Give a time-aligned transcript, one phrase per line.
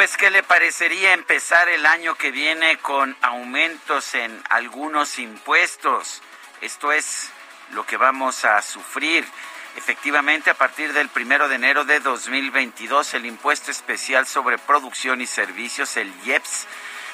[0.00, 6.22] Pues, ¿qué le parecería empezar el año que viene con aumentos en algunos impuestos?
[6.62, 7.28] Esto es
[7.72, 9.26] lo que vamos a sufrir.
[9.76, 15.26] Efectivamente, a partir del primero de enero de 2022, el impuesto especial sobre producción y
[15.26, 16.66] servicios, el IEPS,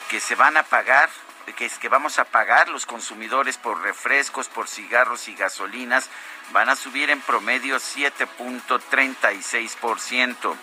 [0.09, 1.11] que se van a pagar,
[1.57, 6.09] que es que vamos a pagar los consumidores por refrescos, por cigarros y gasolinas,
[6.53, 10.57] van a subir en promedio 7.36%.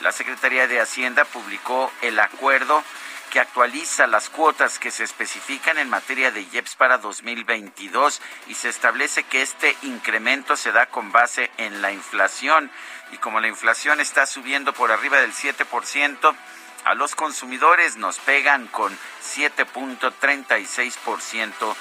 [0.00, 2.84] La Secretaría de Hacienda publicó el acuerdo
[3.30, 8.68] que actualiza las cuotas que se especifican en materia de IEPS para 2022 y se
[8.68, 12.70] establece que este incremento se da con base en la inflación.
[13.12, 16.36] Y como la inflación está subiendo por arriba del 7%,
[16.84, 21.74] a los consumidores nos pegan con 7.36%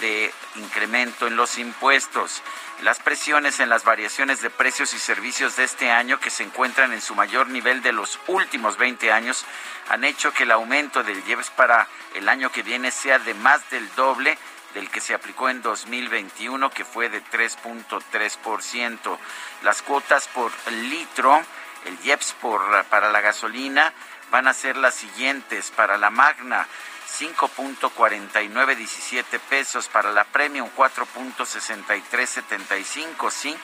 [0.00, 2.42] de incremento en los impuestos.
[2.82, 6.92] Las presiones en las variaciones de precios y servicios de este año, que se encuentran
[6.92, 9.44] en su mayor nivel de los últimos 20 años,
[9.88, 13.68] han hecho que el aumento del IEPS para el año que viene sea de más
[13.70, 14.38] del doble
[14.74, 19.18] del que se aplicó en 2021, que fue de 3.3%.
[19.62, 21.42] Las cuotas por litro,
[21.86, 23.92] el IEPS por, para la gasolina,
[24.30, 25.70] van a ser las siguientes.
[25.70, 26.66] Para la Magna,
[27.08, 33.56] 5.4917 pesos, para la Premium 4.6375, sí,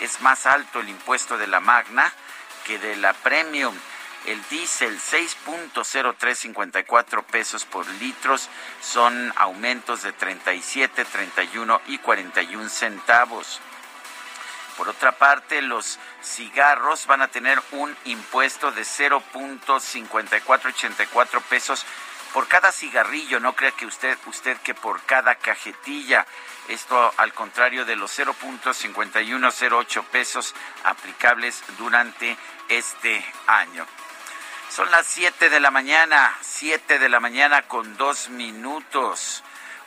[0.00, 2.12] es más alto el impuesto de la Magna
[2.64, 3.74] que de la Premium.
[4.26, 13.60] El diésel 6.0354 pesos por litros son aumentos de 37, 31 y 41 centavos.
[14.76, 21.84] Por otra parte, los cigarros van a tener un impuesto de 0.5484 pesos
[22.32, 26.26] por cada cigarrillo, no crea que usted, usted que por cada cajetilla.
[26.68, 30.54] Esto al contrario de los 0.5108 pesos
[30.84, 32.36] aplicables durante
[32.68, 33.86] este año.
[34.70, 39.44] Son las 7 de la mañana, 7 de la mañana con dos minutos.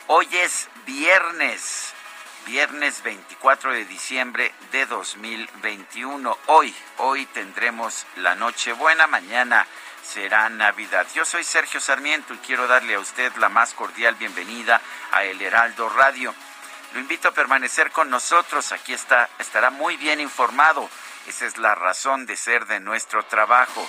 [0.07, 1.93] Hoy es viernes,
[2.45, 6.37] viernes 24 de diciembre de 2021.
[6.45, 9.65] Hoy, hoy tendremos la Nochebuena, mañana
[10.05, 11.07] será Navidad.
[11.13, 14.79] Yo soy Sergio Sarmiento y quiero darle a usted la más cordial bienvenida
[15.11, 16.33] a El Heraldo Radio.
[16.93, 20.89] Lo invito a permanecer con nosotros, aquí está, estará muy bien informado.
[21.27, 23.85] Esa es la razón de ser de nuestro trabajo.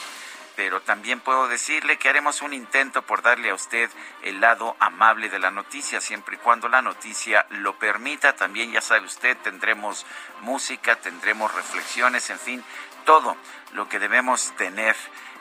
[0.56, 3.90] Pero también puedo decirle que haremos un intento por darle a usted
[4.22, 8.34] el lado amable de la noticia, siempre y cuando la noticia lo permita.
[8.34, 10.06] También, ya sabe usted, tendremos
[10.40, 12.64] música, tendremos reflexiones, en fin,
[13.04, 13.36] todo
[13.72, 14.96] lo que debemos tener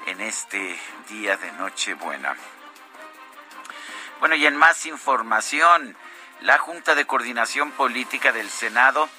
[0.06, 0.78] en este
[1.10, 2.36] día de Nochebuena.
[4.20, 5.96] Bueno, y en más información,
[6.42, 9.10] la Junta de Coordinación Política del Senado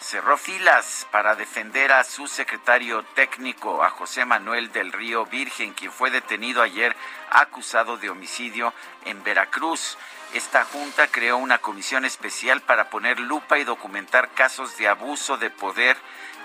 [0.00, 5.90] cerró filas para defender a su secretario técnico, a José Manuel del Río Virgen, quien
[5.90, 6.94] fue detenido ayer
[7.30, 8.74] acusado de homicidio
[9.04, 9.96] en Veracruz.
[10.34, 15.50] Esta junta creó una comisión especial para poner lupa y documentar casos de abuso de
[15.50, 15.96] poder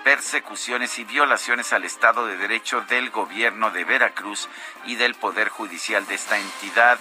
[0.03, 4.49] persecuciones y violaciones al Estado de Derecho del gobierno de Veracruz
[4.85, 6.99] y del Poder Judicial de esta entidad.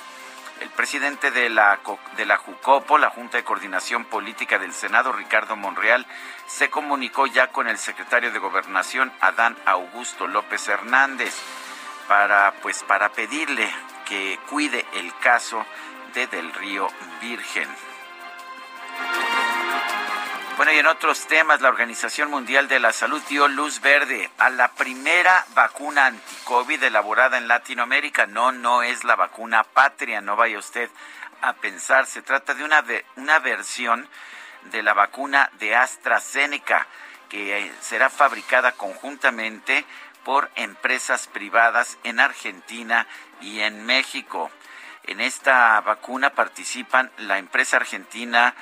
[0.61, 1.81] El presidente de la,
[2.17, 6.06] de la JUCOPO, la Junta de Coordinación Política del Senado, Ricardo Monreal,
[6.47, 11.35] se comunicó ya con el secretario de Gobernación, Adán Augusto López Hernández,
[12.08, 13.73] para, pues, para pedirle
[14.06, 15.64] que cuide el caso
[16.12, 16.88] de Del Río
[17.23, 17.69] Virgen.
[20.61, 24.51] Bueno, y en otros temas, la Organización Mundial de la Salud dio luz verde a
[24.51, 28.27] la primera vacuna anti-COVID elaborada en Latinoamérica.
[28.27, 30.91] No, no es la vacuna patria, no vaya usted
[31.41, 32.05] a pensar.
[32.05, 32.85] Se trata de una,
[33.17, 34.07] una versión
[34.71, 36.87] de la vacuna de AstraZeneca
[37.31, 39.87] que eh, será fabricada conjuntamente
[40.27, 43.07] por empresas privadas en Argentina
[43.41, 44.51] y en México.
[45.05, 48.55] En esta vacuna participan la empresa argentina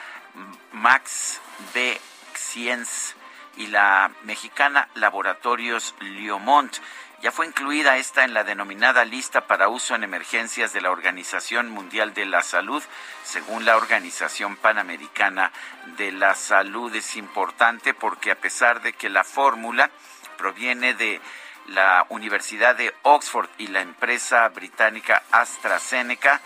[0.73, 1.41] Max
[1.75, 2.01] B.
[2.35, 3.15] Science
[3.57, 6.79] y la mexicana Laboratorios Liomont.
[7.21, 11.69] Ya fue incluida esta en la denominada lista para uso en emergencias de la Organización
[11.69, 12.81] Mundial de la Salud,
[13.25, 15.51] según la Organización Panamericana
[15.97, 16.95] de la Salud.
[16.95, 19.91] Es importante porque a pesar de que la fórmula
[20.37, 21.21] proviene de
[21.67, 26.41] la Universidad de Oxford y la empresa británica AstraZeneca,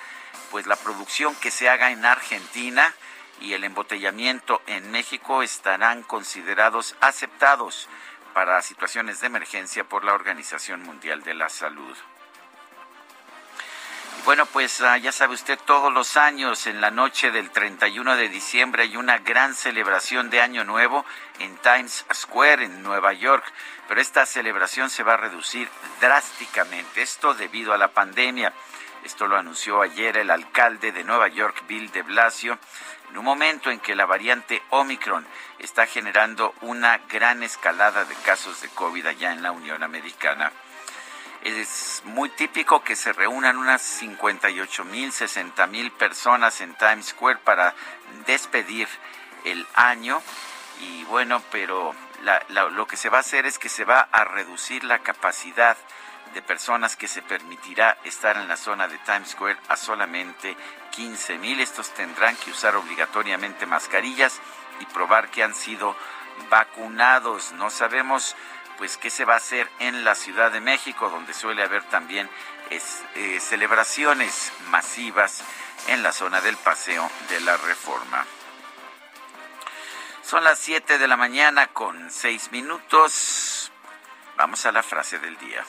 [0.51, 2.95] pues la producción que se haga en Argentina
[3.43, 7.89] y el embotellamiento en México estarán considerados aceptados
[8.33, 11.97] para situaciones de emergencia por la Organización Mundial de la Salud.
[14.25, 18.29] Bueno, pues ah, ya sabe usted, todos los años en la noche del 31 de
[18.29, 21.05] diciembre hay una gran celebración de Año Nuevo
[21.41, 23.45] en Times Square en Nueva York,
[23.89, 25.69] pero esta celebración se va a reducir
[26.01, 28.53] drásticamente, esto debido a la pandemia.
[29.03, 32.57] Esto lo anunció ayer el alcalde de Nueva York, Bill de Blasio,
[33.13, 35.27] en un momento en que la variante Omicron
[35.59, 40.51] está generando una gran escalada de casos de COVID allá en la Unión Americana.
[41.43, 47.41] Es muy típico que se reúnan unas 58 mil, 60 mil personas en Times Square
[47.45, 47.75] para
[48.25, 48.89] despedir
[49.45, 50.23] el año.
[50.81, 51.95] Y bueno, pero
[52.49, 55.77] lo que se va a hacer es que se va a reducir la capacidad
[56.35, 60.57] de personas que se permitirá estar en la zona de Times Square a solamente
[60.93, 61.61] 15 mil.
[61.61, 64.41] Estos tendrán que usar obligatoriamente mascarillas
[64.81, 65.97] y probar que han sido
[66.51, 67.53] vacunados.
[67.53, 68.37] No sabemos
[68.79, 72.29] pues qué se va a hacer en la Ciudad de México, donde suele haber también
[72.71, 75.45] eh, celebraciones masivas
[75.89, 78.25] en la zona del Paseo de la Reforma.
[80.23, 83.71] Son las 7 de la mañana con 6 minutos.
[84.37, 85.65] Vamos a la frase del día.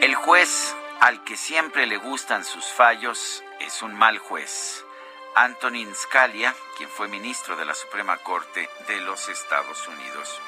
[0.00, 4.84] El juez al que siempre le gustan sus fallos es un mal juez.
[5.34, 10.40] Antonin Scalia, quien fue ministro de la Suprema Corte de los Estados Unidos.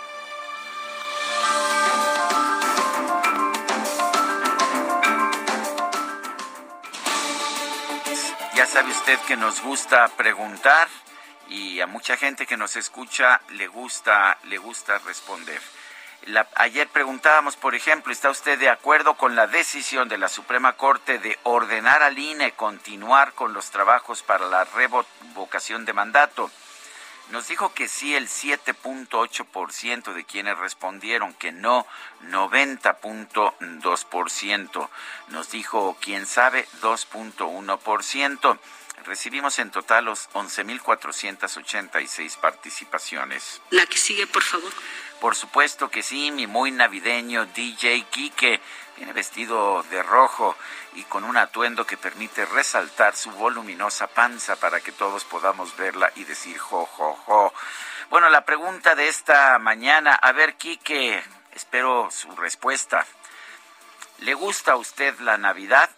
[8.55, 10.89] Ya sabe usted que nos gusta preguntar
[11.49, 15.61] y a mucha gente que nos escucha le gusta le gusta responder
[16.57, 21.19] ayer preguntábamos, por ejemplo, ¿está usted de acuerdo con la decisión de la Suprema Corte
[21.19, 26.51] de ordenar al INE continuar con los trabajos para la revocación de mandato?
[27.31, 31.87] Nos dijo que sí el 7.8% de quienes respondieron, que no
[32.25, 34.89] 90.2%.
[35.29, 38.59] Nos dijo, quién sabe, 2.1%.
[39.05, 43.61] Recibimos en total los 11.486 participaciones.
[43.71, 44.73] La que sigue, por favor.
[45.21, 48.61] Por supuesto que sí, mi muy navideño DJ Kike
[48.97, 50.57] viene vestido de rojo
[50.95, 56.13] y con un atuendo que permite resaltar su voluminosa panza para que todos podamos verla
[56.17, 57.53] y decir jo, jo, jo.
[58.11, 61.23] Bueno, la pregunta de esta mañana, a ver, Kike,
[61.53, 63.07] espero su respuesta.
[64.19, 65.89] ¿Le gusta a usted la Navidad?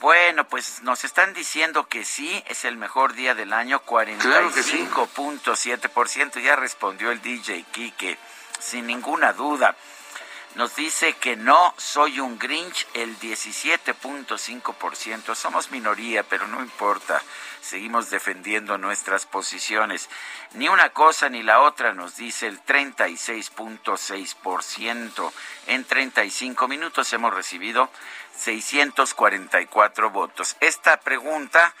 [0.00, 6.40] Bueno, pues nos están diciendo que sí, es el mejor día del año, 45.7%.
[6.40, 8.16] Ya respondió el DJ Kike,
[8.58, 9.76] sin ninguna duda.
[10.56, 15.36] Nos dice que no, soy un Grinch, el 17.5%.
[15.36, 17.22] Somos minoría, pero no importa.
[17.60, 20.10] Seguimos defendiendo nuestras posiciones.
[20.54, 25.32] Ni una cosa ni la otra, nos dice el 36.6%.
[25.68, 27.88] En 35 minutos hemos recibido
[28.36, 30.56] 644 votos.
[30.60, 31.74] Esta pregunta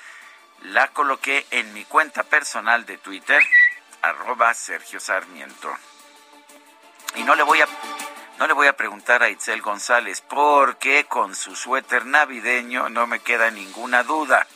[0.62, 3.42] la coloqué en mi cuenta personal de Twitter,
[4.02, 5.74] arroba Sergio Sarmiento.
[7.16, 7.68] Y no le voy a
[8.38, 13.20] no le voy a preguntar a Itzel González porque con su suéter navideño no me
[13.20, 14.46] queda ninguna duda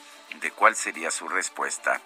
[0.40, 2.00] de cuál sería su respuesta.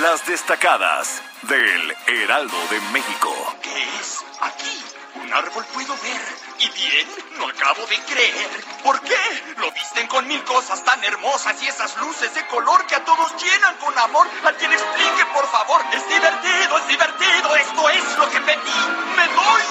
[0.00, 3.30] Las destacadas del Heraldo de México.
[3.62, 4.24] ¿Qué es?
[4.40, 6.20] Aquí un árbol puedo ver.
[6.58, 7.08] ¿Y bien?
[7.38, 8.64] No acabo de creer.
[8.82, 9.16] ¿Por qué?
[9.58, 13.32] Lo visten con mil cosas tan hermosas y esas luces de color que a todos
[13.42, 14.26] llenan con amor.
[14.44, 15.80] A quien explique, por favor.
[15.92, 17.56] Es divertido, es divertido.
[17.56, 18.80] Esto es lo que pedí.
[19.16, 19.62] Me doy.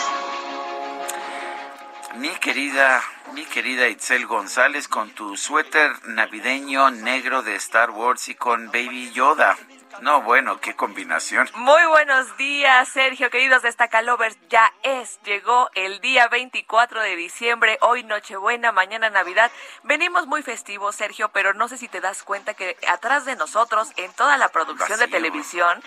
[2.16, 3.02] Mi querida,
[3.34, 9.12] mi querida Itzel González, con tu suéter navideño negro de Star Wars y con Baby
[9.14, 9.58] Yoda
[10.02, 11.50] No, bueno, qué combinación.
[11.56, 14.38] Muy buenos días, Sergio, queridos Destacalovers.
[14.50, 19.52] Ya es, llegó el día 24 de diciembre, hoy Nochebuena, mañana Navidad.
[19.84, 23.92] Venimos muy festivos, Sergio, pero no sé si te das cuenta que atrás de nosotros,
[23.98, 25.82] en toda la producción de televisión,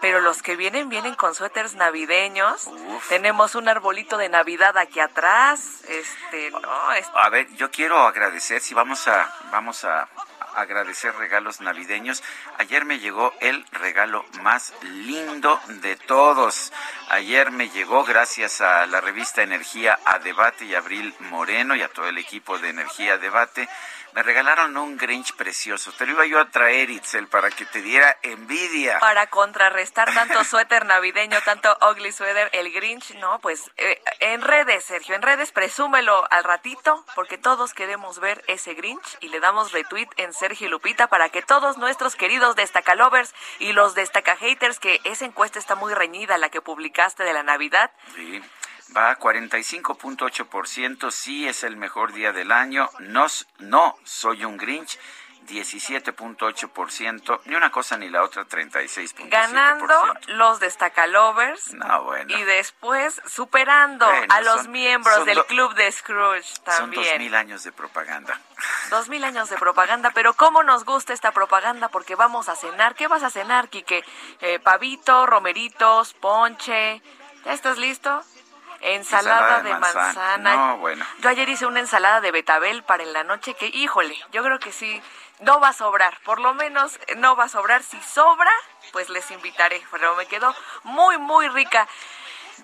[0.00, 2.68] pero los que vienen vienen con suéteres navideños.
[3.08, 5.82] Tenemos un arbolito de Navidad aquí atrás.
[5.88, 6.60] Este, no,
[7.14, 10.08] A ver, yo quiero agradecer si vamos a vamos a
[10.54, 12.22] agradecer regalos navideños.
[12.58, 16.72] Ayer me llegó el regalo más lindo de todos.
[17.08, 21.88] Ayer me llegó gracias a la revista Energía a Debate y Abril Moreno y a
[21.88, 23.68] todo el equipo de Energía a Debate
[24.12, 25.92] me regalaron un Grinch precioso.
[25.92, 28.98] Te lo iba yo a traer, Itzel, para que te diera envidia.
[28.98, 34.84] Para contrarrestar tanto suéter navideño, tanto ugly sweater, el Grinch, no, pues eh, en redes,
[34.84, 39.72] Sergio, en redes, presúmelo al ratito, porque todos queremos ver ese Grinch y le damos
[39.72, 45.00] retweet en Sergio Lupita para que todos nuestros queridos destacalovers y los destaca haters, que
[45.04, 47.90] esa encuesta está muy reñida, la que publicaste de la Navidad.
[48.14, 48.42] Sí
[48.96, 53.26] va a 45.8%, sí es el mejor día del año, no,
[53.58, 54.98] no soy un Grinch,
[55.50, 59.28] 17.8%, ni una cosa ni la otra, 36.7%.
[59.28, 59.94] Ganando
[60.28, 61.72] los destacalovers.
[61.74, 62.38] No, bueno.
[62.38, 67.04] Y después superando a los miembros del club de Scrooge también.
[67.04, 68.38] Son dos mil años de propaganda.
[68.90, 71.88] Dos mil años de propaganda, pero ¿cómo nos gusta esta propaganda?
[71.88, 72.94] Porque vamos a cenar.
[72.94, 74.04] ¿Qué vas a cenar, Quique?
[74.40, 77.00] Eh, pavito, romeritos, ponche.
[77.46, 78.22] ¿Ya estás listo?
[78.80, 80.56] Ensalada, de, manzana.
[80.56, 81.04] No, bueno.
[81.18, 84.58] Yo ayer hice una ensalada de betabel para en la noche que, híjole, yo creo
[84.58, 85.02] que sí,
[85.40, 86.18] no va a sobrar.
[86.24, 87.82] Por lo menos no va a sobrar.
[87.82, 88.50] Si sobra,
[88.92, 89.82] pues les invitaré.
[89.90, 91.86] Pero me quedó muy, muy rica.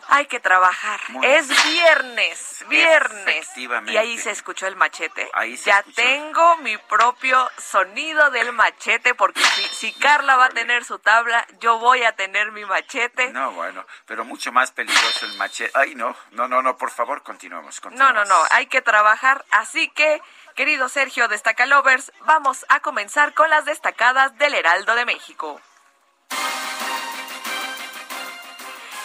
[0.08, 1.00] Hay que trabajar.
[1.22, 3.48] es viernes, viernes.
[3.88, 5.30] Y ahí se escuchó el machete.
[5.64, 10.98] ya tengo mi propio sonido del machete porque si, si Carla va a tener su
[10.98, 13.32] tabla, yo voy a tener mi machete.
[13.32, 15.72] No, bueno, pero mucho más peligroso el machete.
[15.74, 17.80] Ay, no, no, no, no, por favor, continuemos.
[17.92, 19.44] No, no, no, hay que trabajar.
[19.50, 20.20] Así que,
[20.54, 25.60] querido Sergio Destacalovers, vamos a comenzar con las destacadas del Heraldo de México.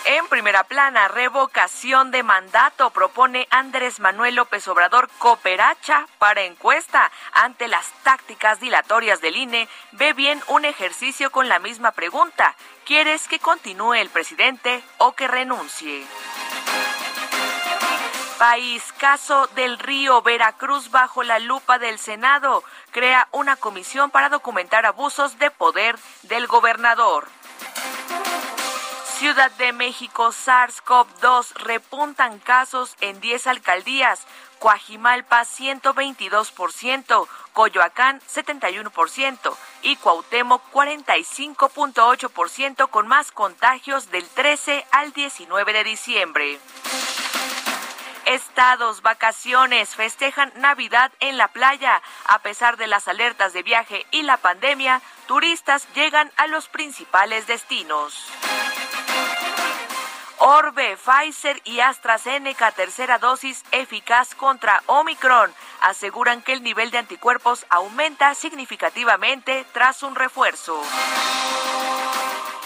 [0.05, 7.67] En primera plana, revocación de mandato propone Andrés Manuel López Obrador cooperacha para encuesta ante
[7.67, 9.69] las tácticas dilatorias del INE.
[9.91, 12.55] Ve bien un ejercicio con la misma pregunta.
[12.83, 16.03] ¿Quieres que continúe el presidente o que renuncie?
[18.39, 22.63] País, caso del río Veracruz bajo la lupa del Senado.
[22.89, 27.27] Crea una comisión para documentar abusos de poder del gobernador.
[29.21, 34.25] Ciudad de México, SARS-CoV-2, repuntan casos en 10 alcaldías.
[34.57, 45.83] Coajimalpa 122%, Coyoacán 71% y Cuauhtémoc 45.8% con más contagios del 13 al 19 de
[45.83, 46.59] diciembre.
[48.25, 52.01] Estados, vacaciones, festejan Navidad en la playa.
[52.25, 57.45] A pesar de las alertas de viaje y la pandemia, turistas llegan a los principales
[57.45, 58.31] destinos.
[60.43, 65.53] Orbe, Pfizer y AstraZeneca, tercera dosis eficaz contra Omicron.
[65.81, 70.81] Aseguran que el nivel de anticuerpos aumenta significativamente tras un refuerzo.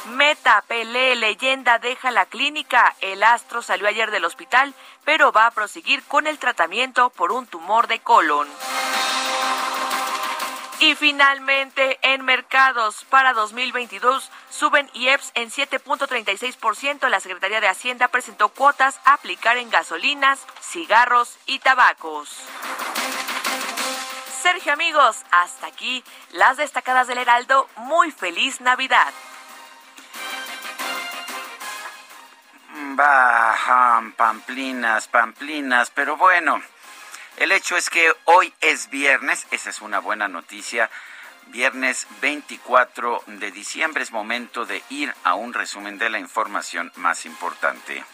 [0.05, 2.95] Meta, Pelé, leyenda deja la clínica.
[3.01, 7.45] El astro salió ayer del hospital, pero va a proseguir con el tratamiento por un
[7.45, 8.47] tumor de colon.
[10.79, 17.07] Y finalmente, en mercados para 2022 suben IEPS en 7.36%.
[17.07, 22.29] La Secretaría de Hacienda presentó cuotas a aplicar en gasolinas, cigarros y tabacos.
[24.41, 26.03] Sergio amigos, hasta aquí
[26.33, 27.67] las destacadas del Heraldo.
[27.77, 29.13] Muy feliz Navidad.
[32.95, 36.61] Bajan pamplinas, pamplinas, pero bueno.
[37.37, 40.89] El hecho es que hoy es viernes, esa es una buena noticia.
[41.47, 47.25] Viernes 24 de diciembre es momento de ir a un resumen de la información más
[47.25, 48.05] importante.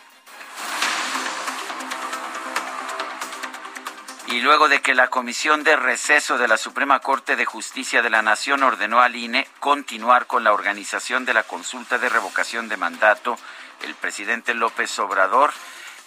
[4.28, 8.10] Y luego de que la Comisión de Receso de la Suprema Corte de Justicia de
[8.10, 12.78] la Nación ordenó al INE continuar con la organización de la consulta de revocación de
[12.78, 13.38] mandato,
[13.84, 15.54] el presidente López Obrador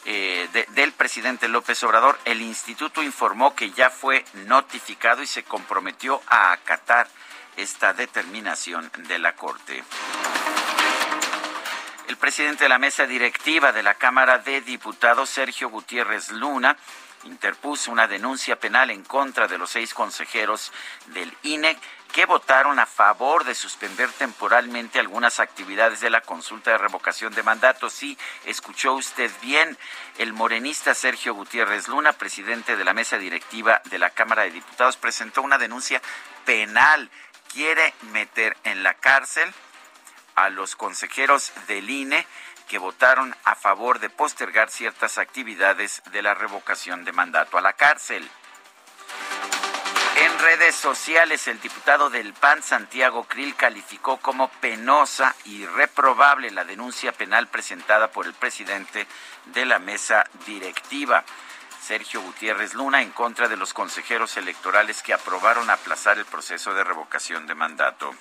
[0.07, 6.21] eh, del presidente López Obrador, el instituto informó que ya fue notificado y se comprometió
[6.27, 7.09] a acatar
[7.57, 9.83] esta determinación de la Corte.
[12.09, 16.77] El presidente de la mesa directiva de la Cámara de Diputados, Sergio Gutiérrez Luna,
[17.25, 20.73] interpuso una denuncia penal en contra de los seis consejeros
[21.07, 21.79] del INE
[22.15, 27.43] que votaron a favor de suspender temporalmente algunas actividades de la consulta de revocación de
[27.43, 27.91] mandato.
[27.91, 29.77] Sí, escuchó usted bien,
[30.19, 34.97] el morenista Sergio Gutiérrez Luna, presidente de la mesa directiva de la Cámara de Diputados,
[34.97, 36.01] presentó una denuncia
[36.45, 37.11] penal.
[37.53, 39.53] Quiere meter en la cárcel
[40.37, 42.29] a los consejeros del INE
[42.69, 47.73] que votaron a favor de postergar ciertas actividades de la revocación de mandato a la
[47.73, 48.31] cárcel.
[50.17, 56.65] En redes sociales, el diputado del PAN, Santiago Krill, calificó como penosa y reprobable la
[56.65, 59.09] denuncia penal presentada por el presidente
[59.47, 61.25] de la mesa directiva,
[61.83, 66.85] Sergio Gutiérrez Luna, en contra de los consejeros electorales que aprobaron aplazar el proceso de
[66.85, 68.15] revocación de mandato.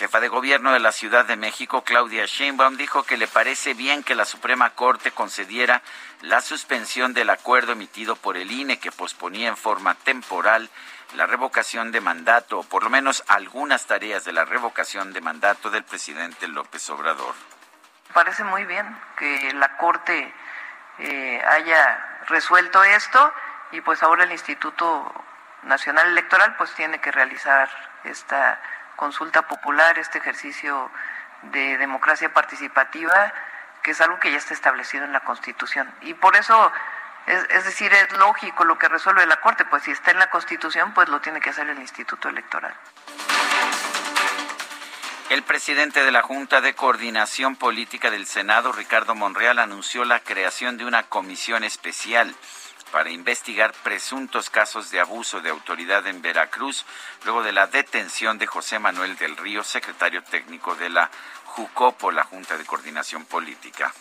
[0.00, 4.02] Jefa de gobierno de la Ciudad de México, Claudia Sheinbaum, dijo que le parece bien
[4.02, 5.82] que la Suprema Corte concediera
[6.22, 10.70] la suspensión del acuerdo emitido por el INE que posponía en forma temporal
[11.16, 15.68] la revocación de mandato, o por lo menos algunas tareas de la revocación de mandato
[15.68, 17.34] del presidente López Obrador.
[18.14, 18.86] Parece muy bien
[19.18, 20.32] que la Corte
[20.98, 23.34] eh, haya resuelto esto
[23.72, 25.12] y pues ahora el Instituto
[25.64, 27.68] Nacional Electoral pues tiene que realizar
[28.04, 28.58] esta
[29.00, 30.90] consulta popular, este ejercicio
[31.44, 33.32] de democracia participativa,
[33.82, 35.90] que es algo que ya está establecido en la Constitución.
[36.02, 36.70] Y por eso,
[37.26, 40.92] es, decir, es lógico lo que resuelve la Corte, pues si está en la Constitución,
[40.92, 42.74] pues lo tiene que hacer el Instituto Electoral.
[45.30, 50.76] El presidente de la Junta de Coordinación Política del Senado, Ricardo Monreal, anunció la creación
[50.76, 52.34] de una comisión especial
[52.92, 56.84] para investigar presuntos casos de abuso de autoridad en Veracruz,
[57.24, 61.10] luego de la detención de José Manuel del Río, secretario técnico de la
[61.44, 63.92] JUCOPO, la Junta de Coordinación Política.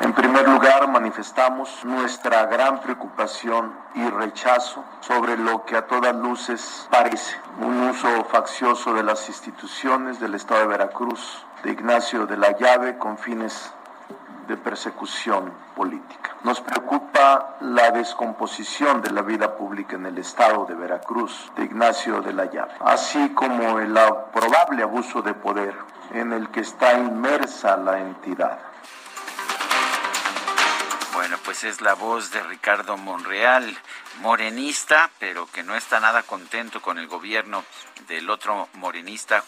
[0.00, 6.88] En primer lugar, manifestamos nuestra gran preocupación y rechazo sobre lo que a todas luces
[6.90, 12.58] parece un uso faccioso de las instituciones del Estado de Veracruz de Ignacio de la
[12.58, 13.72] Llave con fines
[14.46, 16.36] de persecución política.
[16.42, 22.20] Nos preocupa la descomposición de la vida pública en el estado de Veracruz de Ignacio
[22.20, 23.94] de la Llave, así como el
[24.32, 25.74] probable abuso de poder
[26.12, 28.58] en el que está inmersa la entidad.
[31.14, 33.78] Bueno, pues es la voz de Ricardo Monreal,
[34.20, 37.64] morenista, pero que no está nada contento con el gobierno
[38.08, 39.42] del otro morenista,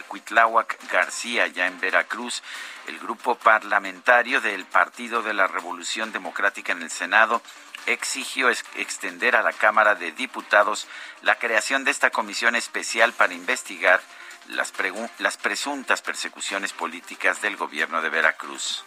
[0.00, 2.42] Cuitláhuac García, ya en Veracruz.
[2.86, 7.42] El grupo parlamentario del Partido de la Revolución Democrática en el Senado
[7.86, 10.86] exigió extender a la Cámara de Diputados
[11.22, 14.00] la creación de esta comisión especial para investigar
[14.48, 14.72] las,
[15.18, 18.84] las presuntas persecuciones políticas del gobierno de Veracruz.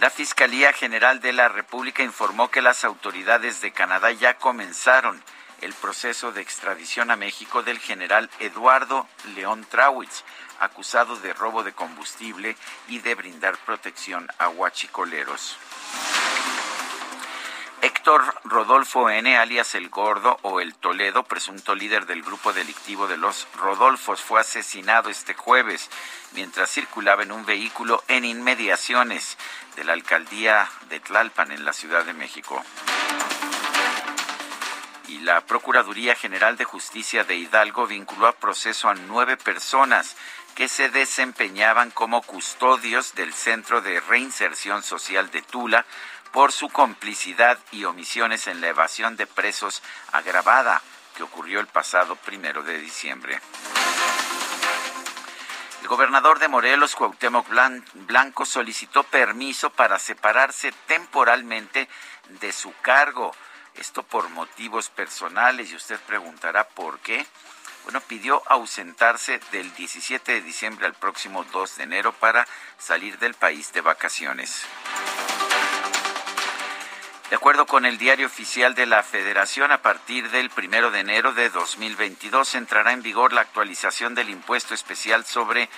[0.00, 5.22] La Fiscalía General de la República informó que las autoridades de Canadá ya comenzaron
[5.60, 10.24] el proceso de extradición a México del general Eduardo León Trawitz,
[10.58, 12.56] acusado de robo de combustible
[12.88, 15.56] y de brindar protección a huachicoleros.
[17.82, 23.16] Héctor Rodolfo N., alias El Gordo o El Toledo, presunto líder del grupo delictivo de
[23.16, 25.88] los Rodolfos, fue asesinado este jueves
[26.32, 29.38] mientras circulaba en un vehículo en inmediaciones
[29.76, 32.62] de la alcaldía de Tlalpan en la Ciudad de México
[35.10, 40.16] y la Procuraduría General de Justicia de Hidalgo vinculó a proceso a nueve personas
[40.54, 45.84] que se desempeñaban como custodios del Centro de Reinserción Social de Tula
[46.30, 50.80] por su complicidad y omisiones en la evasión de presos agravada
[51.16, 53.40] que ocurrió el pasado primero de diciembre.
[55.82, 57.48] El gobernador de Morelos, Cuauhtémoc
[57.94, 61.88] Blanco, solicitó permiso para separarse temporalmente
[62.40, 63.32] de su cargo
[63.80, 67.26] esto por motivos personales y usted preguntará por qué.
[67.84, 72.46] Bueno, pidió ausentarse del 17 de diciembre al próximo 2 de enero para
[72.78, 74.64] salir del país de vacaciones.
[77.30, 81.32] De acuerdo con el diario oficial de la Federación, a partir del 1 de enero
[81.32, 85.70] de 2022 entrará en vigor la actualización del impuesto especial sobre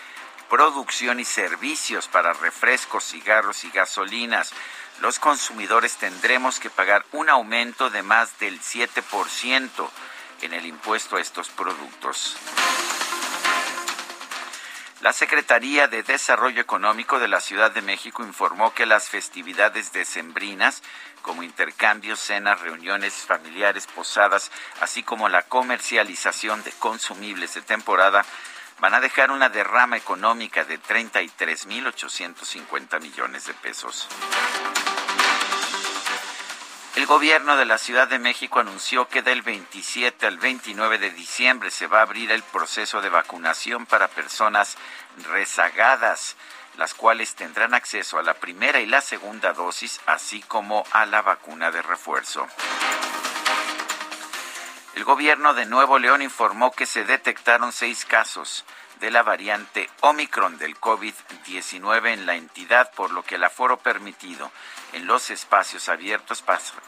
[0.51, 4.53] producción y servicios para refrescos, cigarros y gasolinas
[5.03, 9.91] los consumidores tendremos que pagar un aumento de más del 7%
[10.43, 12.37] en el impuesto a estos productos.
[15.01, 20.85] La Secretaría de Desarrollo Económico de la Ciudad de México informó que las festividades decembrinas,
[21.21, 28.25] como intercambios, cenas, reuniones familiares, posadas, así como la comercialización de consumibles de temporada,
[28.83, 34.09] van a dejar una derrama económica de 33.850 millones de pesos.
[36.97, 41.71] El gobierno de la Ciudad de México anunció que del 27 al 29 de diciembre
[41.71, 44.77] se va a abrir el proceso de vacunación para personas
[45.31, 46.35] rezagadas,
[46.77, 51.23] las cuales tendrán acceso a la primera y la segunda dosis, así como a la
[51.23, 52.49] vacuna de refuerzo.
[54.95, 58.65] El gobierno de Nuevo León informó que se detectaron seis casos
[59.01, 64.53] de la variante Omicron del COVID-19 en la entidad, por lo que el aforo permitido
[64.93, 66.43] en los espacios abiertos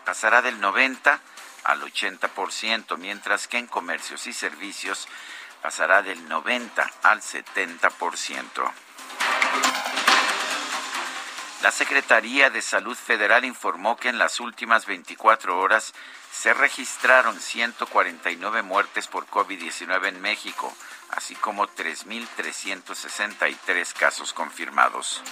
[0.05, 1.19] pasará del 90
[1.65, 5.09] al 80%, mientras que en comercios y servicios
[5.63, 8.73] pasará del 90 al 70%.
[11.63, 15.95] La Secretaría de Salud Federal informó que en las últimas 24 horas
[16.35, 20.77] se registraron 149 muertes por COVID-19 en México,
[21.11, 25.23] así como 3.363 casos confirmados.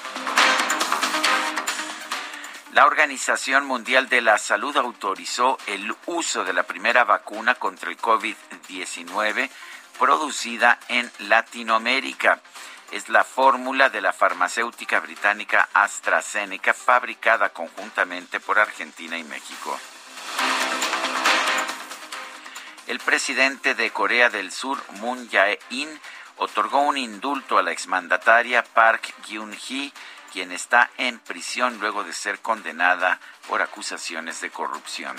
[2.73, 7.99] La Organización Mundial de la Salud autorizó el uso de la primera vacuna contra el
[7.99, 9.51] COVID-19
[9.99, 12.41] producida en Latinoamérica.
[12.93, 19.79] Es la fórmula de la farmacéutica británica AstraZeneca fabricada conjuntamente por Argentina y México.
[22.87, 25.89] El presidente de Corea del Sur, Moon Jae-in,
[26.37, 29.93] otorgó un indulto a la exmandataria Park Geun-hye
[30.33, 35.15] quien está en prisión luego de ser condenada por acusaciones de corrupción.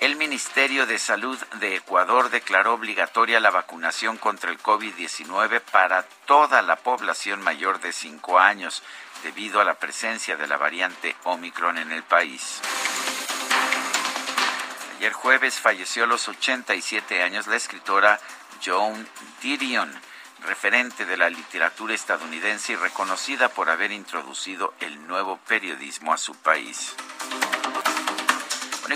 [0.00, 6.60] El Ministerio de Salud de Ecuador declaró obligatoria la vacunación contra el COVID-19 para toda
[6.60, 8.82] la población mayor de 5 años,
[9.22, 12.60] debido a la presencia de la variante Omicron en el país.
[15.02, 18.20] Ayer jueves falleció a los 87 años la escritora
[18.64, 19.04] Joan
[19.42, 19.92] Didion
[20.44, 26.36] referente de la literatura estadounidense y reconocida por haber introducido el nuevo periodismo a su
[26.36, 26.94] país.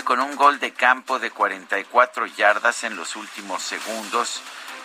[0.05, 4.41] con un gol de campo de 44 yardas en los últimos segundos,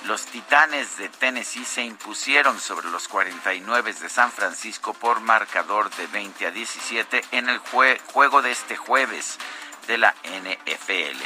[0.06, 6.08] los Titanes de Tennessee se impusieron sobre los 49 de San Francisco por marcador de
[6.08, 9.38] 20 a 17 en el juego de este jueves
[9.86, 11.22] de la NFL.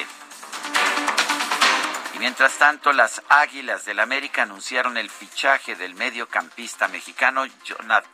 [2.15, 7.45] Y mientras tanto, las Águilas del América anunciaron el fichaje del mediocampista mexicano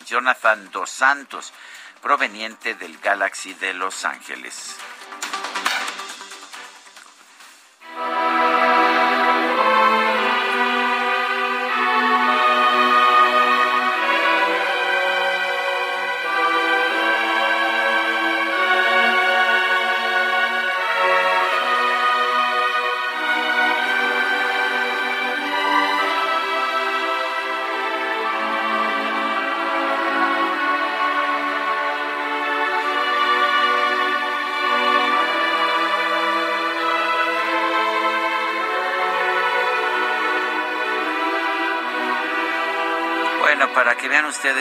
[0.05, 1.53] Jonathan Dos Santos,
[2.01, 4.77] proveniente del Galaxy de Los Ángeles.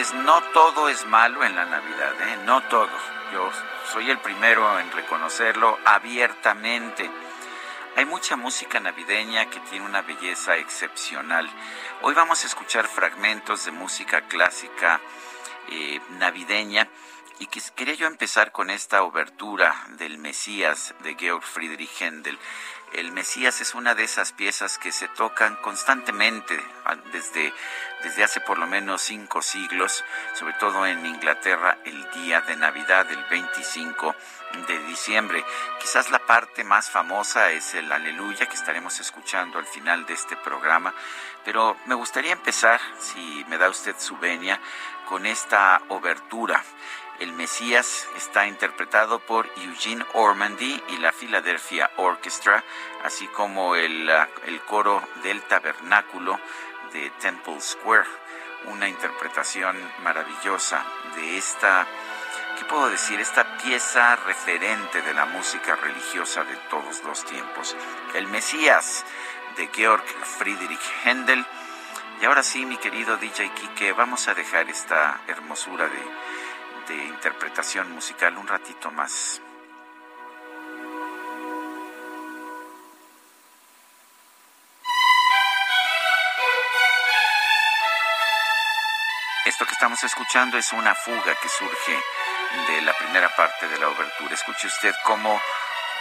[0.09, 2.37] No todo es malo en la Navidad, ¿eh?
[2.43, 2.89] no todo.
[3.31, 3.51] Yo
[3.93, 7.09] soy el primero en reconocerlo abiertamente.
[7.95, 11.47] Hay mucha música navideña que tiene una belleza excepcional.
[12.01, 14.99] Hoy vamos a escuchar fragmentos de música clásica
[15.69, 16.87] eh, navideña
[17.37, 22.39] y quería yo empezar con esta obertura del Mesías de Georg Friedrich Händel.
[22.93, 26.59] El Mesías es una de esas piezas que se tocan constantemente
[27.13, 27.53] desde,
[28.03, 33.09] desde hace por lo menos cinco siglos, sobre todo en Inglaterra, el día de Navidad,
[33.09, 34.13] el 25
[34.67, 35.45] de diciembre.
[35.79, 40.35] Quizás la parte más famosa es el Aleluya que estaremos escuchando al final de este
[40.35, 40.93] programa,
[41.45, 44.59] pero me gustaría empezar, si me da usted su venia,
[45.07, 46.61] con esta obertura.
[47.21, 52.63] El Mesías está interpretado por Eugene Ormandy y la Philadelphia Orchestra,
[53.03, 56.39] así como el, ah, el coro del tabernáculo
[56.91, 58.07] de Temple Square.
[58.65, 60.83] Una interpretación maravillosa
[61.15, 61.85] de esta,
[62.57, 63.19] ¿qué puedo decir?
[63.19, 67.75] Esta pieza referente de la música religiosa de todos los tiempos.
[68.15, 69.05] El Mesías
[69.57, 70.05] de Georg
[70.39, 71.45] Friedrich Händel.
[72.19, 75.99] Y ahora sí, mi querido DJ Kike, vamos a dejar esta hermosura de
[76.95, 79.41] interpretación musical un ratito más.
[89.45, 91.99] Esto que estamos escuchando es una fuga que surge
[92.67, 94.33] de la primera parte de la obertura.
[94.33, 95.41] Escuche usted cómo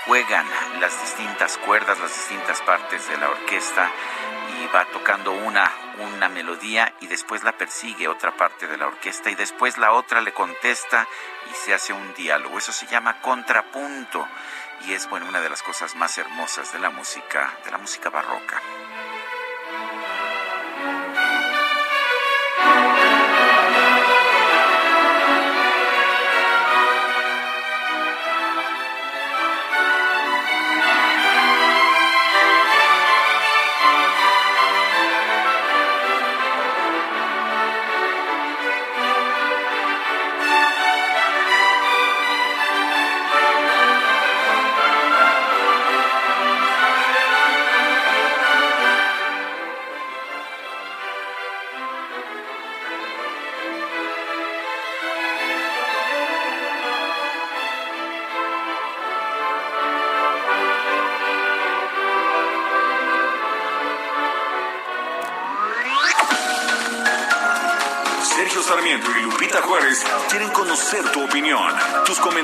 [0.06, 0.46] juegan
[0.80, 3.90] las distintas cuerdas, las distintas partes de la orquesta
[4.62, 5.70] y va tocando una,
[6.14, 10.20] una melodía y después la persigue otra parte de la orquesta y después la otra
[10.20, 11.06] le contesta
[11.50, 12.58] y se hace un diálogo.
[12.58, 14.26] Eso se llama contrapunto
[14.86, 18.10] y es bueno una de las cosas más hermosas de la música, de la música
[18.10, 18.60] barroca.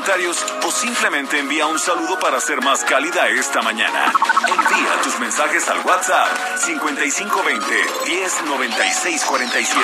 [0.09, 4.13] O simplemente envía un saludo para ser más cálida esta mañana.
[4.47, 9.81] Envía tus mensajes al WhatsApp 5520 109647.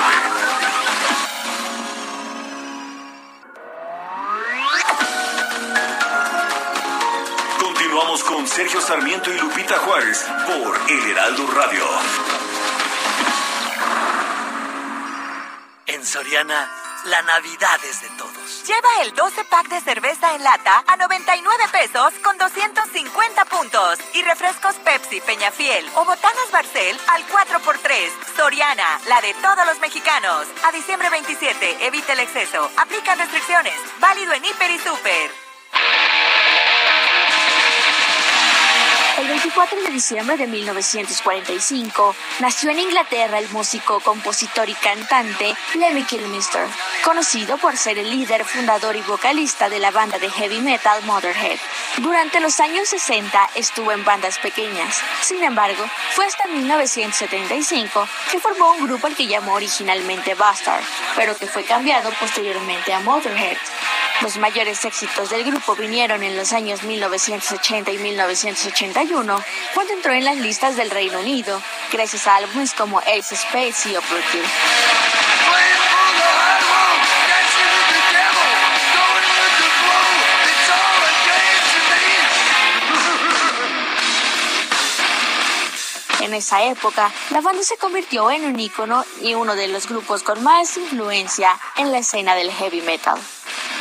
[7.59, 11.85] Continuamos con Sergio Sarmiento y Lupita Juárez por El Heraldo Radio.
[15.87, 16.71] En Soriana
[17.07, 18.22] la Navidad es de todos.
[18.73, 23.99] Lleva el 12 pack de cerveza en lata a 99 pesos con 250 puntos.
[24.15, 28.09] Y refrescos Pepsi, Peñafiel o botanas Barcel al 4x3.
[28.35, 30.47] Soriana, la de todos los mexicanos.
[30.65, 32.71] A diciembre 27, evita el exceso.
[32.79, 33.75] Aplican restricciones.
[34.01, 35.31] Válido en Hiper y Super.
[39.19, 46.03] El 24 de diciembre de 1945 nació en Inglaterra el músico, compositor y cantante Lemmy
[46.05, 46.67] Kilmister,
[47.03, 51.59] conocido por ser el líder, fundador y vocalista de la banda de heavy metal Motorhead.
[51.99, 55.01] Durante los años 60 estuvo en bandas pequeñas.
[55.21, 55.85] Sin embargo,
[56.15, 60.83] fue hasta 1975 que formó un grupo al que llamó originalmente Bastard,
[61.17, 63.57] pero que fue cambiado posteriormente a Motorhead.
[64.21, 70.25] Los mayores éxitos del grupo vinieron en los años 1980 y 1981, cuando entró en
[70.25, 71.61] las listas del Reino Unido,
[71.93, 74.47] gracias a álbumes como Ace Space y Operative.
[86.23, 90.23] En esa época, la banda se convirtió en un ícono y uno de los grupos
[90.23, 93.19] con más influencia en la escena del heavy metal.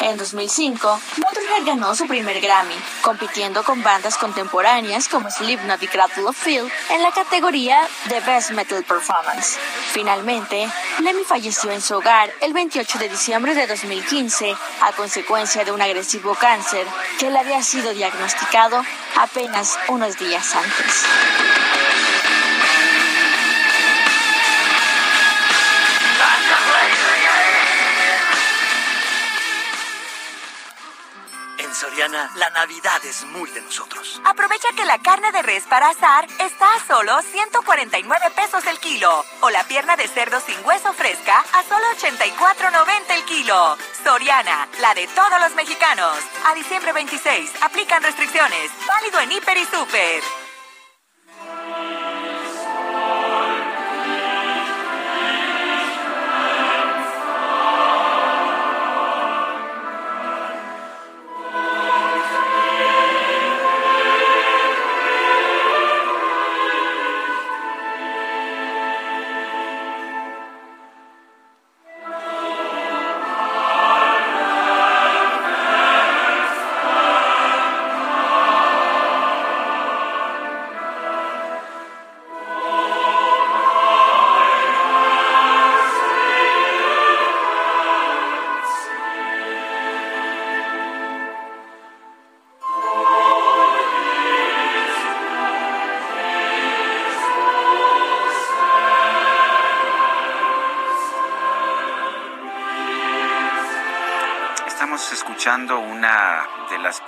[0.02, 2.74] En 2005, Motorhead ganó su primer Grammy,
[3.04, 8.50] compitiendo con bandas contemporáneas como Slipknot y Cradle of Filth en la categoría de Best
[8.50, 9.60] Metal Performance.
[9.92, 15.72] Finalmente, Lemmy falleció en su hogar el 28 de diciembre de 2015 a consecuencia de
[15.72, 16.88] un agresivo cáncer
[17.20, 18.84] que le había sido diagnosticado
[19.16, 21.06] apenas unos días antes.
[31.82, 34.22] Soriana, la Navidad es muy de nosotros.
[34.24, 39.26] Aprovecha que la carne de res para asar está a solo 149 pesos el kilo.
[39.40, 43.78] O la pierna de cerdo sin hueso fresca a solo 84.90 el kilo.
[44.04, 46.16] Soriana, la de todos los mexicanos.
[46.46, 48.70] A diciembre 26, aplican restricciones.
[48.88, 50.22] Válido en Hiper y Super.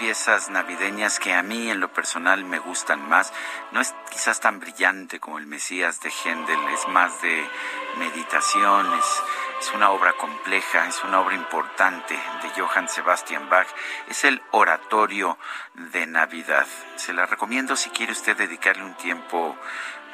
[0.04, 3.32] Piezas navideñas que a mí en lo personal me gustan más.
[3.72, 7.50] No es quizás tan brillante como el Mesías de Händel, es más de
[8.00, 13.68] meditación, es, una obra compleja, es una obra importante de Johann Sebastian Bach.
[14.10, 15.38] Es el oratorio
[15.74, 16.68] de Navidad.
[16.98, 19.56] Se la recomiendo si quiere usted dedicarle un tiempo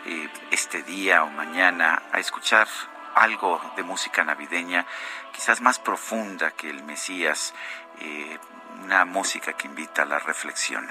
[0.05, 2.67] eh, este día o mañana a escuchar
[3.15, 4.85] algo de música navideña,
[5.33, 7.55] quizás más profunda que el Mesías,
[8.01, 8.37] eh,
[8.83, 10.87] una música que invita a la reflexión.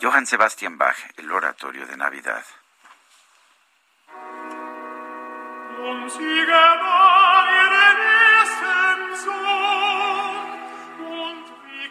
[0.00, 2.44] Johann Sebastian Bach, el oratorio de Navidad.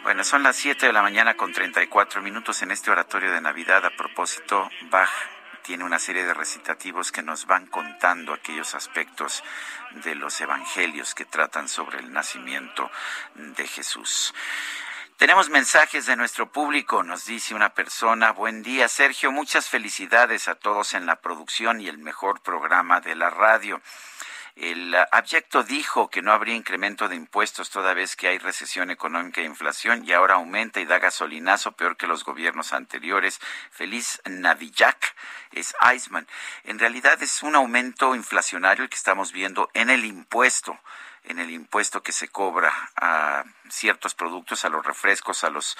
[0.02, 3.84] Bueno, son las 7 de la mañana con 34 minutos en este oratorio de Navidad.
[3.84, 5.10] A propósito, Bach
[5.62, 9.42] tiene una serie de recitativos que nos van contando aquellos aspectos
[10.04, 12.90] de los evangelios que tratan sobre el nacimiento
[13.34, 14.34] de Jesús.
[15.16, 18.32] Tenemos mensajes de nuestro público, nos dice una persona.
[18.32, 19.30] Buen día, Sergio.
[19.30, 23.80] Muchas felicidades a todos en la producción y el mejor programa de la radio.
[24.56, 29.40] El abyecto dijo que no habría incremento de impuestos toda vez que hay recesión económica
[29.40, 33.40] e inflación y ahora aumenta y da gasolinazo peor que los gobiernos anteriores.
[33.70, 35.14] Feliz Navillac
[35.52, 36.26] es Iceman.
[36.64, 40.76] En realidad es un aumento inflacionario el que estamos viendo en el impuesto
[41.24, 45.76] en el impuesto que se cobra a ciertos productos, a los refrescos, a los,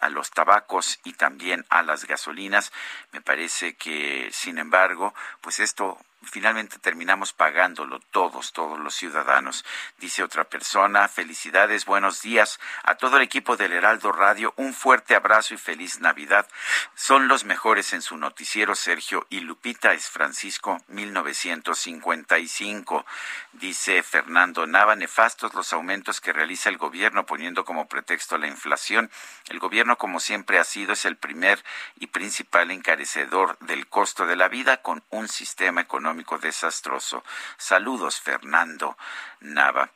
[0.00, 2.72] a los tabacos y también a las gasolinas.
[3.12, 9.64] Me parece que, sin embargo, pues esto finalmente terminamos pagándolo todos, todos los ciudadanos.
[9.98, 15.14] Dice otra persona, felicidades, buenos días a todo el equipo del Heraldo Radio, un fuerte
[15.14, 16.46] abrazo y feliz Navidad.
[16.94, 23.06] Son los mejores en su noticiero, Sergio y Lupita es Francisco 1955.
[23.52, 29.10] Dice Fernando Nava, nefastos los aumentos que realiza el gobierno poniendo como pretexto la inflación.
[29.48, 31.62] El gobierno, como siempre ha sido, es el primer
[31.96, 37.24] y principal encarecedor del costo de la vida con un sistema económico desastroso.
[37.56, 38.96] Saludos, Fernando
[39.40, 39.90] Nava.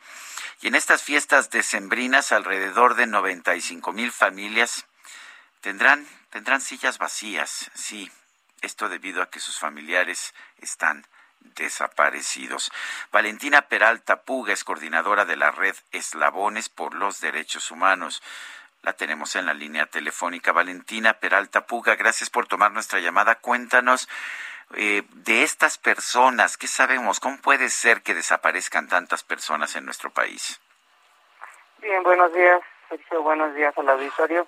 [0.61, 4.87] Y en estas fiestas decembrinas, alrededor de 95 mil familias
[5.61, 8.11] tendrán, tendrán sillas vacías, sí,
[8.61, 11.07] esto debido a que sus familiares están
[11.41, 12.73] desaparecidos.
[13.13, 18.23] Valentina Peralta Puga es coordinadora de la red Eslabones por los Derechos Humanos.
[18.83, 20.53] La tenemos en la línea telefónica.
[20.53, 23.37] Valentina Peralta Puga, gracias por tomar nuestra llamada.
[23.37, 24.09] Cuéntanos
[24.77, 26.57] eh, de estas personas?
[26.57, 27.21] ¿Qué sabemos?
[27.21, 30.61] ¿Cómo puede ser que desaparezcan tantas personas en nuestro país?
[31.79, 33.23] Bien, buenos días, Sergio.
[33.23, 34.47] Buenos días al auditorio.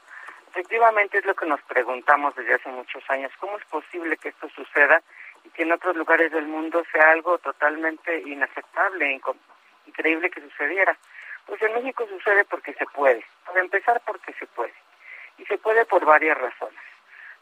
[0.51, 3.33] Efectivamente es lo que nos preguntamos desde hace muchos años.
[3.39, 5.01] ¿Cómo es posible que esto suceda
[5.45, 9.21] y que en otros lugares del mundo sea algo totalmente inaceptable,
[9.87, 10.99] increíble que sucediera?
[11.47, 13.25] Pues en México sucede porque se puede.
[13.47, 14.75] Para empezar, porque se puede.
[15.39, 16.81] Y se puede por varias razones.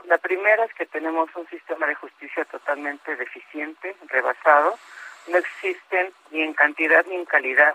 [0.05, 4.79] La primera es que tenemos un sistema de justicia totalmente deficiente, rebasado.
[5.29, 7.75] No existen ni en cantidad ni en calidad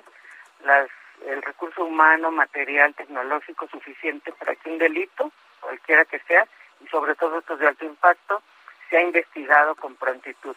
[0.64, 0.90] las,
[1.26, 6.48] el recurso humano, material, tecnológico suficiente para que un delito, cualquiera que sea,
[6.84, 8.42] y sobre todo estos de alto impacto,
[8.90, 10.56] sea investigado con prontitud.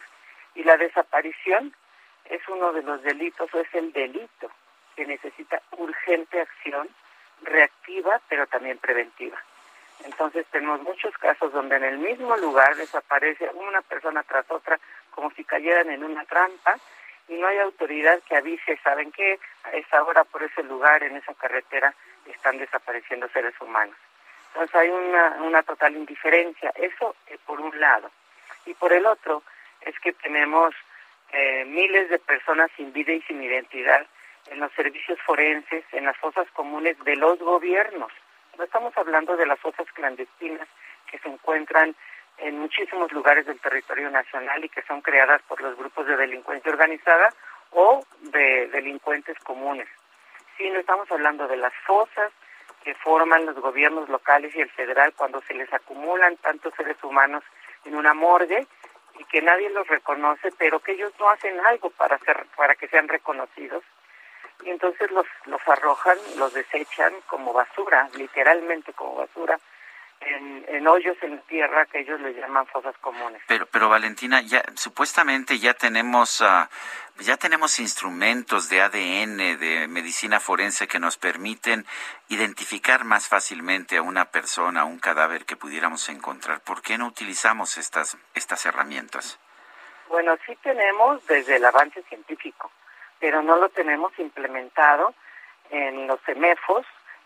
[0.55, 1.73] Y la desaparición
[2.25, 4.51] es uno de los delitos o es el delito
[4.95, 6.89] que necesita urgente acción
[7.41, 9.37] reactiva, pero también preventiva.
[10.03, 14.79] Entonces tenemos muchos casos donde en el mismo lugar desaparece una persona tras otra
[15.11, 16.77] como si cayeran en una trampa
[17.27, 19.39] y no hay autoridad que avise, ¿saben qué?
[19.63, 21.93] A esa hora por ese lugar, en esa carretera,
[22.25, 23.95] están desapareciendo seres humanos.
[24.53, 28.09] Entonces hay una, una total indiferencia, eso eh, por un lado.
[28.65, 29.43] Y por el otro
[29.81, 30.73] es que tenemos
[31.31, 34.05] eh, miles de personas sin vida y sin identidad
[34.49, 38.11] en los servicios forenses, en las fosas comunes de los gobiernos.
[38.57, 40.67] No estamos hablando de las fosas clandestinas
[41.11, 41.95] que se encuentran
[42.37, 46.71] en muchísimos lugares del territorio nacional y que son creadas por los grupos de delincuencia
[46.71, 47.29] organizada
[47.71, 49.87] o de delincuentes comunes.
[50.57, 52.31] Sino estamos hablando de las fosas
[52.83, 57.43] que forman los gobiernos locales y el federal cuando se les acumulan tantos seres humanos
[57.85, 58.65] en una morgue
[59.19, 62.87] y que nadie los reconoce, pero que ellos no hacen algo para ser, para que
[62.87, 63.83] sean reconocidos
[64.63, 69.59] y entonces los, los arrojan, los desechan como basura, literalmente como basura,
[70.19, 73.41] en, en, hoyos en tierra que ellos le llaman fosas comunes.
[73.47, 76.65] Pero, pero Valentina, ya supuestamente ya tenemos uh,
[77.19, 81.85] ya tenemos instrumentos de ADN, de medicina forense que nos permiten
[82.29, 86.61] identificar más fácilmente a una persona, a un cadáver que pudiéramos encontrar.
[86.61, 89.39] ¿Por qué no utilizamos estas estas herramientas?
[90.09, 92.71] Bueno, sí tenemos desde el avance científico
[93.19, 95.13] pero no lo tenemos implementado
[95.69, 96.85] en los CEMEFOS,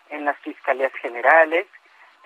[0.10, 1.68] en las fiscalías generales,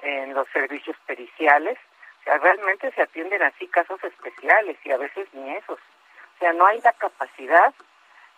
[0.02, 1.78] en los servicios periciales.
[2.22, 5.80] O sea, realmente se atienden así casos especiales y a veces ni esos.
[5.80, 7.74] O sea, no hay la capacidad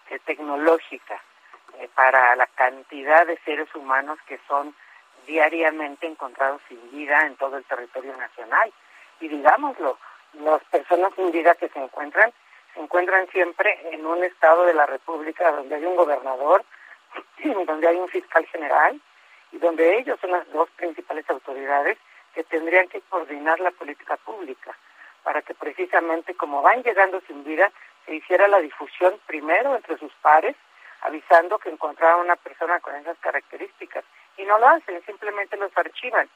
[0.10, 1.22] eh, tecnológica
[1.80, 4.76] eh, para la cantidad de seres humanos que son
[5.26, 8.72] diariamente encontrados sin vida en todo el territorio nacional.
[9.20, 9.98] Y digámoslo,
[10.34, 12.32] las personas sin vida que se encuentran,
[12.78, 16.64] encuentran siempre en un estado de la República donde hay un gobernador,
[17.66, 19.00] donde hay un fiscal general
[19.52, 21.98] y donde ellos son las dos principales autoridades
[22.34, 24.78] que tendrían que coordinar la política pública
[25.24, 27.72] para que precisamente como van llegando sin vida
[28.06, 30.56] se hiciera la difusión primero entre sus pares
[31.02, 34.04] avisando que encontraron una persona con esas características
[34.38, 36.30] y no lo hacen, simplemente los archivan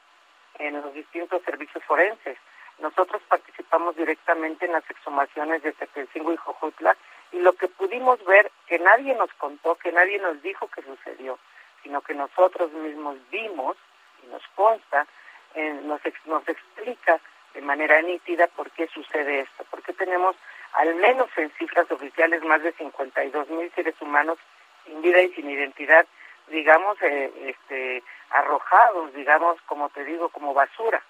[0.58, 2.36] en los distintos servicios forenses.
[2.82, 6.96] Nosotros participamos directamente en las exhumaciones de Tetelcingo y Jojutla
[7.30, 11.38] y lo que pudimos ver, que nadie nos contó, que nadie nos dijo que sucedió,
[11.84, 13.76] sino que nosotros mismos vimos
[14.24, 15.06] y nos consta,
[15.54, 17.20] eh, nos, nos explica
[17.54, 20.34] de manera nítida por qué sucede esto, porque tenemos
[20.72, 24.38] al menos en cifras oficiales más de 52 mil seres humanos
[24.84, 26.04] sin vida y sin identidad,
[26.48, 31.00] digamos, eh, este, arrojados, digamos, como te digo, como basura.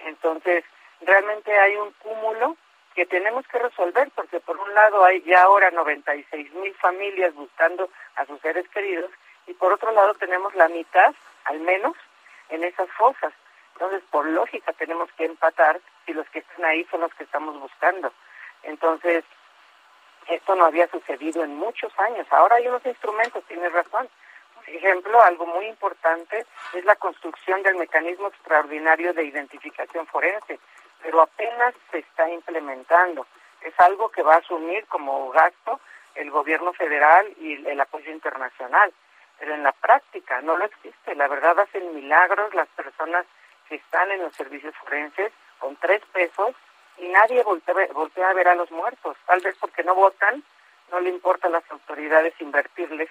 [0.00, 0.64] Entonces,
[1.04, 2.56] realmente hay un cúmulo
[2.94, 7.88] que tenemos que resolver, porque por un lado hay ya ahora 96 mil familias buscando
[8.16, 9.10] a sus seres queridos,
[9.46, 11.96] y por otro lado tenemos la mitad, al menos,
[12.50, 13.32] en esas fosas.
[13.74, 17.58] Entonces, por lógica, tenemos que empatar si los que están ahí son los que estamos
[17.58, 18.12] buscando.
[18.62, 19.24] Entonces,
[20.28, 22.26] esto no había sucedido en muchos años.
[22.30, 24.08] Ahora hay unos instrumentos, tienes razón.
[24.54, 30.60] Por ejemplo, algo muy importante es la construcción del mecanismo extraordinario de identificación forense,
[31.02, 33.26] pero apenas se está implementando.
[33.60, 35.80] Es algo que va a asumir como gasto
[36.14, 38.92] el gobierno federal y el apoyo internacional,
[39.38, 41.14] pero en la práctica no lo existe.
[41.14, 43.26] La verdad hacen milagros las personas
[43.68, 46.54] que están en los servicios forenses con tres pesos
[46.98, 50.42] y nadie voltea, a ver a los muertos, tal vez porque no votan,
[50.90, 53.08] no le importa a las autoridades invertirles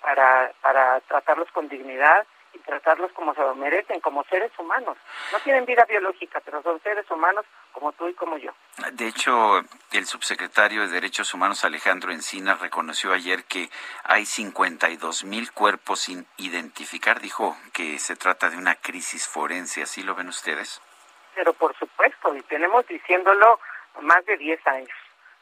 [0.00, 2.26] para, para tratarlos con dignidad
[2.56, 4.96] y tratarlos como se lo merecen, como seres humanos.
[5.32, 8.52] No tienen vida biológica, pero son seres humanos como tú y como yo.
[8.92, 9.60] De hecho,
[9.92, 13.68] el subsecretario de Derechos Humanos Alejandro Encina reconoció ayer que
[14.04, 17.20] hay 52 mil cuerpos sin identificar.
[17.20, 19.82] Dijo que se trata de una crisis forense.
[19.82, 20.80] ¿Así lo ven ustedes?
[21.36, 23.60] pero por supuesto, y tenemos diciéndolo
[24.00, 24.98] más de 10 años.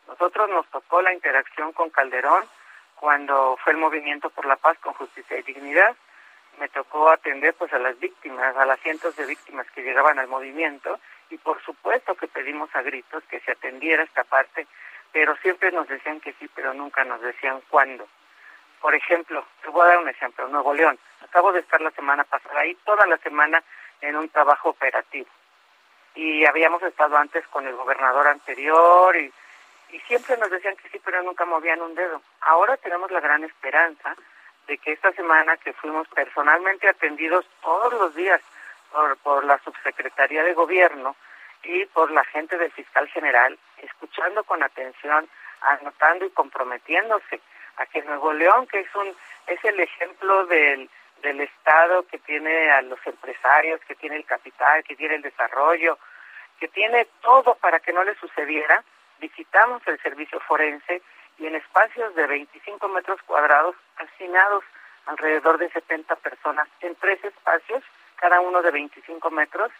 [0.08, 2.44] Nosotros nos tocó la interacción con Calderón
[2.96, 5.96] cuando fue el movimiento por la paz con justicia y dignidad.
[6.58, 10.28] Me tocó atender pues a las víctimas, a las cientos de víctimas que llegaban al
[10.28, 10.98] movimiento
[11.30, 14.66] y por supuesto que pedimos a gritos que se atendiera esta parte,
[15.12, 18.06] pero siempre nos decían que sí, pero nunca nos decían cuándo.
[18.80, 20.98] Por ejemplo, te voy a dar un ejemplo, Nuevo León.
[21.22, 23.62] Acabo de estar la semana pasada ahí toda la semana
[24.00, 25.28] en un trabajo operativo
[26.14, 29.32] y habíamos estado antes con el gobernador anterior y,
[29.90, 32.22] y siempre nos decían que sí, pero nunca movían un dedo.
[32.40, 34.14] Ahora tenemos la gran esperanza
[34.66, 38.40] de que esta semana que fuimos personalmente atendidos todos los días
[38.92, 41.16] por, por la subsecretaría de gobierno
[41.62, 45.28] y por la gente del fiscal general, escuchando con atención,
[45.60, 47.40] anotando y comprometiéndose
[47.76, 49.14] a que Nuevo León, que es un
[49.46, 50.88] es el ejemplo del
[51.22, 55.98] del Estado, que tiene a los empresarios, que tiene el capital, que tiene el desarrollo,
[56.60, 58.84] que tiene todo para que no le sucediera,
[59.20, 61.00] visitamos el servicio forense
[61.38, 64.64] y en espacios de 25 metros cuadrados, asignados
[65.06, 66.68] alrededor de 70 personas.
[66.80, 67.82] En tres espacios,
[68.16, 69.70] cada uno de 25 metros,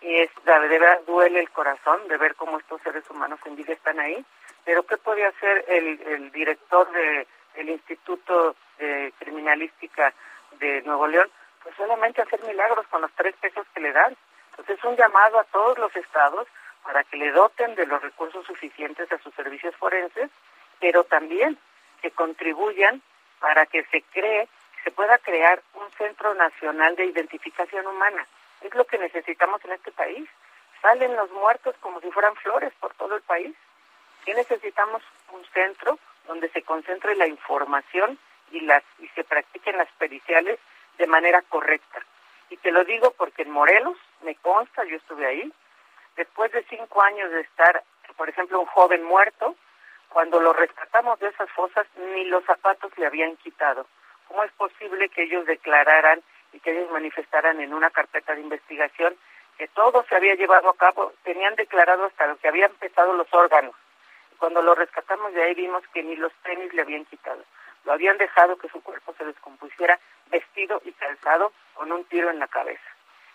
[0.00, 3.72] y es, de verdad duele el corazón de ver cómo estos seres humanos en vida
[3.72, 4.24] están ahí,
[4.64, 10.12] pero ¿qué puede hacer el, director de, del Instituto de Criminalística
[10.58, 11.30] de Nuevo León,
[11.62, 14.16] pues solamente hacer milagros con los tres pesos que le dan.
[14.50, 16.46] Entonces es un llamado a todos los estados
[16.82, 20.30] para que le doten de los recursos suficientes a sus servicios forenses,
[20.80, 21.58] pero también
[22.02, 23.02] que contribuyan
[23.38, 24.48] para que se cree,
[24.82, 28.26] se pueda crear un centro nacional de identificación humana.
[28.62, 30.28] Es lo que necesitamos en este país.
[30.82, 33.54] Salen los muertos como si fueran flores por todo el país.
[34.24, 35.02] ¿Qué necesitamos?
[35.32, 38.18] Un centro donde se concentre la información
[38.50, 40.58] y las y se practiquen las periciales
[40.98, 42.00] de manera correcta.
[42.50, 45.52] Y te lo digo porque en Morelos, me consta, yo estuve ahí,
[46.16, 47.82] después de cinco años de estar,
[48.16, 49.54] por ejemplo, un joven muerto,
[50.10, 53.86] cuando lo rescatamos de esas fosas, ni los zapatos le habían quitado.
[54.28, 56.20] ¿Cómo es posible que ellos declararan
[56.52, 59.16] y que ellos manifestaran en una carpeta de investigación
[59.56, 61.12] que todo se había llevado a cabo?
[61.22, 63.74] Tenían declarado hasta lo que habían pesado los órganos.
[64.38, 67.42] Cuando lo rescatamos de ahí vimos que ni los tenis le habían quitado
[67.84, 69.98] lo habían dejado que su cuerpo se descompusiera
[70.30, 72.82] vestido y calzado con un tiro en la cabeza.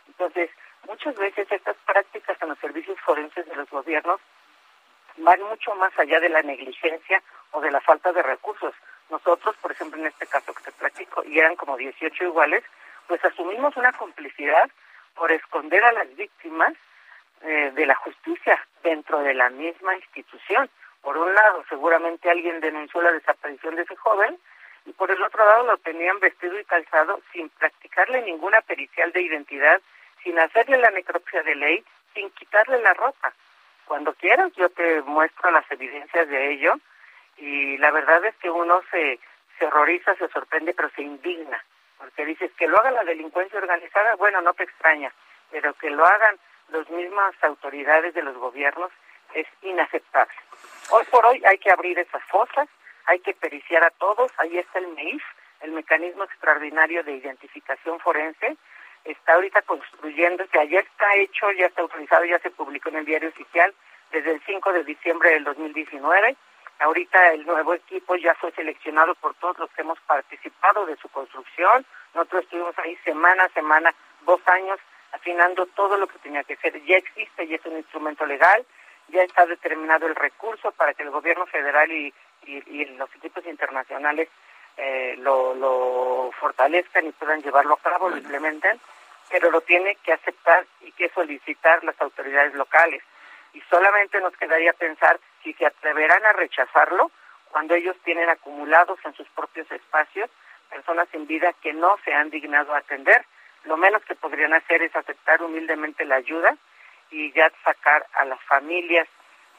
[0.07, 0.49] Entonces,
[0.87, 4.19] muchas veces estas prácticas en los servicios forenses de los gobiernos
[5.17, 8.73] van mucho más allá de la negligencia o de la falta de recursos.
[9.09, 12.63] Nosotros, por ejemplo, en este caso que te platico, y eran como 18 iguales,
[13.07, 14.69] pues asumimos una complicidad
[15.15, 16.73] por esconder a las víctimas
[17.41, 20.69] eh, de la justicia dentro de la misma institución.
[21.01, 24.37] Por un lado, seguramente alguien denunció la desaparición de ese joven
[24.85, 29.21] y por el otro lado lo tenían vestido y calzado sin practicarle ninguna pericial de
[29.21, 29.81] identidad,
[30.23, 33.33] sin hacerle la necropsia de ley, sin quitarle la ropa.
[33.85, 36.73] Cuando quieras yo te muestro las evidencias de ello
[37.37, 39.19] y la verdad es que uno se,
[39.59, 41.63] se horroriza, se sorprende, pero se indigna,
[41.97, 45.11] porque dices que lo haga la delincuencia organizada, bueno, no te extraña,
[45.51, 46.37] pero que lo hagan
[46.69, 48.91] las mismas autoridades de los gobiernos
[49.33, 50.33] es inaceptable.
[50.89, 52.67] Hoy por hoy hay que abrir esas fosas,
[53.05, 55.23] hay que periciar a todos, ahí está el MEIF,
[55.61, 58.57] el Mecanismo Extraordinario de Identificación Forense,
[59.05, 63.29] está ahorita construyéndose, ayer está hecho, ya está autorizado, ya se publicó en el diario
[63.29, 63.73] oficial
[64.11, 66.35] desde el 5 de diciembre del 2019.
[66.79, 71.07] Ahorita el nuevo equipo ya fue seleccionado por todos los que hemos participado de su
[71.09, 71.85] construcción.
[72.13, 73.93] Nosotros estuvimos ahí semana a semana,
[74.25, 74.79] dos años,
[75.13, 76.83] afinando todo lo que tenía que ser.
[76.83, 78.65] Ya existe, ya es un instrumento legal,
[79.07, 82.13] ya está determinado el recurso para que el gobierno federal y,
[82.45, 84.29] y, los equipos internacionales
[84.77, 88.79] eh, lo, lo fortalezcan y puedan llevarlo a cabo, lo implementen,
[89.29, 93.03] pero lo tiene que aceptar y que solicitar las autoridades locales.
[93.53, 97.11] Y solamente nos quedaría pensar si se atreverán a rechazarlo
[97.49, 100.29] cuando ellos tienen acumulados en sus propios espacios
[100.69, 103.25] personas sin vida que no se han dignado a atender.
[103.63, 106.55] Lo menos que podrían hacer es aceptar humildemente la ayuda
[107.11, 109.07] y ya sacar a las familias,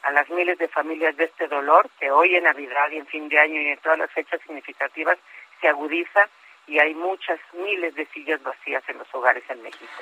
[0.03, 3.29] a las miles de familias de este dolor que hoy en Navidad y en fin
[3.29, 5.19] de año y en todas las fechas significativas
[5.61, 6.29] se agudiza
[6.67, 9.93] y hay muchas miles de sillas vacías en los hogares en México.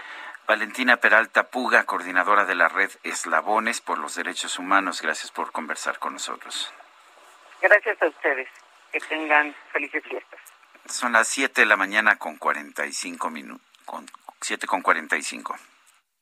[0.47, 5.99] Valentina Peralta Puga, coordinadora de la red Eslabones por los Derechos Humanos, gracias por conversar
[5.99, 6.73] con nosotros.
[7.63, 8.49] Gracias a ustedes.
[8.93, 10.41] Que tengan felices fiestas.
[10.87, 13.67] Son las 7 de la mañana con 45 minutos.
[13.85, 14.07] Con
[14.41, 15.57] 7 con 45.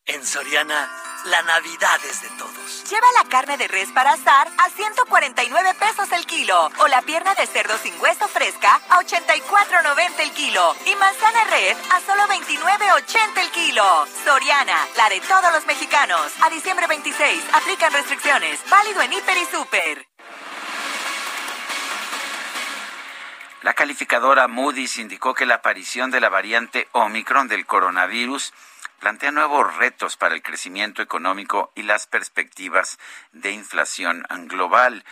[0.07, 0.91] En Soriana,
[1.27, 2.91] la Navidad es de todos.
[2.91, 7.35] Lleva la carne de res para asar a 149 pesos el kilo o la pierna
[7.37, 13.43] de cerdo sin hueso fresca a 84.90 el kilo y manzana red a solo 29.80
[13.43, 14.07] el kilo.
[14.25, 16.33] Soriana, la de todos los mexicanos.
[16.43, 18.59] A diciembre 26, aplican restricciones.
[18.69, 20.09] Válido en Hiper y Super.
[23.63, 28.53] La calificadora Moody's indicó que la aparición de la variante Omicron del coronavirus
[29.03, 33.01] plantea nuevos retos para el crecimiento económico y las perspectivas
[33.33, 35.05] de inflación global.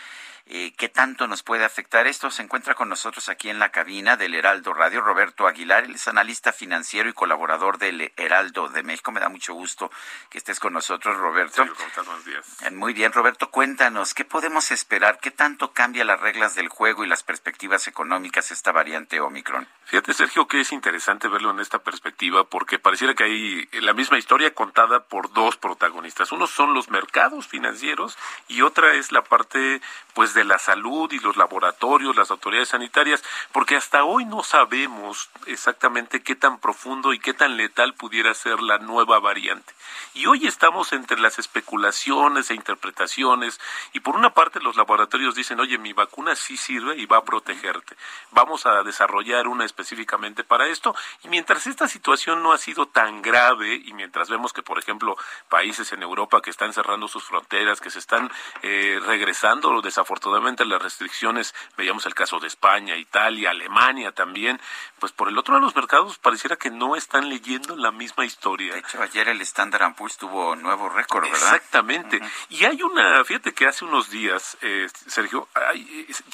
[0.45, 2.31] Eh, ¿Qué tanto nos puede afectar esto?
[2.31, 6.07] Se encuentra con nosotros aquí en la cabina del Heraldo Radio Roberto Aguilar, él es
[6.07, 9.11] analista financiero y colaborador del Heraldo de México.
[9.11, 9.91] Me da mucho gusto
[10.29, 11.65] que estés con nosotros, Roberto.
[11.95, 12.61] Buenos días.
[12.63, 15.19] Eh, muy bien, Roberto, cuéntanos, ¿qué podemos esperar?
[15.19, 19.67] ¿Qué tanto cambia las reglas del juego y las perspectivas económicas esta variante Omicron?
[19.85, 24.17] Fíjate, Sergio, que es interesante verlo en esta perspectiva porque pareciera que hay la misma
[24.17, 26.31] historia contada por dos protagonistas.
[26.31, 28.17] Uno son los mercados financieros
[28.47, 29.81] y otra es la parte
[30.13, 35.29] pues de la salud y los laboratorios, las autoridades sanitarias, porque hasta hoy no sabemos
[35.45, 39.73] exactamente qué tan profundo y qué tan letal pudiera ser la nueva variante.
[40.13, 43.59] Y hoy estamos entre las especulaciones e interpretaciones
[43.93, 47.23] y por una parte los laboratorios dicen, oye, mi vacuna sí sirve y va a
[47.23, 47.95] protegerte.
[48.31, 50.95] Vamos a desarrollar una específicamente para esto.
[51.23, 55.17] Y mientras esta situación no ha sido tan grave y mientras vemos que, por ejemplo,
[55.49, 58.31] países en Europa que están cerrando sus fronteras, que se están
[58.61, 59.69] eh, regresando
[60.01, 64.59] desafortunadamente las restricciones, veíamos el caso de España, Italia, Alemania también,
[64.99, 68.73] pues por el otro lado los mercados pareciera que no están leyendo la misma historia.
[68.73, 71.55] De hecho, ayer el estándar Poor's tuvo nuevo récord, ¿verdad?
[71.55, 72.19] Exactamente.
[72.49, 75.47] Y hay una, fíjate que hace unos días, eh, Sergio,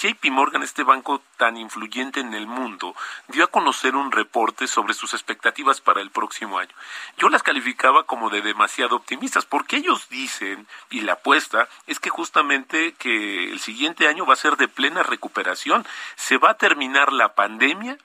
[0.01, 2.95] JP Morgan, este banco tan influyente en el mundo,
[3.27, 6.73] dio a conocer un reporte sobre sus expectativas para el próximo año.
[7.17, 12.09] Yo las calificaba como de demasiado optimistas, porque ellos dicen, y la apuesta, es que
[12.09, 15.85] justamente que el siguiente año va a ser de plena recuperación,
[16.15, 17.97] se va a terminar la pandemia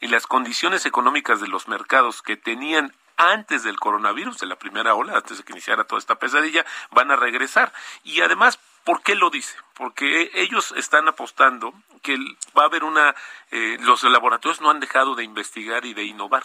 [0.00, 4.94] y las condiciones económicas de los mercados que tenían antes del coronavirus, de la primera
[4.94, 7.72] ola, antes de que iniciara toda esta pesadilla, van a regresar.
[8.02, 9.56] Y además, ¿por qué lo dice?
[9.74, 12.18] Porque ellos están apostando que
[12.58, 13.14] va a haber una...
[13.52, 16.44] Eh, los laboratorios no han dejado de investigar y de innovar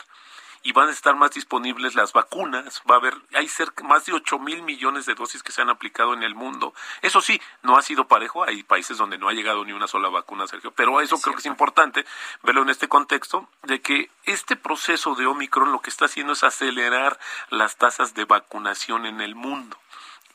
[0.64, 2.82] y van a estar más disponibles las vacunas.
[2.90, 5.70] Va a haber, hay cerca, más de 8 mil millones de dosis que se han
[5.70, 6.74] aplicado en el mundo.
[7.02, 8.44] Eso sí, no ha sido parejo.
[8.44, 10.72] Hay países donde no ha llegado ni una sola vacuna, Sergio.
[10.72, 12.06] Pero eso creo que es importante
[12.44, 16.44] verlo en este contexto de que este proceso de Omicron lo que está haciendo es
[16.44, 19.78] acelerar las tasas de vacunación en el mundo.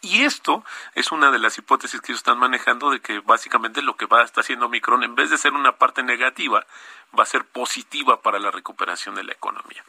[0.03, 0.65] Y esto
[0.95, 4.21] es una de las hipótesis que ellos están manejando de que básicamente lo que va
[4.21, 6.67] a estar haciendo Omicron, en vez de ser una parte negativa,
[7.19, 9.85] va a ser positiva para la recuperación de la economía.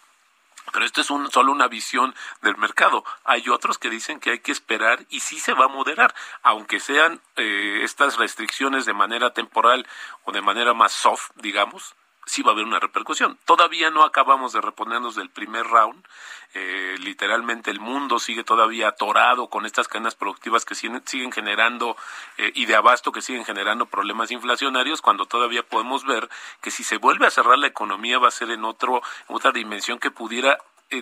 [0.71, 3.03] Pero esto es un, solo una visión del mercado.
[3.23, 6.13] Hay otros que dicen que hay que esperar y sí se va a moderar,
[6.43, 9.87] aunque sean eh, estas restricciones de manera temporal
[10.25, 11.95] o de manera más soft, digamos,
[12.27, 13.39] sí va a haber una repercusión.
[13.45, 16.05] Todavía no acabamos de reponernos del primer round.
[16.53, 21.97] Eh, literalmente el mundo sigue todavía atorado con estas cadenas productivas que siguen, siguen generando
[22.37, 26.29] eh, y de abasto que siguen generando problemas inflacionarios cuando todavía podemos ver
[26.61, 29.99] que si se vuelve a cerrar la economía va a ser en otro otra dimensión
[29.99, 30.57] que pudiera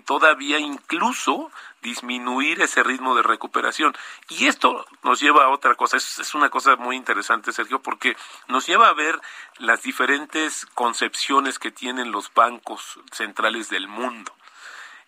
[0.05, 3.95] todavía incluso disminuir ese ritmo de recuperación.
[4.29, 8.17] Y esto nos lleva a otra cosa, es, es, una cosa muy interesante, Sergio, porque
[8.47, 9.19] nos lleva a ver
[9.59, 14.33] las diferentes concepciones que tienen los bancos centrales del mundo.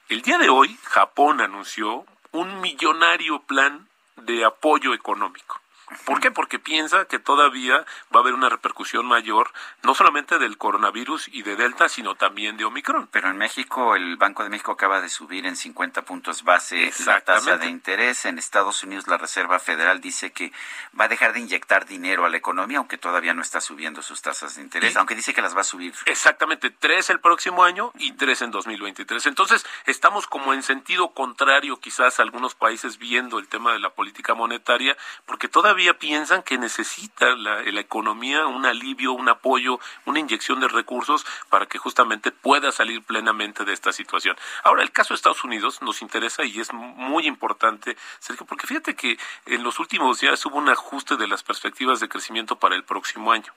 [0.10, 5.60] El día de hoy, Japón anunció un millonario plan de apoyo económico.
[6.04, 6.32] ¿Por qué?
[6.32, 9.52] Porque piensa que todavía va a haber una repercusión mayor,
[9.84, 13.08] no solamente del coronavirus y de Delta, sino también de Omicron.
[13.08, 17.22] Pero en México, el Banco de México acaba de subir en 50 puntos base la
[17.22, 18.26] tasa de interés.
[18.26, 20.52] En Estados Unidos, la Reserva Federal dice que
[21.00, 24.22] va a dejar de inyectar dinero a la economía, aunque todavía no está subiendo sus
[24.22, 25.94] tasas de interés, aunque dice que las va a subir.
[26.06, 29.26] Exactamente, tres el próximo año y tres en 2023.
[29.28, 33.92] Entonces, estamos como en sentido contrario quizás a algunos países viendo el tema de la
[33.92, 40.20] política monetaria, porque todavía todavía piensan que necesita la, economía un alivio, un apoyo, una
[40.20, 44.36] inyección de recursos para que justamente pueda salir plenamente de esta situación.
[44.64, 48.96] Ahora, el caso de Estados Unidos nos interesa y es muy importante, Sergio, porque fíjate
[48.96, 52.84] que en los últimos días hubo un ajuste de las perspectivas de crecimiento para el
[52.84, 53.54] próximo año.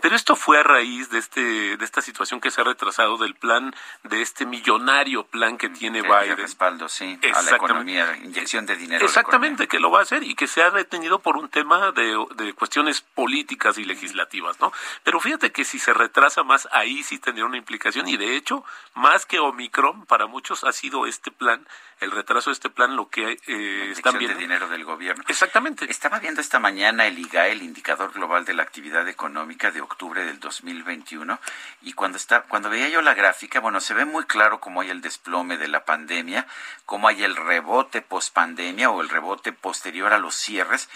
[0.00, 3.34] Pero esto fue a raíz de este de esta situación que se ha retrasado del
[3.34, 3.74] plan
[4.04, 6.36] de este millonario plan que tiene Biden.
[6.36, 9.04] respaldo, sí, a la economía, inyección de dinero.
[9.04, 12.16] Exactamente, que lo va a hacer y que se ha retenido por un tema de,
[12.36, 14.72] de cuestiones políticas y legislativas, ¿no?
[15.02, 18.64] Pero fíjate que si se retrasa más, ahí sí tendría una implicación y de hecho,
[18.94, 21.66] más que Omicron, para muchos ha sido este plan
[22.00, 24.36] el retraso de este plan lo que eh, están viendo.
[24.36, 25.22] de dinero del gobierno.
[25.28, 25.90] Exactamente.
[25.90, 30.24] Estaba viendo esta mañana el IGAE, el Indicador Global de la Actividad Económica de octubre
[30.24, 31.38] del 2021,
[31.82, 34.90] y cuando, está, cuando veía yo la gráfica, bueno, se ve muy claro cómo hay
[34.90, 36.46] el desplome de la pandemia,
[36.86, 40.88] cómo hay el rebote post pandemia o el rebote posterior a los cierres,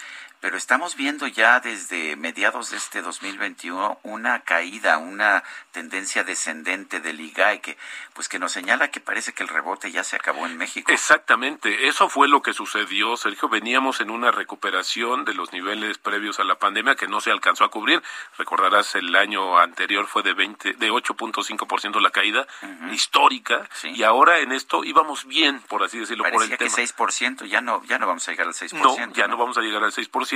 [0.45, 7.19] pero estamos viendo ya desde mediados de este 2021 una caída, una tendencia descendente del
[7.19, 7.77] IGAE que
[8.13, 10.91] pues que nos señala que parece que el rebote ya se acabó en México.
[10.91, 16.39] Exactamente, eso fue lo que sucedió, Sergio, veníamos en una recuperación de los niveles previos
[16.39, 18.03] a la pandemia que no se alcanzó a cubrir.
[18.37, 22.93] Recordarás el año anterior fue de 20 de 8.5% la caída uh -huh.
[22.93, 23.89] histórica sí.
[23.95, 26.87] y ahora en esto íbamos bien, por así decirlo, Parecía por el que tema.
[26.87, 28.73] 6%, ya no ya no vamos a llegar al 6%.
[28.73, 29.31] No, ya ¿no?
[29.33, 30.34] no vamos a llegar al 6%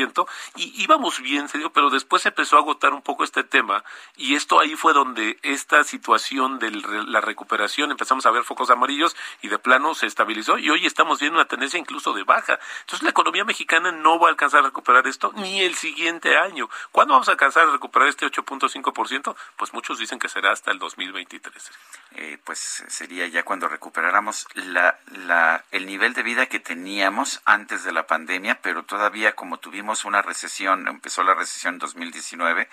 [0.55, 3.83] y íbamos bien, pero después se empezó a agotar un poco este tema
[4.15, 9.15] y esto ahí fue donde esta situación de la recuperación empezamos a ver focos amarillos
[9.41, 12.59] y de plano se estabilizó y hoy estamos viendo una tendencia incluso de baja.
[12.81, 16.69] Entonces la economía mexicana no va a alcanzar a recuperar esto ni el siguiente año.
[16.91, 19.35] ¿Cuándo vamos a alcanzar a recuperar este 8.5%?
[19.57, 21.71] Pues muchos dicen que será hasta el 2023.
[22.15, 27.83] Eh, pues sería ya cuando recuperáramos la, la, el nivel de vida que teníamos antes
[27.83, 32.69] de la pandemia, pero todavía como tuvimos una recesión, empezó la recesión en 2019,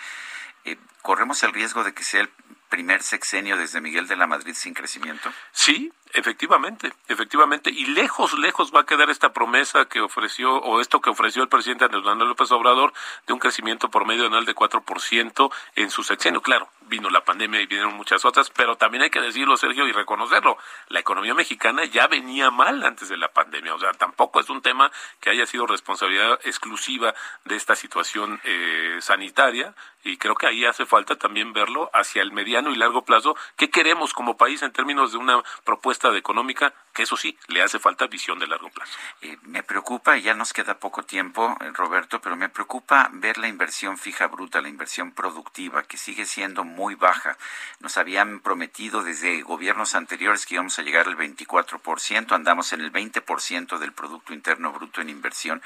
[0.64, 2.30] eh, corremos el riesgo de que sea el
[2.68, 5.32] primer sexenio desde Miguel de la Madrid sin crecimiento.
[5.52, 11.00] Sí, efectivamente, efectivamente, y lejos, lejos va a quedar esta promesa que ofreció, o esto
[11.00, 12.92] que ofreció el presidente Andrés Manuel López Obrador,
[13.26, 16.42] de un crecimiento promedio anual de 4% en su sexenio.
[16.42, 19.92] Claro, vino la pandemia y vinieron muchas otras, pero también hay que decirlo, Sergio, y
[19.92, 20.56] reconocerlo,
[20.88, 24.62] la economía mexicana ya venía mal antes de la pandemia, o sea, tampoco es un
[24.62, 24.90] tema
[25.20, 30.86] que haya sido responsabilidad exclusiva de esta situación eh, sanitaria, y creo que ahí hace
[30.86, 35.12] falta también verlo hacia el mediano y largo plazo, qué queremos como país en términos
[35.12, 38.98] de una propuesta de económica, que eso sí, le hace falta visión de largo plazo.
[39.20, 43.36] Eh, me preocupa, y ya nos queda poco tiempo, eh, Roberto, pero me preocupa ver
[43.36, 47.36] la inversión fija bruta, la inversión productiva, que sigue siendo muy baja.
[47.80, 52.90] Nos habían prometido desde gobiernos anteriores que íbamos a llegar al 24%, andamos en el
[52.90, 55.60] 20% del Producto Interno Bruto en inversión.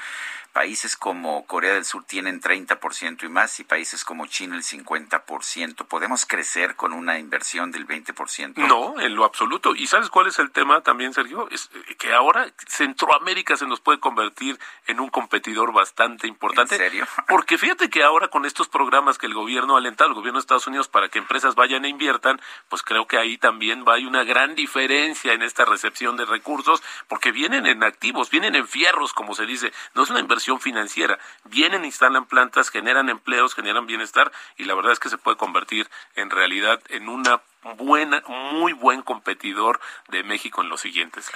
[0.51, 5.85] Países como Corea del Sur tienen 30% y más, y países como China el 50%.
[5.87, 8.57] ¿Podemos crecer con una inversión del 20%?
[8.67, 9.73] No, en lo absoluto.
[9.75, 11.47] ¿Y sabes cuál es el tema también, Sergio?
[11.51, 16.75] Es que ahora Centroamérica se nos puede convertir en un competidor bastante importante.
[16.75, 17.07] ¿En serio?
[17.27, 20.41] Porque fíjate que ahora con estos programas que el gobierno ha alentado, el gobierno de
[20.41, 24.05] Estados Unidos, para que empresas vayan e inviertan, pues creo que ahí también va hay
[24.05, 29.13] una gran diferencia en esta recepción de recursos, porque vienen en activos, vienen en fierros,
[29.13, 29.71] como se dice.
[29.93, 31.19] No es una inversión financiera.
[31.45, 35.89] Vienen, instalan plantas, generan empleos, generan bienestar y la verdad es que se puede convertir
[36.15, 37.41] en realidad en una
[37.77, 41.29] buena, muy buen competidor de México en los siguientes.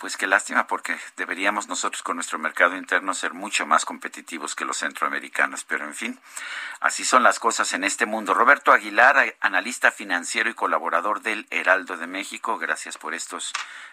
[0.00, 4.64] Pues qué lástima, porque deberíamos nosotros con nuestro mercado interno ser mucho más competitivos que
[4.64, 5.64] los centroamericanos.
[5.64, 6.20] Pero en fin,
[6.80, 8.34] así son las cosas en este mundo.
[8.34, 13.52] Roberto Aguilar, analista financiero y colaborador del Heraldo de México, gracias por estos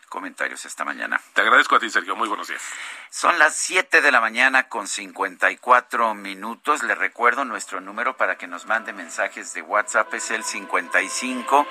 [0.10, 1.22] comentarios esta mañana.
[1.34, 2.16] Te agradezco a ti, Sergio.
[2.16, 2.62] Muy buenos días.
[3.10, 6.84] Son las 7 de la mañana con 54 minutos.
[6.84, 10.14] Le recuerdo nuestro número para que nos mande mensajes de WhatsApp.
[10.14, 11.68] Es el 55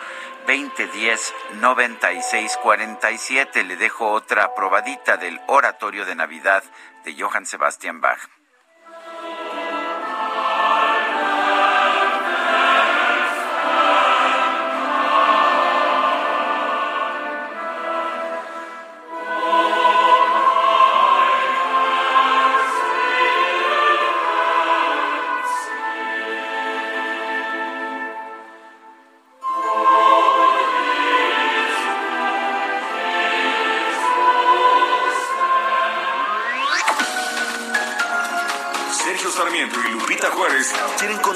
[0.47, 3.65] 2010 9647.
[3.65, 6.63] Le dejo otra probadita del oratorio de Navidad
[7.05, 8.38] de Johann Sebastian Bach.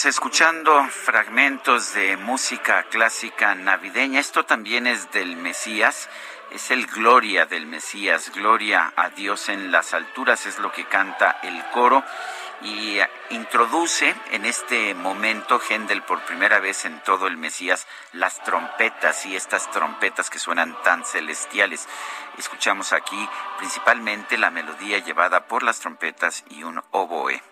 [0.00, 4.18] Seguimos escuchando fragmentos de música clásica navideña.
[4.18, 6.08] Esto también es del Mesías,
[6.50, 11.38] es el Gloria del Mesías, Gloria a Dios en las alturas, es lo que canta
[11.42, 12.02] el coro
[12.62, 12.98] y
[13.28, 19.36] introduce en este momento Händel por primera vez en todo el Mesías las trompetas y
[19.36, 21.86] estas trompetas que suenan tan celestiales.
[22.38, 23.28] Escuchamos aquí
[23.58, 27.49] principalmente la melodía llevada por las trompetas y un oboe.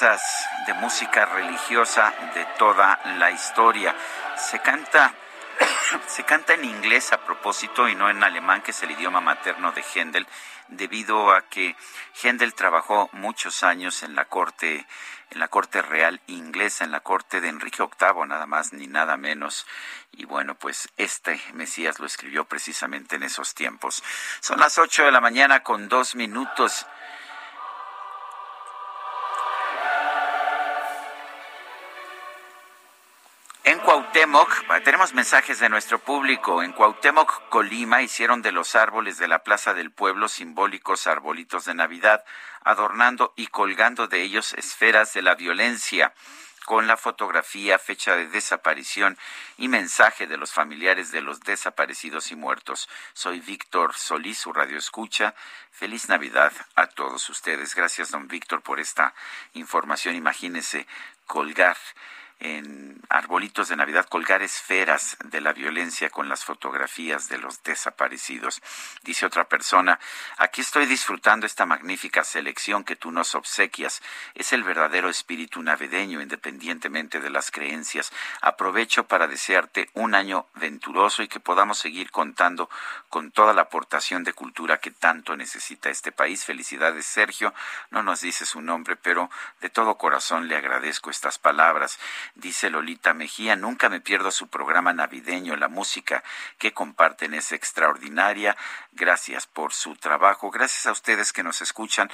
[0.00, 3.96] De música religiosa de toda la historia.
[4.36, 5.12] Se canta
[6.06, 9.72] se canta en inglés a propósito y no en alemán, que es el idioma materno
[9.72, 10.28] de Händel,
[10.68, 11.74] debido a que
[12.22, 14.86] Händel trabajó muchos años en la corte
[15.30, 19.16] en la corte real inglesa, en la corte de Enrique VIII, nada más ni nada
[19.16, 19.66] menos.
[20.12, 24.02] Y bueno, pues este Mesías lo escribió precisamente en esos tiempos.
[24.40, 26.86] Son las ocho de la mañana con dos minutos.
[33.88, 36.62] Cuauhtémoc, tenemos mensajes de nuestro público.
[36.62, 41.72] En Cuauhtémoc, Colima, hicieron de los árboles de la Plaza del Pueblo simbólicos arbolitos de
[41.72, 42.22] Navidad,
[42.64, 46.12] adornando y colgando de ellos esferas de la violencia
[46.66, 49.16] con la fotografía, fecha de desaparición
[49.56, 52.90] y mensaje de los familiares de los desaparecidos y muertos.
[53.14, 55.34] Soy Víctor Solís, su radio escucha.
[55.70, 57.74] Feliz Navidad a todos ustedes.
[57.74, 59.14] Gracias, don Víctor, por esta
[59.54, 60.14] información.
[60.14, 60.86] Imagínese
[61.26, 61.78] colgar
[62.40, 68.62] en arbolitos de Navidad colgar esferas de la violencia con las fotografías de los desaparecidos.
[69.02, 69.98] Dice otra persona,
[70.36, 74.02] aquí estoy disfrutando esta magnífica selección que tú nos obsequias.
[74.34, 78.12] Es el verdadero espíritu navideño, independientemente de las creencias.
[78.40, 82.68] Aprovecho para desearte un año venturoso y que podamos seguir contando
[83.08, 86.44] con toda la aportación de cultura que tanto necesita este país.
[86.44, 87.54] Felicidades, Sergio.
[87.90, 89.30] No nos dice su nombre, pero
[89.60, 91.98] de todo corazón le agradezco estas palabras.
[92.34, 93.56] Dice Lolita Mejía.
[93.56, 95.56] Nunca me pierdo su programa navideño.
[95.56, 96.22] La música
[96.58, 98.56] que comparten es extraordinaria.
[98.92, 100.50] Gracias por su trabajo.
[100.50, 102.10] Gracias a ustedes que nos escuchan.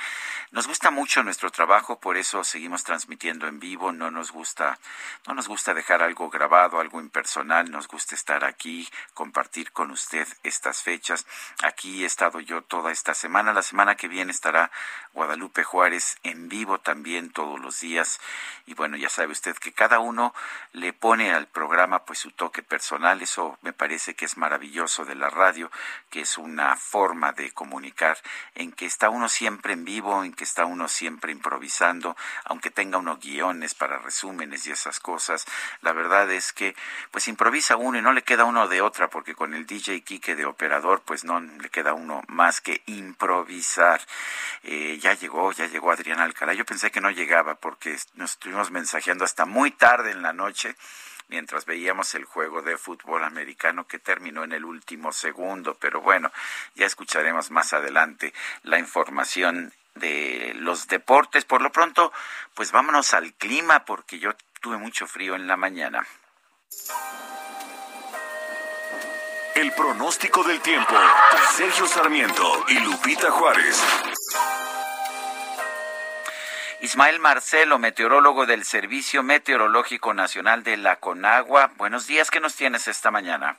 [0.51, 3.93] Nos gusta mucho nuestro trabajo, por eso seguimos transmitiendo en vivo.
[3.93, 4.79] No nos gusta,
[5.27, 7.71] no nos gusta dejar algo grabado, algo impersonal.
[7.71, 11.27] Nos gusta estar aquí, compartir con usted estas fechas.
[11.63, 13.53] Aquí he estado yo toda esta semana.
[13.53, 14.71] La semana que viene estará
[15.15, 18.21] Guadalupe Juárez en vivo también todos los días.
[18.67, 20.35] Y bueno, ya sabe usted que cada uno
[20.73, 23.23] le pone al programa pues su toque personal.
[23.23, 25.71] Eso me parece que es maravilloso de la radio,
[26.11, 28.19] que es una forma de comunicar
[28.55, 32.99] en que está uno siempre en vivo, en que está uno siempre improvisando, aunque tenga
[32.99, 35.47] unos guiones para resúmenes y esas cosas.
[35.81, 36.75] La verdad es que
[37.13, 40.35] pues improvisa uno y no le queda uno de otra, porque con el DJ Kike
[40.35, 44.01] de operador pues no le queda uno más que improvisar.
[44.65, 46.55] Eh, ya llegó, ya llegó Adrián Alcalá.
[46.55, 50.77] Yo pensé que no llegaba porque nos estuvimos mensajeando hasta muy tarde en la noche
[51.29, 55.75] mientras veíamos el juego de fútbol americano que terminó en el último segundo.
[55.75, 56.33] Pero bueno,
[56.75, 58.33] ya escucharemos más adelante
[58.63, 61.45] la información de los deportes.
[61.45, 62.11] Por lo pronto,
[62.55, 64.31] pues vámonos al clima porque yo
[64.63, 66.07] tuve mucho frío en la mañana.
[69.55, 70.95] El pronóstico del tiempo.
[71.55, 73.83] Sergio Sarmiento y Lupita Juárez.
[76.85, 81.71] Ismael Marcelo, meteorólogo del Servicio Meteorológico Nacional de la Conagua.
[81.77, 83.57] Buenos días, ¿qué nos tienes esta mañana?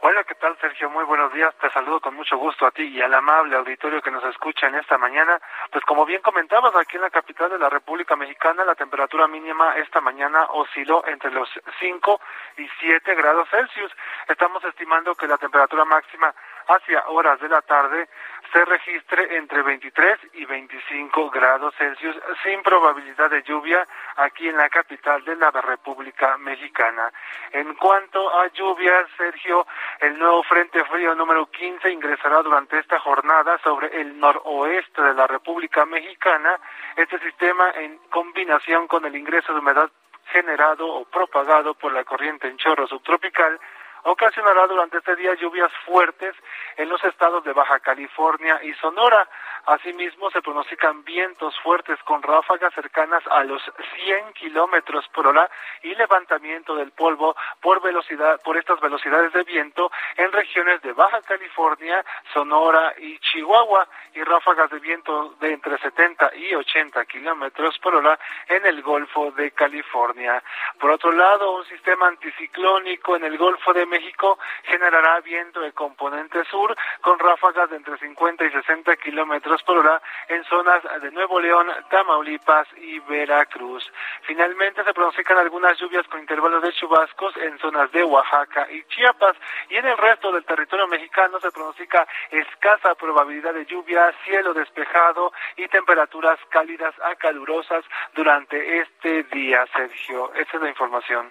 [0.00, 0.88] Hola, ¿qué tal Sergio?
[0.88, 1.54] Muy buenos días.
[1.60, 4.76] Te saludo con mucho gusto a ti y al amable auditorio que nos escucha en
[4.76, 5.38] esta mañana.
[5.70, 9.76] Pues como bien comentabas, aquí en la capital de la República Mexicana la temperatura mínima
[9.76, 11.46] esta mañana osciló entre los
[11.78, 12.20] 5
[12.56, 13.92] y 7 grados Celsius.
[14.26, 16.34] Estamos estimando que la temperatura máxima
[16.68, 18.08] hacia horas de la tarde
[18.52, 23.86] se registre entre 23 y 25 grados Celsius sin probabilidad de lluvia
[24.16, 27.12] aquí en la capital de la República Mexicana.
[27.52, 29.66] En cuanto a lluvias, Sergio,
[30.00, 35.26] el nuevo Frente Frío número 15 ingresará durante esta jornada sobre el noroeste de la
[35.26, 36.58] República Mexicana.
[36.96, 39.90] Este sistema, en combinación con el ingreso de humedad
[40.32, 43.58] generado o propagado por la corriente en chorro subtropical,
[44.04, 46.34] ocasionará durante este día lluvias fuertes
[46.76, 49.28] en los estados de Baja California y Sonora.
[49.66, 53.62] Asimismo, se pronostican vientos fuertes con ráfagas cercanas a los
[54.04, 55.50] 100 kilómetros por hora
[55.82, 61.20] y levantamiento del polvo por velocidad, por estas velocidades de viento en regiones de Baja
[61.22, 67.94] California, Sonora y Chihuahua y ráfagas de viento de entre 70 y 80 kilómetros por
[67.94, 70.42] hora en el Golfo de California.
[70.78, 76.44] Por otro lado, un sistema anticiclónico en el Golfo de México generará viento de componente
[76.44, 81.40] sur con ráfagas de entre 50 y 60 kilómetros por hora en zonas de Nuevo
[81.40, 83.84] León, Tamaulipas y Veracruz.
[84.22, 89.36] Finalmente se pronostican algunas lluvias con intervalos de chubascos en zonas de Oaxaca y Chiapas
[89.68, 95.32] y en el resto del territorio mexicano se pronostica escasa probabilidad de lluvia, cielo despejado
[95.56, 97.84] y temperaturas cálidas a calurosas
[98.14, 100.32] durante este día, Sergio.
[100.34, 101.30] Esa es la información.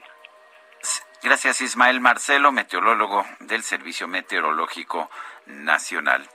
[1.21, 5.09] Gracias Ismael Marcelo, meteorólogo del Servicio Meteorológico
[5.47, 6.29] Nacional.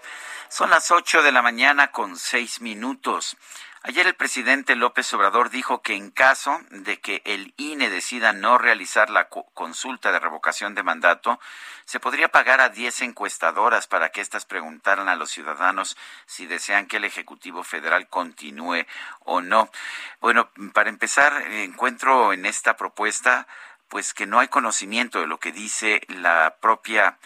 [0.51, 3.39] Son las ocho de la mañana con seis minutos.
[3.83, 8.59] Ayer el presidente López Obrador dijo que en caso de que el INE decida no
[8.59, 11.41] realizar la consulta de revocación de mandato,
[11.87, 16.87] se podría pagar a diez encuestadoras para que éstas preguntaran a los ciudadanos si desean
[16.87, 18.87] que el Ejecutivo Federal continúe
[19.21, 19.71] o no.
[20.21, 23.47] Bueno, para empezar, encuentro en esta propuesta
[23.95, 27.17] pues que no hay conocimiento de lo que dice la propia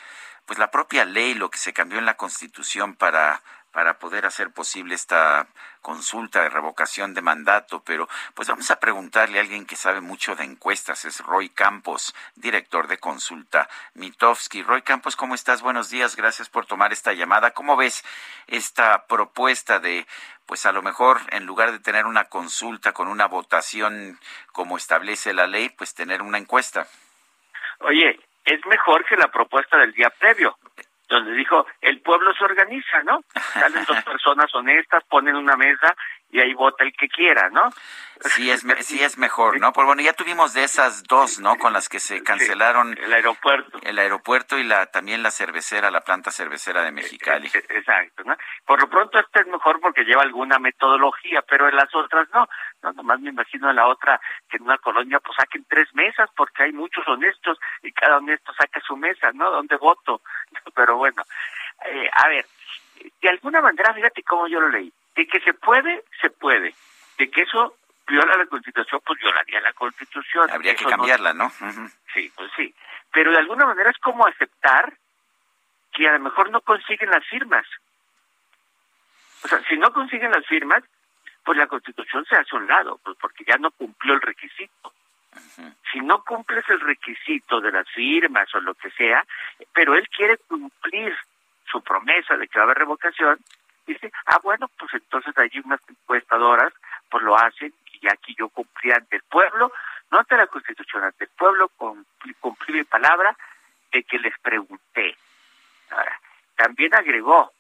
[0.45, 3.43] pues la propia ley, lo que se cambió en la Constitución para
[3.73, 5.49] para poder hacer posible esta
[5.81, 10.37] consulta de revocación de mandato, pero pues vamos a preguntarle a alguien que sabe mucho
[10.37, 14.63] de encuestas, es Roy Campos, director de consulta Mitofsky.
[14.63, 15.63] Roy Campos, ¿cómo estás?
[15.63, 17.53] Buenos días, gracias por tomar esta llamada.
[17.53, 18.05] ¿Cómo ves
[18.47, 20.07] esta propuesta de
[20.49, 24.19] pues a lo mejor en lugar de tener una consulta con una votación
[24.51, 26.89] como establece la ley, pues tener una encuesta.
[27.81, 30.57] Oye, es mejor que la propuesta del día previo,
[31.09, 33.21] donde dijo, el pueblo se organiza, ¿no?
[33.55, 35.95] Salen dos personas honestas, ponen una mesa
[36.31, 37.71] y ahí vota el que quiera, ¿no?
[38.21, 39.73] Sí es, sí es mejor, ¿no?
[39.73, 41.57] Pues bueno, ya tuvimos de esas dos, ¿no?
[41.57, 43.79] Con las que se cancelaron el aeropuerto.
[43.83, 47.47] El aeropuerto y la también la cervecera, la planta cervecera de Mexicali.
[47.47, 48.37] E, e, exacto, ¿no?
[48.67, 52.49] Por lo pronto esta es mejor porque lleva alguna metodología, pero en las otras no.
[52.83, 54.21] No, nomás me imagino en la otra
[54.51, 58.53] que en una colonia pues saquen tres mesas porque hay muchos honestos y cada honesto
[58.55, 59.51] saca su mesa, ¿no?
[59.51, 60.23] ¿Dónde voto?
[60.75, 61.23] Pero bueno,
[61.87, 62.47] eh, a ver,
[63.23, 66.73] de alguna manera, fíjate cómo yo lo leí de que se puede, se puede.
[67.19, 70.49] De que eso viola la Constitución, pues violaría la Constitución.
[70.49, 71.51] Habría que cambiarla, ¿no?
[72.15, 72.73] Sí, pues sí.
[73.13, 74.97] Pero de alguna manera es como aceptar
[75.93, 77.67] que a lo mejor no consiguen las firmas.
[79.43, 80.85] O sea, si no consiguen las firmas,
[81.45, 84.93] pues la Constitución se hace a un lado, pues porque ya no cumplió el requisito.
[85.91, 89.25] Si no cumples el requisito de las firmas o lo que sea,
[89.73, 91.17] pero él quiere cumplir
[91.71, 93.39] su promesa de que va a haber revocación,
[93.93, 96.73] dice, ah, bueno, pues entonces allí unas encuestadoras
[97.11, 99.73] pues lo hacen y aquí yo cumplí ante el pueblo,
[100.11, 103.37] no ante la Constitución, ante el pueblo cumplí, cumplí mi palabra
[103.91, 105.17] de que les pregunté.
[105.91, 106.21] Ahora,
[106.57, 107.53] también agregó,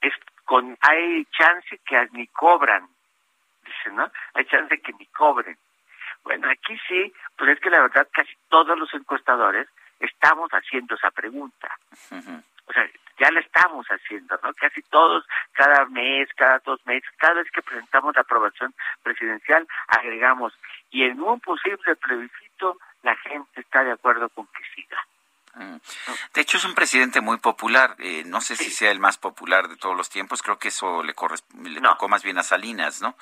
[0.00, 0.12] es
[0.44, 2.86] con hay chance que ni cobran,
[3.64, 4.10] dice, ¿no?
[4.34, 5.56] Hay chance que ni cobren.
[6.22, 9.68] Bueno, aquí sí, pues es que la verdad casi todos los encuestadores
[9.98, 11.78] estamos haciendo esa pregunta.
[12.66, 12.88] O sea,
[13.20, 14.54] ya la estamos haciendo, ¿no?
[14.54, 20.54] Casi todos, cada mes, cada dos meses, cada vez que presentamos la aprobación presidencial, agregamos,
[20.90, 24.98] y en un posible plebiscito, la gente está de acuerdo con que siga.
[25.54, 25.76] Mm.
[26.34, 27.94] De hecho, es un presidente muy popular.
[27.98, 30.42] Eh, no sé si sea el más popular de todos los tiempos.
[30.42, 31.14] Creo que eso le,
[31.64, 33.16] le tocó más bien a Salinas, ¿no?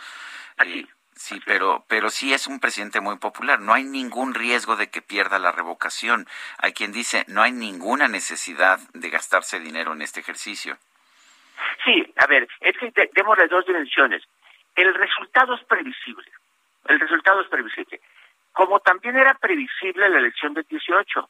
[0.64, 0.86] Eh,
[1.18, 3.60] sí, pero, pero sí es un presidente muy popular.
[3.60, 6.26] No hay ningún riesgo de que pierda la revocación.
[6.58, 10.78] Hay quien dice, no hay ninguna necesidad de gastarse dinero en este ejercicio.
[11.84, 14.22] Sí, a ver, es que tenemos las dos dimensiones.
[14.76, 16.30] El resultado es previsible.
[16.86, 18.00] El resultado es previsible.
[18.52, 21.28] Como también era previsible la elección del 18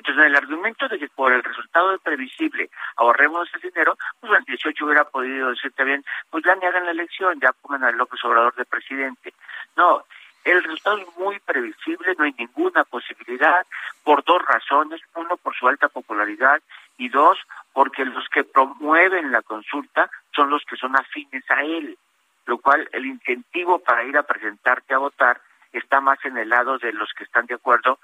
[0.00, 4.44] entonces, el argumento de que por el resultado de previsible ahorremos ese dinero, pues el
[4.44, 8.18] 18 hubiera podido decir también, pues ya me hagan la elección, ya pongan a López
[8.24, 9.34] Obrador de presidente.
[9.76, 10.02] No,
[10.44, 13.66] el resultado es muy previsible, no hay ninguna posibilidad,
[14.02, 15.02] por dos razones.
[15.14, 16.62] Uno, por su alta popularidad,
[16.96, 17.38] y dos,
[17.74, 21.98] porque los que promueven la consulta son los que son afines a él,
[22.46, 25.42] lo cual el incentivo para ir a presentarte a votar
[25.74, 27.98] está más en el lado de los que están de acuerdo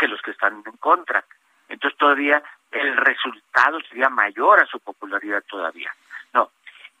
[0.00, 1.24] que los que están en contra.
[1.70, 5.90] Entonces todavía el resultado sería mayor a su popularidad todavía.
[6.34, 6.50] No,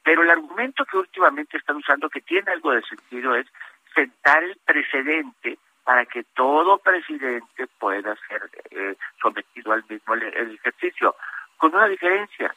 [0.02, 3.46] pero el argumento que últimamente están usando, que tiene algo de sentido, es
[3.94, 11.16] sentar el precedente para que todo presidente pueda ser eh, sometido al mismo ejercicio,
[11.56, 12.54] con una diferencia,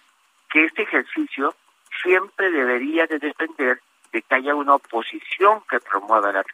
[0.49, 1.55] que este ejercicio
[2.01, 6.45] siempre debería de depender de que haya una oposición que promueva la,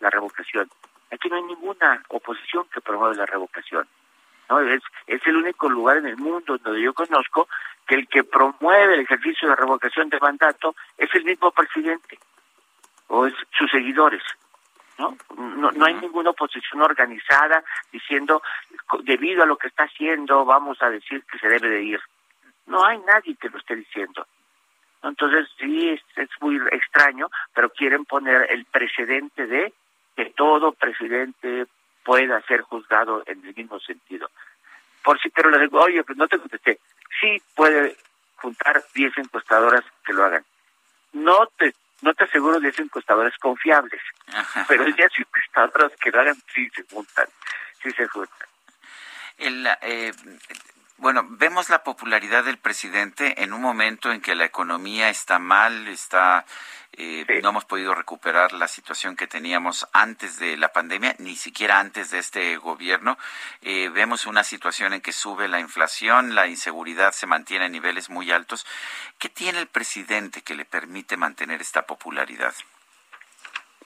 [0.00, 0.68] la revocación
[1.14, 3.86] Aquí no hay ninguna oposición que promueva la revocación.
[4.48, 4.60] ¿No?
[4.60, 7.48] Es, es el único lugar en el mundo donde yo conozco
[7.86, 12.18] que el que promueve el ejercicio de revocación de mandato es el mismo presidente
[13.08, 14.22] o es sus seguidores.
[14.98, 15.16] ¿no?
[15.36, 18.42] No, no hay ninguna oposición organizada diciendo,
[19.02, 22.00] debido a lo que está haciendo, vamos a decir que se debe de ir.
[22.66, 24.26] No hay nadie que lo esté diciendo.
[25.02, 29.74] Entonces, sí, es, es muy extraño, pero quieren poner el precedente de
[30.16, 31.66] que todo presidente
[32.04, 34.30] pueda ser juzgado en el mismo sentido.
[35.02, 36.78] Por si, pero le digo, oye, pues no te contesté.
[37.20, 37.96] Sí puede
[38.36, 40.44] juntar 10 encuestadoras que lo hagan.
[41.12, 44.02] No te no te aseguro 10 encuestadoras confiables,
[44.68, 47.26] pero 10 encuestadoras que lo hagan sí se juntan,
[47.82, 48.48] sí se juntan.
[49.38, 50.12] El, eh,
[50.98, 55.88] bueno, vemos la popularidad del presidente en un momento en que la economía está mal,
[55.88, 56.44] está
[56.96, 61.80] eh, no hemos podido recuperar la situación que teníamos antes de la pandemia, ni siquiera
[61.80, 63.18] antes de este gobierno.
[63.62, 68.10] Eh, vemos una situación en que sube la inflación, la inseguridad se mantiene a niveles
[68.10, 68.64] muy altos.
[69.18, 72.54] ¿Qué tiene el presidente que le permite mantener esta popularidad?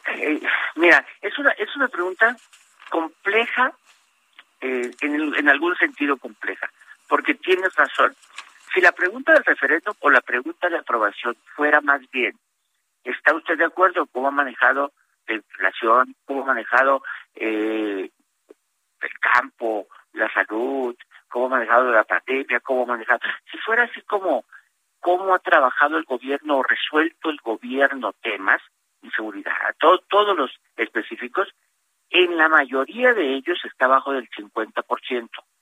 [0.09, 0.40] Eh,
[0.74, 2.36] mira, es una, es una pregunta
[2.90, 3.72] compleja,
[4.61, 6.68] en, en algún sentido compleja
[7.09, 8.14] porque tienes razón.
[8.72, 12.38] Si la pregunta del referéndum o la pregunta de aprobación fuera más bien,
[13.02, 14.92] ¿está usted de acuerdo cómo ha manejado
[15.26, 17.02] la inflación, cómo ha manejado
[17.34, 18.11] eh,
[19.00, 20.96] el campo, la salud,
[21.28, 23.20] cómo ha manejado la pandemia, cómo ha manejado...
[23.50, 24.44] Si fuera así como
[25.00, 28.61] cómo ha trabajado el gobierno o resuelto el gobierno temas,
[29.02, 31.48] inseguridad, todos los específicos,
[32.11, 35.57] en la mayoría de ellos está bajo del 50% o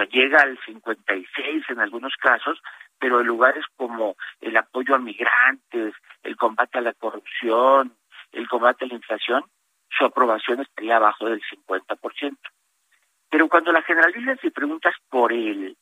[0.00, 2.60] sea, llega al 56 en algunos casos,
[2.98, 7.96] pero en lugares como el apoyo a migrantes, el combate a la corrupción,
[8.32, 9.44] el combate a la inflación,
[9.88, 12.36] su aprobación estaría abajo del 50%.
[13.28, 15.76] Pero cuando la generaliza y preguntas por él,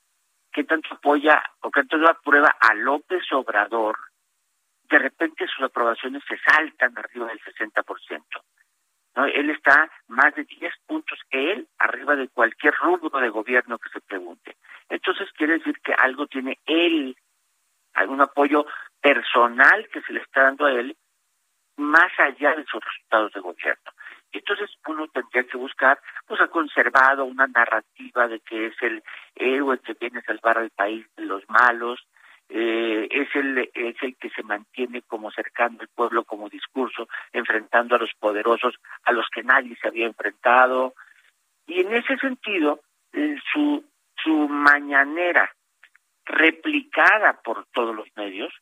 [0.53, 3.97] qué tanto apoya o qué tanto aprueba a López Obrador,
[4.91, 8.23] de repente sus aprobaciones se saltan arriba del 60%.
[9.27, 14.01] Él está más de 10 puntos, él, arriba de cualquier rubro de gobierno que se
[14.01, 14.57] pregunte.
[14.89, 17.17] Entonces quiere decir que algo tiene él,
[17.95, 18.67] algún apoyo
[19.01, 20.97] personal que se le está dando a él,
[21.77, 23.93] más allá de sus resultados de gobierno.
[24.33, 29.03] Entonces uno tendría que buscar, pues ha conservado una narrativa de que es el
[29.35, 32.07] héroe que viene a salvar al país de los malos,
[32.49, 37.97] eh, es el es el que se mantiene como cercano al pueblo como discurso, enfrentando
[37.97, 38.75] a los poderosos
[39.05, 40.95] a los que nadie se había enfrentado.
[41.67, 42.81] Y en ese sentido,
[43.13, 43.85] eh, su,
[44.23, 45.53] su mañanera
[46.25, 48.53] replicada por todos los medios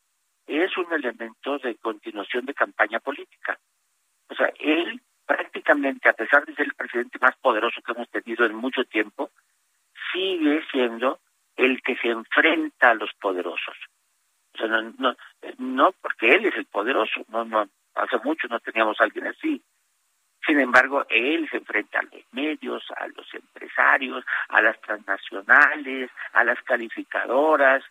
[0.45, 3.57] es un elemento de continuación de campaña política.
[4.29, 8.45] O sea, él prácticamente, a pesar de ser el presidente más poderoso que hemos tenido
[8.45, 9.29] en mucho tiempo,
[10.11, 11.19] sigue siendo
[11.57, 13.75] el que se enfrenta a los poderosos.
[14.53, 15.15] O sea, no, no,
[15.57, 19.61] no porque él es el poderoso, no, no, hace mucho no teníamos a alguien así.
[20.45, 26.43] Sin embargo, él se enfrenta a los medios, a los empresarios, a las transnacionales, a
[26.43, 27.83] las calificadoras.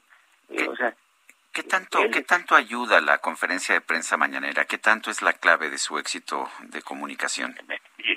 [0.48, 0.94] Eh, o sea,
[1.56, 4.66] ¿Qué tanto, ¿Qué tanto ayuda la conferencia de prensa mañanera?
[4.66, 7.54] ¿Qué tanto es la clave de su éxito de comunicación?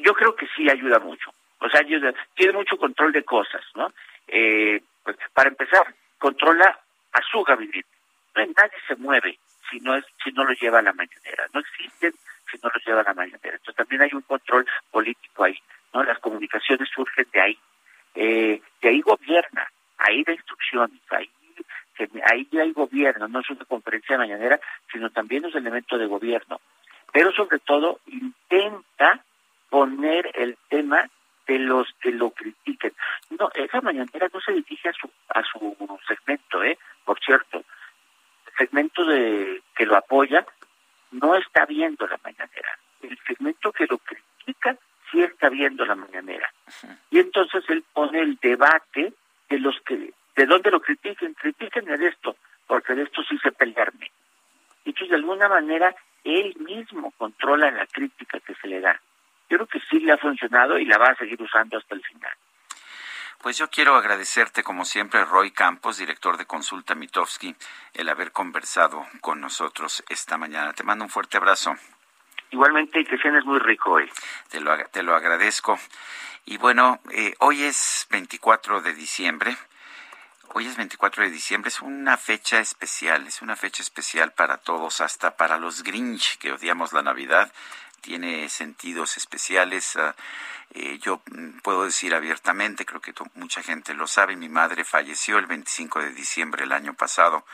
[0.04, 1.34] Yo creo que sí ayuda mucho.
[1.60, 3.93] O sea, ayuda, tiene mucho control de cosas, ¿no?
[4.28, 4.82] Eh,
[5.14, 6.80] pues, para empezar, controla
[7.14, 7.88] a su gabinete.
[8.36, 9.39] No, nadie se mueve
[9.70, 11.47] si no es si no lo lleva a la mañanera.
[11.53, 12.14] No existen
[12.51, 13.55] si no lo lleva a la mañanera.
[13.55, 15.57] Entonces también hay un control político ahí.
[15.93, 17.60] no Las comunicaciones surgen de ahí.
[18.16, 21.30] Eh, de ahí gobierna, ahí da instrucciones, ahí
[22.32, 24.60] ahí hay gobierno, no es una conferencia mañanera,
[24.91, 26.62] sino también es elemento de gobierno.
[27.12, 29.22] Pero sobre todo intenta
[29.70, 31.10] poner el tema
[31.50, 32.93] de los que lo critiquen.
[33.32, 37.58] No, esa mañanera no se dirige a su a su segmento, eh, por cierto.
[37.58, 40.45] El segmento de que lo apoya
[41.12, 42.78] no está viendo la mañanera.
[43.02, 44.78] El segmento que lo critica
[45.10, 46.54] sí está viendo la mañanera.
[47.10, 49.14] Y entonces él pone el debate
[49.50, 52.36] de los que, de dónde lo critiquen, critiquen de esto,
[52.68, 54.12] porque de esto sí se pelearme.
[54.86, 59.02] Y entonces de alguna manera él mismo controla la crítica que se le da.
[59.50, 62.04] Yo creo que sí le ha funcionado y la va a seguir usando hasta el
[62.04, 62.32] final.
[63.41, 67.56] Pues yo quiero agradecerte, como siempre, Roy Campos, director de Consulta Mitofsky,
[67.93, 70.74] el haber conversado con nosotros esta mañana.
[70.74, 71.74] Te mando un fuerte abrazo.
[72.52, 74.10] Igualmente, que es muy rico hoy.
[74.50, 75.80] Te lo, te lo agradezco.
[76.45, 79.56] Y bueno, eh, hoy es 24 de diciembre.
[80.54, 85.00] Hoy es 24 de diciembre, es una fecha especial, es una fecha especial para todos,
[85.00, 87.54] hasta para los Grinch que odiamos la Navidad
[88.00, 89.95] tiene sentidos especiales.
[89.95, 90.16] Ah,
[90.72, 95.38] eh, yo mm, puedo decir abiertamente, creo que mucha gente lo sabe, mi madre falleció
[95.38, 97.45] el 25 de diciembre del año pasado.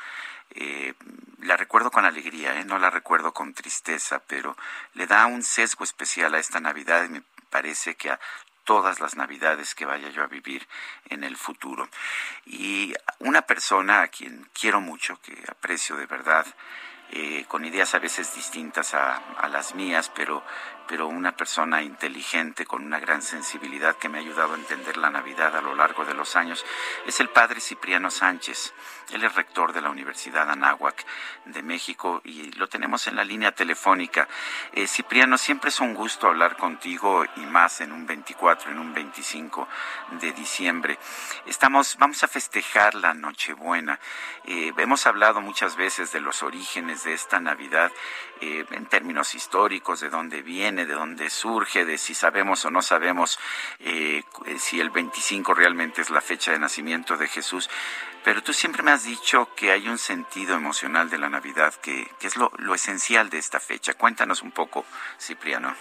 [0.52, 0.94] Eh,
[1.42, 2.66] la recuerdo con alegría, ¿eh?
[2.66, 4.56] no la recuerdo con tristeza, pero
[4.94, 8.20] le da un sesgo especial a esta Navidad y me parece que a
[8.66, 10.68] todas las navidades que vaya yo a vivir
[11.10, 11.88] en el futuro.
[12.46, 16.46] Y una persona a quien quiero mucho, que aprecio de verdad,
[17.18, 20.44] eh, con ideas a veces distintas a, a, las mías, pero,
[20.86, 25.10] pero una persona inteligente, con una gran sensibilidad que me ha ayudado a entender la
[25.10, 26.66] Navidad a lo largo de los años,
[27.06, 28.74] es el padre Cipriano Sánchez.
[29.12, 31.06] Él es rector de la Universidad Anáhuac
[31.46, 34.28] de México y lo tenemos en la línea telefónica.
[34.74, 38.94] Eh, Cipriano, siempre es un gusto hablar contigo y más en un 24, en un
[38.94, 39.68] 25
[40.20, 40.98] de diciembre.
[41.46, 44.00] Estamos, vamos a festejar la Nochebuena.
[44.46, 47.92] Eh, hemos hablado muchas veces de los orígenes de esta Navidad
[48.46, 52.84] eh, en términos históricos, de dónde viene, de dónde surge, de si sabemos o no
[52.84, 53.40] sabemos
[53.80, 54.22] eh,
[54.60, 57.72] si el 25 realmente es la fecha de nacimiento de Jesús.
[58.24, 62.06] Pero tú siempre me has dicho que hay un sentido emocional de la Navidad que,
[62.22, 63.96] es lo, esencial de esta fecha.
[63.96, 64.86] Cuéntanos un poco,
[65.20, 65.74] Cipriano.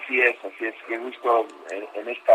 [0.00, 0.74] Así es, así es.
[0.86, 2.34] Qué gusto en, esta,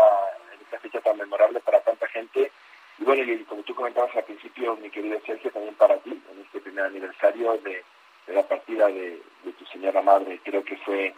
[0.52, 2.52] en esta fecha tan memorable para tanta gente.
[2.98, 6.42] Y bueno, y como tú comentabas al principio, mi querido Sergio, también para ti, en
[6.42, 7.82] este primer aniversario de,
[8.26, 9.20] la partida de,
[9.58, 11.14] tu señora madre, creo que fue,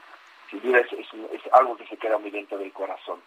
[0.51, 3.21] sin duda, es, algo que se queda muy dentro del corazón,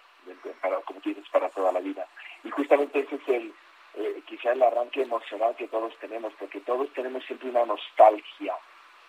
[0.62, 2.08] para, como tú para toda la vida.
[2.44, 3.54] Y justamente ese es el,
[3.96, 8.56] eh, quizá el arranque emocional que todos tenemos, porque todos tenemos siempre una nostalgia,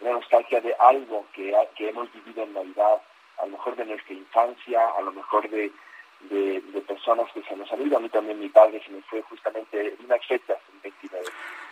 [0.00, 3.00] una nostalgia de algo que, que hemos vivido en Navidad,
[3.38, 5.72] a lo mejor de nuestra infancia, a lo mejor de,
[6.20, 7.96] de, personas que se nos han ido.
[7.96, 11.26] A mí también mi padre se me fue justamente en una fecha, el 29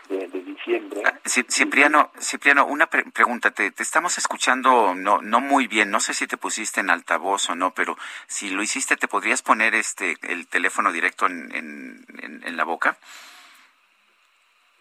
[0.08, 1.02] de, diciembre.
[1.04, 6.26] Ah, Cipriano, Cipriano, una pregunta, te, estamos escuchando no, no muy bien, no sé si
[6.26, 7.96] te pusiste en altavoz o no, pero
[8.26, 12.96] si lo hiciste, ¿te podrías poner este el teléfono directo en, en, la boca?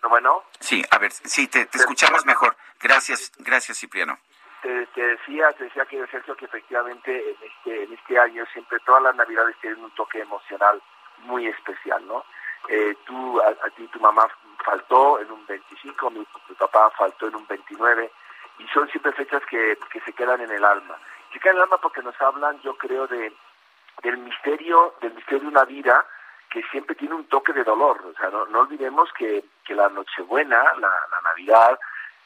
[0.10, 0.44] Bueno.
[0.60, 2.56] Sí, a ver, sí, te, te escuchamos mejor.
[2.80, 4.19] Gracias, gracias, Cipriano
[4.64, 9.03] te, decía, te decía que Sergio que efectivamente en este, en este año siempre todas
[9.03, 10.81] las navidades tienen un toque emocional
[11.19, 12.23] muy especial, ¿no?
[12.69, 14.27] Eh, tú, a, ti tu mamá
[14.64, 18.10] faltó en un 25, mi, tu papá faltó en un 29,
[18.60, 20.98] y son siempre fechas que, que se quedan en el alma.
[21.34, 23.34] Se quedan en el alma porque nos hablan, yo creo, de
[24.02, 26.06] del misterio, del misterio de una vida
[26.49, 28.02] que siempre tiene un toque de dolor.
[28.06, 31.80] O sea, no, no olvidemos que, que la Nochebuena, la, la Navidad,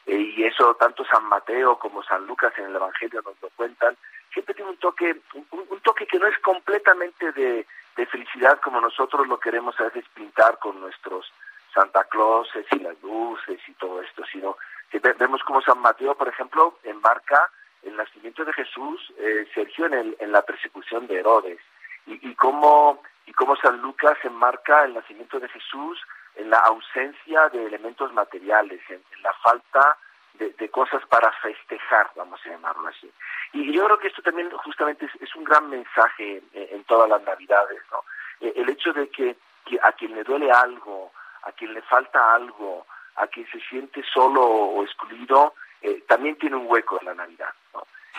[0.08, 3.96] y eso tanto San Mateo como San Lucas en el Evangelio nos lo cuentan,
[4.32, 7.66] siempre tiene un toque, un, un toque que no es completamente de,
[7.96, 11.30] de felicidad como nosotros lo queremos a veces pintar con nuestros
[11.74, 14.56] Santa Clauses y las luces y todo esto, sino
[14.90, 17.50] que vemos como San Mateo, por ejemplo, embarca
[17.82, 21.58] el nacimiento de Jesús, eh, Sergio, en, el, en la persecución de Herodes,
[22.06, 26.00] y, y cómo y cómo San Lucas enmarca el nacimiento de Jesús
[26.38, 29.98] en la ausencia de elementos materiales, en, la falta
[30.34, 33.12] de, de, cosas para festejar, vamos a llamarlo así.
[33.52, 37.82] Y yo creo que esto también justamente es, un gran mensaje en, todas las navidades,
[37.90, 38.04] ¿no?
[38.40, 39.36] Eh, el hecho de que,
[39.82, 41.12] a quien le duele algo,
[41.42, 42.86] a quien le falta algo,
[43.16, 47.52] a quien se siente solo o excluido, eh, también tiene un hueco en la Navidad.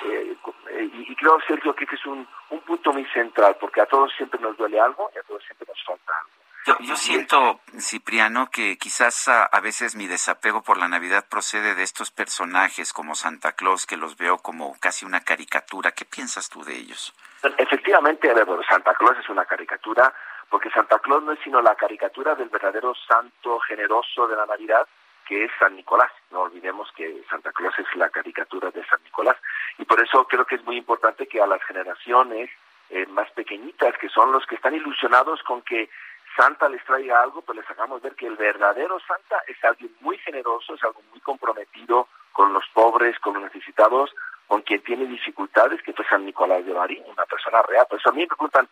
[0.05, 0.35] Eh,
[0.69, 4.39] eh, y, creo, Sergio, que es un, un punto muy central, porque a todos siempre
[4.39, 6.38] nos duele algo y a todos siempre nos falta algo.
[6.65, 11.73] Yo, yo siento, Cipriano, que quizás a, a, veces mi desapego por la Navidad procede
[11.73, 15.91] de estos personajes como Santa Claus, que los veo como casi una caricatura.
[15.91, 17.13] ¿Qué piensas tú de ellos?
[17.41, 18.29] Efectivamente,
[18.67, 20.13] Santa Claus es una caricatura,
[20.49, 24.85] porque Santa Claus no es sino la caricatura del verdadero santo generoso de la Navidad,
[25.25, 26.11] que es San Nicolás.
[26.31, 29.37] No olvidemos que Santa Claus es la caricatura de San Nicolás.
[29.77, 32.49] Y por eso creo que es muy importante que a las generaciones
[32.89, 35.89] eh, más pequeñitas, que son los que están ilusionados con que
[36.35, 40.17] Santa les traiga algo, pues les hagamos ver que el verdadero Santa es alguien muy
[40.19, 44.13] generoso, es algo muy comprometido con los pobres, con los necesitados,
[44.47, 47.85] con quien tiene dificultades, que fue San Nicolás de Bari, una persona real.
[47.89, 48.67] Por eso a mí me preguntan,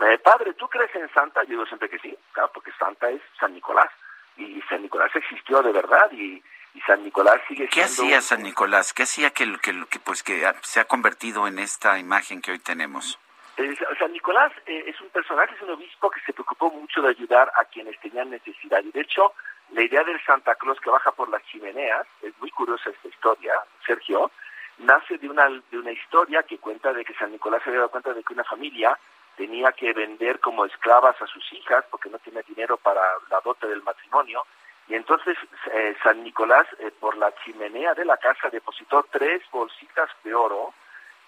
[0.00, 1.42] eh, padre, ¿tú crees en Santa?
[1.42, 3.90] Yo digo siempre que sí, claro, porque Santa es San Nicolás
[4.36, 6.42] y San Nicolás existió de verdad y,
[6.74, 8.14] y San Nicolás sigue ¿Qué siendo...
[8.14, 8.92] hacía San Nicolás?
[8.92, 12.58] ¿Qué hacía que, que, que, pues, que se ha convertido en esta imagen que hoy
[12.60, 13.18] tenemos?
[13.58, 17.08] Eh, San Nicolás eh, es un personaje, es un obispo que se preocupó mucho de
[17.08, 18.84] ayudar a quienes tenían necesidad.
[18.84, 19.32] Y de hecho,
[19.72, 23.54] la idea del Santa Claus que baja por las chimeneas, es muy curiosa esta historia,
[23.84, 24.30] Sergio,
[24.78, 27.90] nace de una, de una historia que cuenta de que San Nicolás se había dado
[27.90, 28.96] cuenta de que una familia
[29.36, 33.66] tenía que vender como esclavas a sus hijas porque no tenía dinero para la dote
[33.66, 34.46] del matrimonio.
[34.86, 35.36] Y entonces
[35.72, 40.74] eh, San Nicolás eh, por la chimenea de la casa depositó tres bolsitas de oro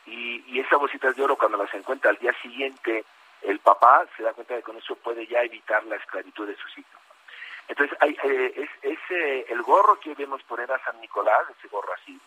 [0.06, 3.04] y, y esas bolsitas de oro cuando las encuentra al día siguiente
[3.42, 6.56] el papá se da cuenta de que con eso puede ya evitar la esclavitud de
[6.56, 7.00] sus hijos.
[7.68, 12.20] Entonces hay, eh, eh, el gorro que vemos poner a San Nicolás, ese gorro así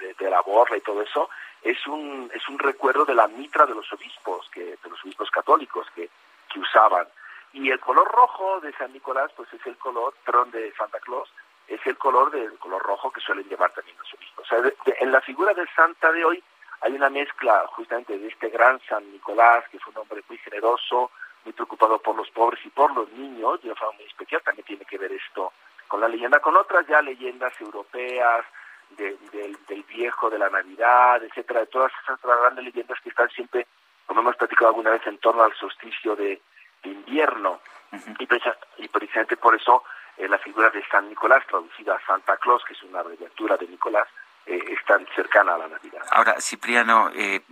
[0.00, 1.28] de, de la borla y todo eso,
[1.62, 5.30] es un es un recuerdo de la mitra de los obispos que de los obispos
[5.30, 6.08] católicos que,
[6.52, 7.06] que usaban
[7.52, 11.32] y el color rojo de San Nicolás pues es el color perdón de Santa Claus
[11.66, 14.76] es el color del color rojo que suelen llevar también los obispos o sea, de,
[14.84, 16.42] de, en la figura del Santa de hoy
[16.80, 21.10] hay una mezcla justamente de este gran San Nicolás que es un hombre muy generoso
[21.44, 24.66] muy preocupado por los pobres y por los niños de una forma muy especial también
[24.66, 25.52] tiene que ver esto
[25.86, 28.44] con la leyenda con otras ya leyendas europeas
[28.90, 33.28] de, de, del viejo, de la Navidad, etcétera, de todas esas grandes leyendas que están
[33.30, 33.66] siempre,
[34.06, 36.40] como hemos platicado alguna vez, en torno al solsticio de,
[36.82, 37.60] de invierno.
[37.90, 38.16] Uh -huh.
[38.18, 39.82] y, precisa, y, precisamente por eso
[40.16, 43.66] eh, la figura de San Nicolás, traducida a Santa Claus, que es una abreviatura de
[43.66, 44.08] Nicolás,
[44.48, 46.02] eh, es tan cercana a la Navidad.
[46.10, 47.42] Ahora, Cipriano, eh,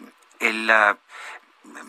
[0.41, 0.97] el, uh,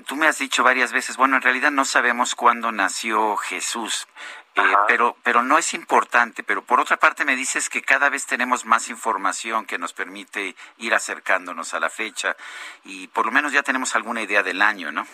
[0.06, 4.08] tú me has dicho varias veces, bueno, en realidad no sabemos cuándo nació Jesús.
[4.56, 6.44] Eh, pero, pero no es importante.
[6.44, 10.56] Pero por otra parte me dices que cada vez tenemos más información que nos permite
[10.78, 12.36] ir acercándonos a la fecha
[12.84, 15.06] y por lo menos ya tenemos alguna idea del año, ¿no?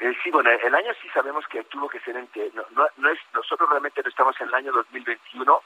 [0.00, 2.86] Eh, sí, bueno, el año sí sabemos que tuvo que ser en que no, no,
[2.98, 5.62] no es nosotros realmente no estamos en el año 2021.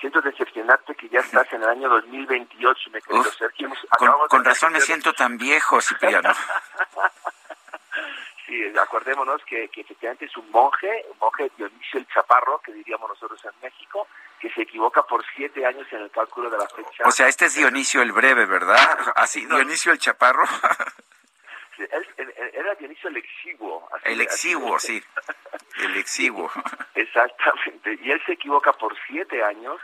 [0.00, 3.70] Siento decepcionarte que ya estás en el año 2028, me querido Sergio.
[3.98, 6.32] Con, con razón me siento tan viejo, Cipriano.
[8.46, 13.10] sí, acordémonos que, que, efectivamente es un monje, un monje Dionisio el Chaparro, que diríamos
[13.10, 14.08] nosotros en México,
[14.40, 17.04] que se equivoca por siete años en el cálculo de la fecha.
[17.04, 19.12] O sea, este es Dionisio el Breve, ¿verdad?
[19.16, 19.44] Así.
[19.44, 20.46] Dionisio el Chaparro.
[21.76, 23.86] sí, él, él, era Dionisio el Exiguo.
[23.92, 24.98] Así, el Exiguo, así.
[24.98, 25.84] sí.
[25.84, 26.50] El Exiguo.
[26.94, 27.98] Exactamente.
[28.02, 29.78] Y él se equivoca por siete años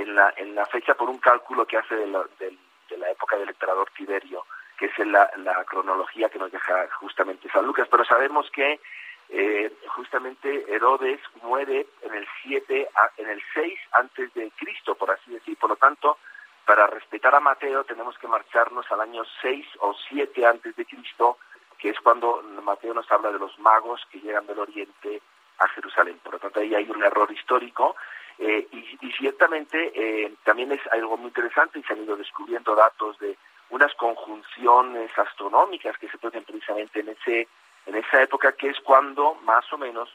[0.00, 2.56] en la, en la fecha por un cálculo que hace de la, de,
[2.88, 4.44] de la época del emperador Tiberio
[4.78, 8.80] que es la, la, cronología que nos deja justamente San Lucas, pero sabemos que
[9.28, 15.32] eh, justamente Herodes muere en el 7, en el 6 antes de Cristo, por así
[15.32, 16.18] decir, por lo tanto,
[16.64, 21.38] para respetar a Mateo tenemos que marcharnos al año 6 o 7 antes de Cristo,
[21.76, 25.20] que es cuando Mateo nos habla de los magos que llegan del oriente
[25.58, 26.20] a Jerusalén.
[26.22, 27.96] Por lo tanto, ahí hay un error histórico
[28.40, 33.18] Eh, y, ciertamente eh, también es algo muy interesante y se han ido descubriendo datos
[33.18, 33.36] de
[33.70, 37.48] unas conjunciones astronómicas que se producen precisamente en ese
[37.86, 40.08] en esa época que es cuando más o menos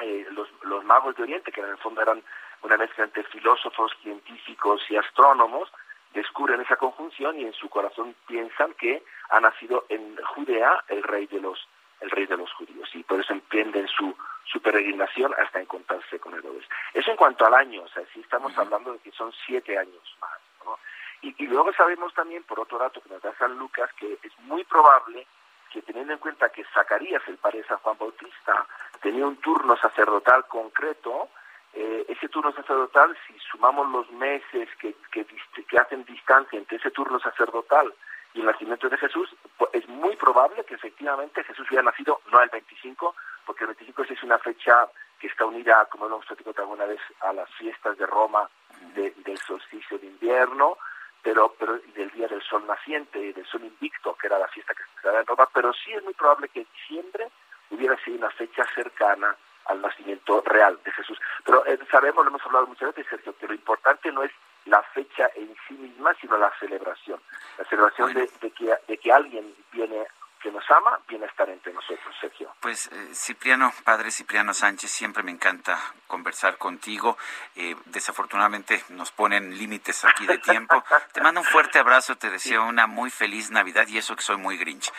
[0.00, 2.22] eh, los, los magos de Oriente, que en el fondo eran
[2.62, 5.72] una mezcla entre filósofos, científicos y astrónomos,
[6.12, 11.26] descubren esa conjunción y en su corazón piensan que ha nacido en Judea el rey
[11.26, 11.66] de los
[12.00, 14.14] el rey de los judíos y por eso emprenden su,
[14.44, 16.64] su peregrinación hasta encontrarse con Herodes.
[16.94, 20.16] Eso en cuanto al año, o sea, sí estamos hablando de que son siete años
[20.20, 20.38] más.
[20.64, 20.78] ¿no?
[21.22, 24.38] Y, y luego sabemos también, por otro dato que nos da San Lucas, que es
[24.40, 25.26] muy probable
[25.72, 28.66] que teniendo en cuenta que Zacarías, el padre de San Juan Bautista,
[29.00, 31.28] tenía un turno sacerdotal concreto,
[31.74, 36.90] eh, ese turno sacerdotal, si sumamos los meses que, que, que hacen distancia entre ese
[36.90, 37.92] turno sacerdotal
[38.36, 42.42] y el nacimiento de Jesús, pues es muy probable que efectivamente Jesús hubiera nacido no
[42.42, 43.14] el 25,
[43.46, 44.88] porque el 25 es una fecha
[45.18, 48.48] que está unida, como lo hemos platicado alguna vez, a las fiestas de Roma
[48.94, 50.76] del solsticio de invierno,
[51.22, 54.82] pero, pero del día del sol naciente, del sol invicto, que era la fiesta que
[54.82, 57.30] se daba en Roma, pero sí es muy probable que en diciembre
[57.70, 59.34] hubiera sido una fecha cercana
[59.64, 61.18] al nacimiento real de Jesús.
[61.44, 64.30] Pero eh, sabemos, lo hemos hablado muchas veces, Sergio, que lo importante no es
[64.66, 67.20] la fecha en sí misma, sino la celebración.
[67.58, 70.06] La celebración de, que, de que alguien viene
[70.42, 72.52] que nos ama, viene a estar entre nosotros, Sergio.
[72.60, 77.16] Pues eh, Cipriano, padre Cipriano Sánchez, siempre me encanta conversar contigo.
[77.54, 80.82] Eh, desafortunadamente nos ponen límites aquí de tiempo.
[81.12, 84.36] te mando un fuerte abrazo, te deseo una muy feliz Navidad y eso que soy
[84.36, 84.92] muy grinch.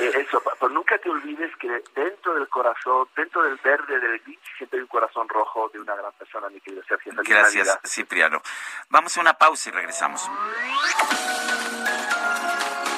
[0.00, 4.56] Eh, eso, pero nunca te olvides que dentro del corazón, dentro del verde del grinch,
[4.56, 7.12] siempre hay un corazón rojo de una gran persona, mi querido Sergio.
[7.16, 8.40] Gracias, Cipriano.
[8.88, 10.30] Vamos a una pausa y regresamos.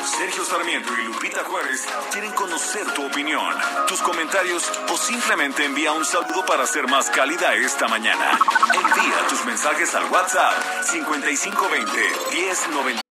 [0.07, 3.53] Sergio Sarmiento y Lupita Juárez quieren conocer tu opinión,
[3.89, 8.39] tus comentarios o simplemente envía un saludo para ser más cálida esta mañana.
[8.73, 10.55] Envía tus mensajes al WhatsApp
[10.85, 11.91] 5520
[12.31, 13.03] 1090.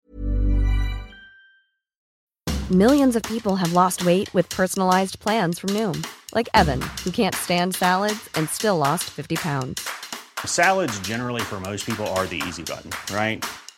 [2.71, 7.35] Millions of people have lost weight with personalized plans from Noom, like Evan, who can't
[7.35, 9.87] stand salads and still lost 50 pounds.
[10.45, 13.45] Salads generally for most people are the easy button, right?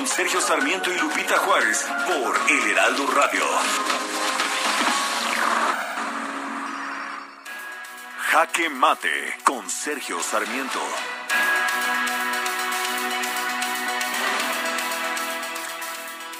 [0.00, 3.42] Con Sergio Sarmiento y Lupita Juárez por El Heraldo Radio.
[8.30, 10.80] Jaque Mate con Sergio Sarmiento.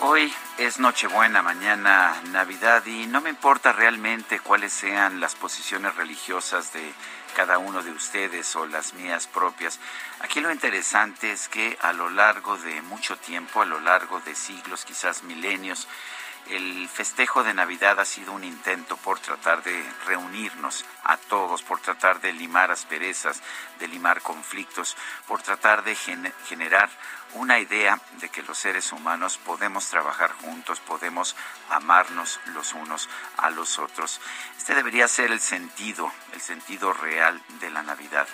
[0.01, 6.73] Hoy es Nochebuena, mañana Navidad y no me importa realmente cuáles sean las posiciones religiosas
[6.73, 6.95] de
[7.31, 9.79] cada uno de ustedes o las mías propias.
[10.21, 14.35] Aquí lo interesante es que a lo largo de mucho tiempo, a lo largo de
[14.35, 15.87] siglos, quizás milenios,
[16.51, 21.81] el festejo de Navidad ha sido un intento por tratar de reunirnos a todos, por
[21.81, 23.41] tratar de limar asperezas,
[23.79, 24.97] de limar conflictos,
[25.27, 26.91] por tratar de generar
[27.35, 31.37] una idea de que los seres humanos podemos trabajar juntos, podemos
[31.69, 34.21] amarnos los unos a los otros.
[34.59, 38.27] Este debería ser el sentido, el sentido real de la Navidad.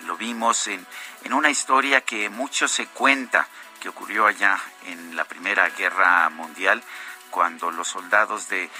[0.00, 0.86] Lo vimos en,
[1.24, 3.48] en una historia que mucho se cuenta,
[3.80, 6.82] que ocurrió allá en la Primera Guerra Mundial,
[7.32, 8.70] cuando los soldados de,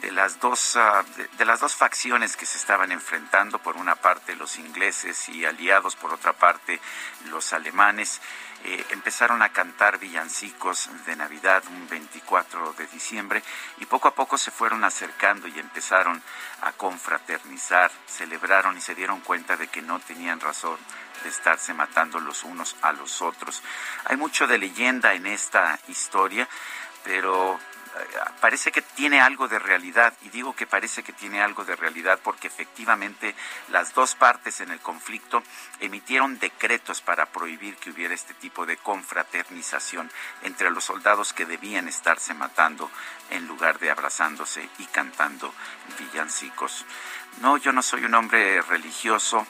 [0.00, 0.76] de las dos
[1.16, 5.44] de, de, las dos facciones que se estaban enfrentando por una parte los ingleses y
[5.44, 6.80] aliados por otra parte
[7.26, 8.20] los alemanes
[8.64, 13.40] eh, empezaron a cantar villancicos de Navidad un 24 de diciembre
[13.78, 16.20] y poco a poco se fueron acercando y empezaron
[16.62, 20.76] a confraternizar, celebraron y se dieron cuenta de que no tenían razón
[21.22, 23.62] de estarse matando los unos a los otros.
[24.06, 26.48] Hay mucho de leyenda en esta historia,
[27.04, 27.60] pero
[28.40, 32.20] parece que tiene algo de realidad, y digo que parece que tiene algo de realidad
[32.22, 33.34] porque efectivamente
[33.68, 35.42] las dos partes en el conflicto
[35.80, 40.10] emitieron decretos para prohibir que hubiera este tipo de confraternización
[40.42, 42.90] entre los soldados que debían estarse matando
[43.30, 45.52] en lugar de abrazándose y cantando
[45.98, 46.84] villancicos.
[47.40, 49.46] No, yo no soy un hombre religioso,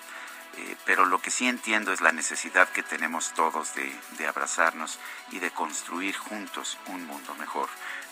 [0.56, 4.98] eh, pero lo que sí entiendo es la necesidad que tenemos todos de, de abrazarnos
[5.30, 7.68] y de construir juntos un mundo mejor.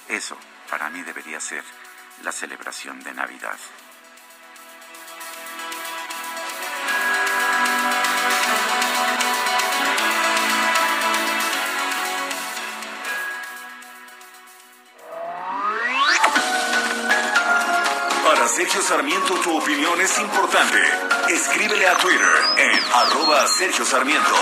[0.08, 0.36] Eso
[0.70, 1.64] para mí debería ser
[2.22, 3.56] la celebración de Navidad.
[18.24, 20.78] Para Sergio Sarmiento tu opinión es importante.
[21.28, 22.28] Escríbele a Twitter
[22.58, 24.34] en arroba Sergio Sarmiento.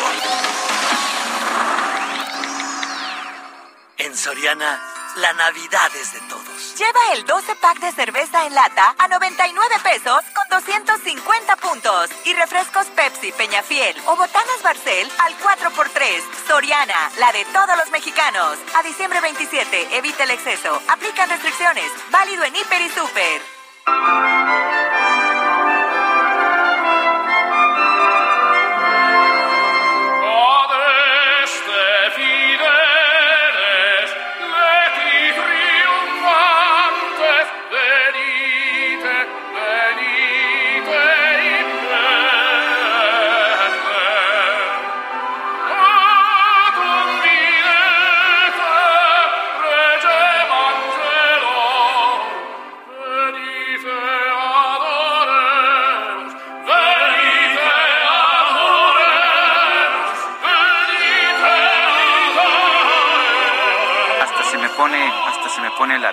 [3.96, 6.76] En Soriana la Navidad es de todos.
[6.76, 12.10] Lleva el 12 pack de cerveza en lata a 99 pesos con 250 puntos.
[12.24, 16.22] Y refrescos Pepsi, Peñafiel o botanas Barcel al 4x3.
[16.48, 18.58] Soriana, la de todos los mexicanos.
[18.76, 20.80] A diciembre 27, evita el exceso.
[20.88, 21.90] Aplican restricciones.
[22.10, 24.83] Válido en Hiper y Super.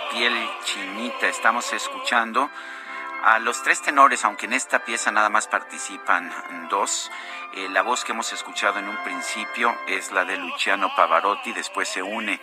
[0.10, 0.34] Piel
[0.64, 1.28] chinita.
[1.28, 2.50] Estamos escuchando
[3.24, 6.34] a los tres tenores, aunque en esta pieza nada más participan
[6.70, 7.12] dos.
[7.54, 11.88] Eh, la voz que hemos escuchado en un principio es la de Luciano Pavarotti, después
[11.88, 12.40] se une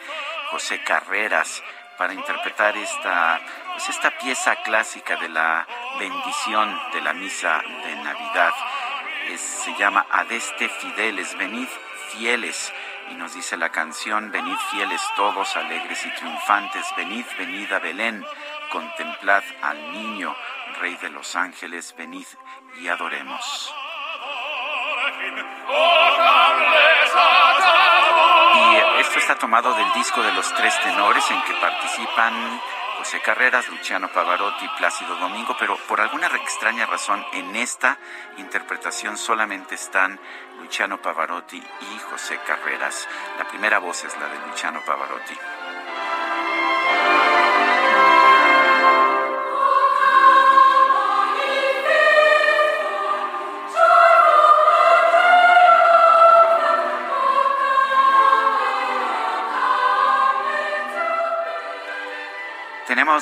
[0.50, 1.62] José Carreras
[1.96, 3.40] para interpretar esta,
[3.72, 5.66] pues esta pieza clásica de la
[5.98, 8.52] bendición de la misa de Navidad.
[9.36, 11.68] Se llama Adeste Fideles, venid
[12.12, 12.72] fieles.
[13.10, 18.24] Y nos dice la canción, venid fieles todos, alegres y triunfantes, venid, venid a Belén,
[18.70, 20.34] contemplad al niño,
[20.80, 22.26] Rey de los ángeles, venid
[22.80, 23.74] y adoremos.
[28.54, 32.60] Y esto está tomado del disco de los tres tenores en que participan
[32.98, 37.96] José Carreras, Luciano Pavarotti Plácido Domingo, pero por alguna extraña razón en esta
[38.38, 40.18] interpretación solamente están
[40.60, 43.08] Luciano Pavarotti y José Carreras.
[43.38, 45.34] La primera voz es la de Luciano Pavarotti.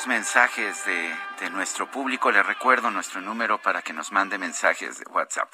[0.05, 2.31] Mensajes de, de nuestro público.
[2.31, 5.51] Les recuerdo nuestro número para que nos mande mensajes de WhatsApp.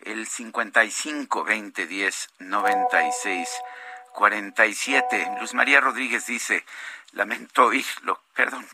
[0.00, 3.48] El 55 20 10 96
[4.12, 5.32] 47.
[5.40, 6.64] Luz María Rodríguez dice,
[7.12, 8.64] lamento oírlo, perdón.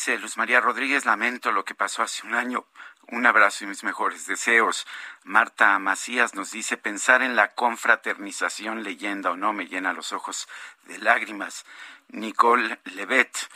[0.00, 2.64] Dice Luz María Rodríguez, lamento lo que pasó hace un año.
[3.08, 4.86] Un abrazo y mis mejores deseos.
[5.24, 10.48] Marta Macías nos dice, pensar en la confraternización, leyenda o no, me llena los ojos
[10.86, 11.66] de lágrimas.
[12.08, 13.50] Nicole Levet,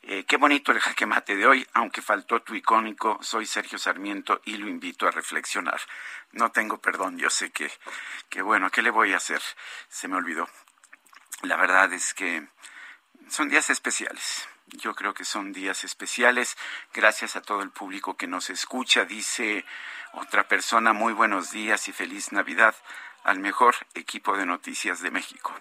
[0.00, 4.40] eh, qué bonito el jaque mate de hoy, aunque faltó tu icónico, soy Sergio Sarmiento
[4.46, 5.82] y lo invito a reflexionar.
[6.32, 7.70] No tengo perdón, yo sé que,
[8.30, 9.42] que bueno, ¿qué le voy a hacer?
[9.90, 10.48] Se me olvidó.
[11.42, 12.48] La verdad es que
[13.28, 14.48] son días especiales.
[14.76, 16.56] Yo creo que son días especiales.
[16.94, 19.04] Gracias a todo el público que nos escucha.
[19.04, 19.64] Dice
[20.12, 22.74] otra persona, muy buenos días y feliz Navidad
[23.24, 25.54] al mejor equipo de noticias de México.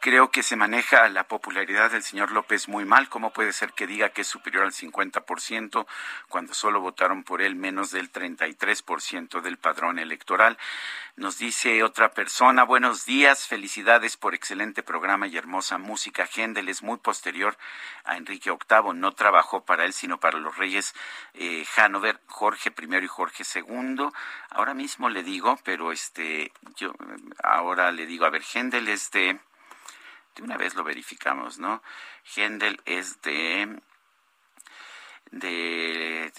[0.00, 3.08] Creo que se maneja la popularidad del señor López muy mal.
[3.08, 5.86] ¿Cómo puede ser que diga que es superior al 50%
[6.28, 10.58] cuando solo votaron por él menos del 33% del padrón electoral?
[11.16, 16.28] Nos dice otra persona, buenos días, felicidades por excelente programa y hermosa música.
[16.32, 17.56] Händel es muy posterior
[18.04, 20.94] a Enrique VIII, no trabajó para él, sino para los reyes
[21.34, 24.08] eh, Hanover, Jorge I y Jorge II.
[24.50, 26.92] Ahora mismo le digo, pero este, yo
[27.42, 29.10] ahora le digo, a ver, Händel es
[30.36, 31.82] de una vez lo verificamos, ¿no?
[32.34, 33.80] Händel es de
[35.30, 36.32] de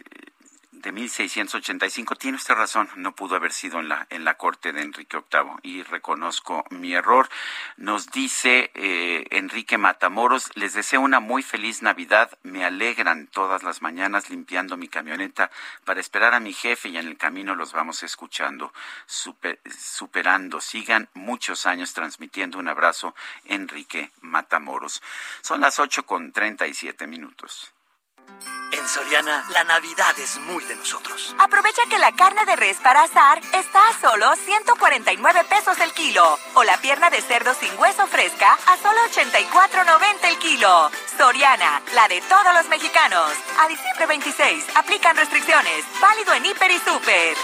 [0.82, 2.16] de 1685.
[2.16, 5.58] Tiene usted razón, no pudo haber sido en la, en la corte de Enrique VIII
[5.64, 7.30] y reconozco mi error.
[7.78, 13.82] Nos dice eh, Enrique Matamoros, les deseo una muy feliz Navidad, me alegran todas las
[13.82, 15.52] mañanas limpiando mi camioneta
[15.86, 18.74] para esperar a mi jefe y en el camino los vamos escuchando,
[19.06, 20.62] super, superando.
[20.62, 25.02] Sigan muchos años transmitiendo un abrazo, Enrique Matamoros.
[25.42, 27.74] Son las ocho con treinta y siete minutos.
[28.88, 31.36] En Soriana, la Navidad es muy de nosotros.
[31.40, 36.40] Aprovecha que la carne de res para asar está a solo 149 pesos el kilo.
[36.54, 40.90] O la pierna de cerdo sin hueso fresca a solo 84.90 el kilo.
[41.18, 43.30] Soriana, la de todos los mexicanos.
[43.60, 45.84] A diciembre 26, aplican restricciones.
[46.00, 47.36] Válido en Hiper y Super.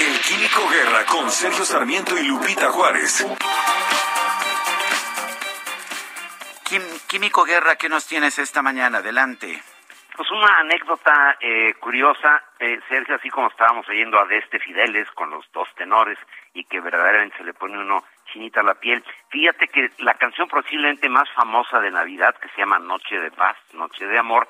[0.00, 3.24] El Químico Guerra con Sergio Sarmiento y Lupita Juárez.
[6.64, 8.98] Químico Guerra, ¿qué nos tienes esta mañana?
[8.98, 9.62] Adelante.
[10.16, 15.30] Pues una anécdota eh, curiosa, eh, Sergio, así como estábamos oyendo a Deste Fideles con
[15.30, 16.18] los dos tenores
[16.54, 21.08] y que verdaderamente se le pone uno chinita la piel, fíjate que la canción posiblemente
[21.08, 24.48] más famosa de Navidad, que se llama Noche de Paz, Noche de Amor,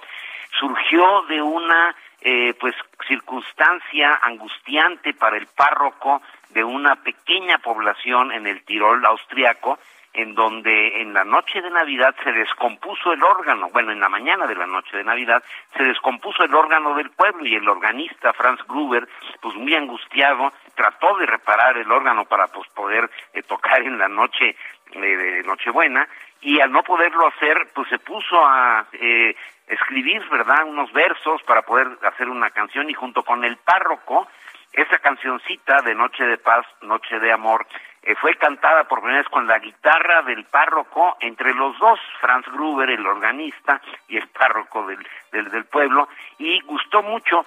[0.58, 2.74] surgió de una eh, pues
[3.08, 9.78] circunstancia angustiante para el párroco de una pequeña población en el Tirol austriaco,
[10.14, 14.46] en donde en la noche de Navidad se descompuso el órgano, bueno, en la mañana
[14.46, 15.42] de la noche de Navidad
[15.76, 19.08] se descompuso el órgano del pueblo y el organista Franz Gruber,
[19.40, 24.08] pues muy angustiado, trató de reparar el órgano para pues poder eh, tocar en la
[24.08, 24.56] noche
[24.92, 26.08] eh, de Nochebuena
[26.40, 29.34] y al no poderlo hacer, pues se puso a eh,
[29.66, 34.28] escribir, ¿verdad?, unos versos para poder hacer una canción y junto con el párroco
[34.72, 37.66] esa cancioncita de Noche de Paz, Noche de Amor,
[38.04, 42.46] eh, fue cantada por primera vez con la guitarra del párroco entre los dos, Franz
[42.46, 46.08] Gruber, el organista, y el párroco del, del, del pueblo,
[46.38, 47.46] y gustó mucho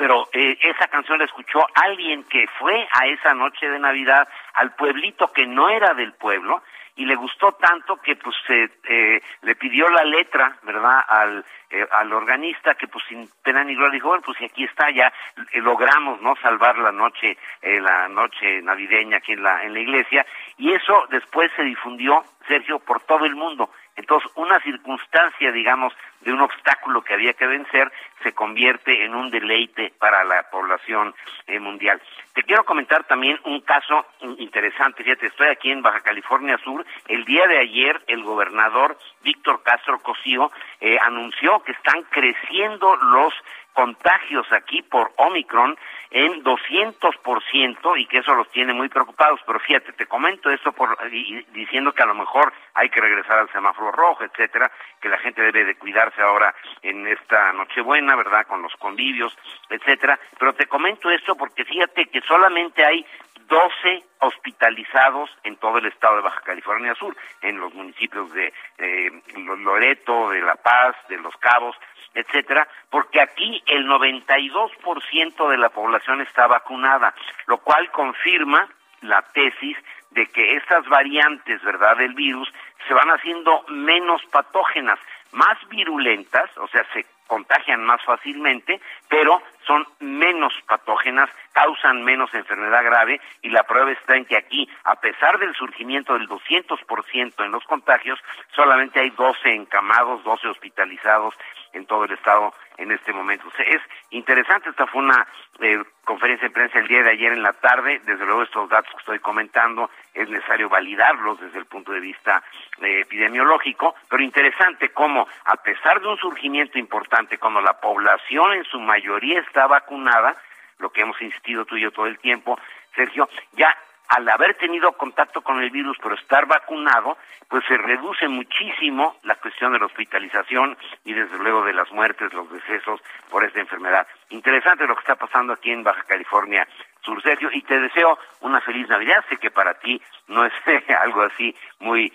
[0.00, 4.74] pero eh, esa canción la escuchó alguien que fue a esa noche de Navidad al
[4.74, 6.62] pueblito que no era del pueblo
[7.00, 11.86] y le gustó tanto que pues se, eh, le pidió la letra, ¿verdad?, al, eh,
[11.92, 15.10] al organista que pues sin pena ni gloria dijo, bueno, pues aquí está ya
[15.50, 19.80] eh, logramos, ¿no?, salvar la noche, eh, la noche navideña aquí en la, en la
[19.80, 20.26] iglesia
[20.58, 23.70] y eso después se difundió, Sergio, por todo el mundo.
[24.00, 27.90] Entonces, una circunstancia, digamos, de un obstáculo que había que vencer,
[28.22, 31.14] se convierte en un deleite para la población
[31.46, 32.00] eh, mundial.
[32.34, 35.02] Te quiero comentar también un caso in- interesante.
[35.04, 36.84] Fíjate, estoy aquí en Baja California Sur.
[37.08, 40.50] El día de ayer, el gobernador Víctor Castro Cosío
[40.80, 43.32] eh, anunció que están creciendo los
[43.72, 45.76] contagios aquí por Omicron
[46.10, 49.40] en 200% y que eso los tiene muy preocupados.
[49.46, 53.38] Pero fíjate, te comento esto por, y- diciendo que a lo mejor hay que regresar
[53.38, 54.70] al semáforo rojo, etcétera,
[55.00, 58.46] que la gente debe de cuidarse ahora en esta Nochebuena, ¿verdad?
[58.46, 59.36] Con los convivios,
[59.68, 60.18] etcétera.
[60.38, 63.04] Pero te comento esto porque fíjate que solamente hay
[63.50, 69.10] 12 hospitalizados en todo el estado de Baja California Sur, en los municipios de eh,
[69.36, 71.76] Lo- Loreto, de La Paz, de Los Cabos,
[72.14, 77.14] etcétera, porque aquí el 92% de la población está vacunada,
[77.46, 78.68] lo cual confirma
[79.02, 79.76] la tesis
[80.10, 82.52] de que estas variantes, ¿verdad?, del virus
[82.88, 84.98] se van haciendo menos patógenas,
[85.32, 92.82] más virulentas, o sea, se contagian más fácilmente, pero son menos patógenas, causan menos enfermedad
[92.82, 97.52] grave y la prueba está en que aquí, a pesar del surgimiento del 200% en
[97.52, 98.18] los contagios,
[98.56, 101.34] solamente hay 12 encamados, 12 hospitalizados
[101.72, 103.46] en todo el estado en este momento.
[103.58, 105.26] Es interesante, esta fue una
[105.60, 108.90] eh, conferencia de prensa el día de ayer en la tarde, desde luego estos datos
[108.92, 112.42] que estoy comentando es necesario validarlos desde el punto de vista
[112.80, 118.64] eh, epidemiológico, pero interesante cómo a pesar de un surgimiento importante, cuando la población en
[118.64, 120.36] su mayoría está vacunada,
[120.78, 122.58] lo que hemos insistido tú y yo todo el tiempo,
[122.94, 123.76] Sergio, ya
[124.10, 127.16] al haber tenido contacto con el virus pero estar vacunado,
[127.48, 132.32] pues se reduce muchísimo la cuestión de la hospitalización y desde luego de las muertes,
[132.32, 134.06] los decesos por esta enfermedad.
[134.30, 136.66] Interesante lo que está pasando aquí en Baja California
[137.02, 139.24] Sur, Sergio, y te deseo una feliz Navidad.
[139.28, 140.52] Sé que para ti no es
[141.00, 142.12] algo así muy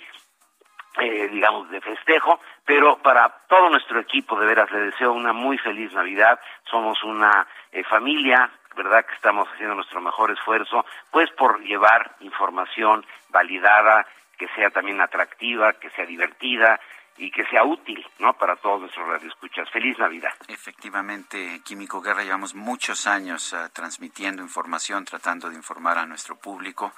[0.98, 5.58] eh, digamos, de festejo, pero para todo nuestro equipo, de veras, le deseo una muy
[5.58, 6.40] feliz Navidad.
[6.70, 9.06] Somos una eh, familia, ¿verdad?
[9.06, 14.06] Que estamos haciendo nuestro mejor esfuerzo, pues por llevar información validada,
[14.38, 16.80] que sea también atractiva, que sea divertida
[17.18, 18.34] y que sea útil, ¿no?
[18.34, 19.70] Para todos nuestros radioescuchas.
[19.72, 20.34] Feliz Navidad.
[20.48, 26.92] Efectivamente, Químico Guerra, llevamos muchos años eh, transmitiendo información, tratando de informar a nuestro público.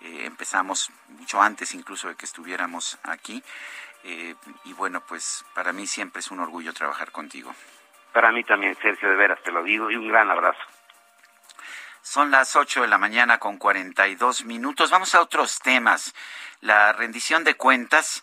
[0.00, 3.42] Eh, empezamos mucho antes incluso de que estuviéramos aquí.
[4.04, 4.34] Eh,
[4.64, 7.52] y bueno, pues para mí siempre es un orgullo trabajar contigo.
[8.12, 10.60] Para mí también, Sergio, de veras te lo digo, y un gran abrazo.
[12.08, 14.92] Son las 8 de la mañana con 42 minutos.
[14.92, 16.14] Vamos a otros temas.
[16.60, 18.22] La rendición de cuentas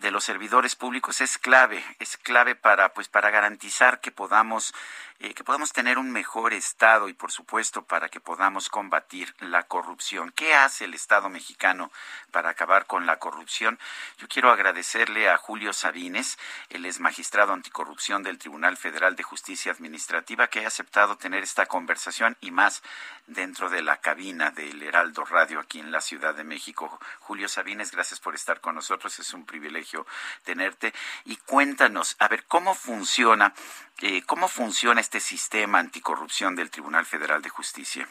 [0.00, 4.74] de los servidores públicos es clave, es clave para pues para garantizar que podamos
[5.22, 9.62] eh, que podamos tener un mejor Estado y, por supuesto, para que podamos combatir la
[9.62, 10.32] corrupción.
[10.34, 11.92] ¿Qué hace el Estado mexicano
[12.32, 13.78] para acabar con la corrupción?
[14.18, 16.38] Yo quiero agradecerle a Julio Sabines,
[16.70, 21.66] el es magistrado anticorrupción del Tribunal Federal de Justicia Administrativa, que ha aceptado tener esta
[21.66, 22.82] conversación y más
[23.28, 26.98] dentro de la cabina del Heraldo Radio aquí en la Ciudad de México.
[27.20, 29.16] Julio Sabines, gracias por estar con nosotros.
[29.20, 30.04] Es un privilegio
[30.42, 30.92] tenerte.
[31.26, 33.54] Y cuéntanos, a ver, ¿cómo funciona,
[33.98, 38.08] eh, cómo funciona este sistema anticorrupción del Tribunal Federal de Justicia?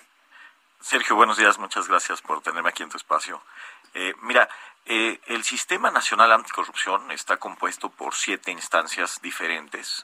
[0.79, 1.59] Sergio, buenos días.
[1.59, 3.41] Muchas gracias por tenerme aquí en tu espacio.
[3.93, 4.49] Eh, mira,
[4.85, 10.03] eh, el Sistema Nacional Anticorrupción está compuesto por siete instancias diferentes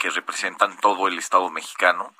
[0.00, 2.14] que representan todo el Estado mexicano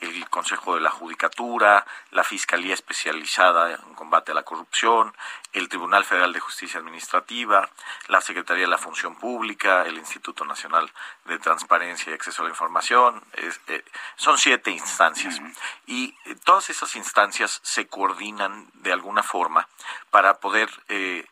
[0.00, 5.14] el Consejo de la Judicatura, la Fiscalía Especializada en Combate a la Corrupción,
[5.52, 7.68] el Tribunal Federal de Justicia Administrativa,
[8.08, 10.90] la Secretaría de la Función Pública, el Instituto Nacional
[11.26, 13.22] de Transparencia y Acceso a la Información.
[13.66, 13.84] Eh,
[14.16, 15.40] son siete instancias.
[15.86, 19.68] Y eh, todas esas instancias se coordinan de alguna forma
[20.10, 21.26] para poder eh,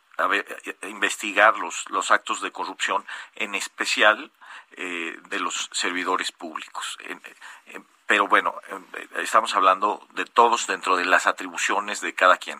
[0.82, 3.04] investigar los, los actos de corrupción,
[3.36, 4.30] en especial
[4.76, 6.98] de los servidores públicos
[8.08, 12.58] pero bueno, eh, estamos hablando de todos dentro de las atribuciones de cada quien.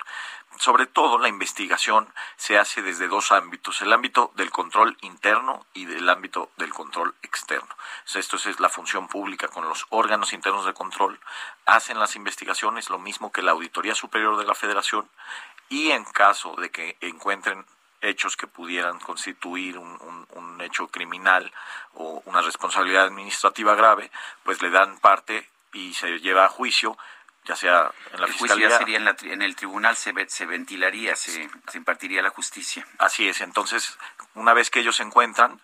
[0.59, 5.87] Sobre todo la investigación se hace desde dos ámbitos, el ámbito del control interno y
[5.87, 7.69] del ámbito del control externo.
[8.15, 11.19] Esto es la función pública con los órganos internos de control,
[11.65, 15.09] hacen las investigaciones, lo mismo que la Auditoría Superior de la Federación,
[15.71, 17.65] y en caso de que encuentren
[18.01, 19.99] hechos que pudieran constituir un,
[20.61, 21.53] hecho criminal
[21.95, 24.11] o una responsabilidad administrativa grave,
[24.43, 26.99] pues le dan parte y se lleva a juicio,
[27.45, 28.67] ya sea en la el fiscalía.
[28.67, 32.85] Juicio sería en, la, en, el tribunal, se, se ventilaría, se, se impartiría la justicia.
[32.99, 33.97] Así es, entonces,
[34.35, 35.61] una vez que ellos se encuentran,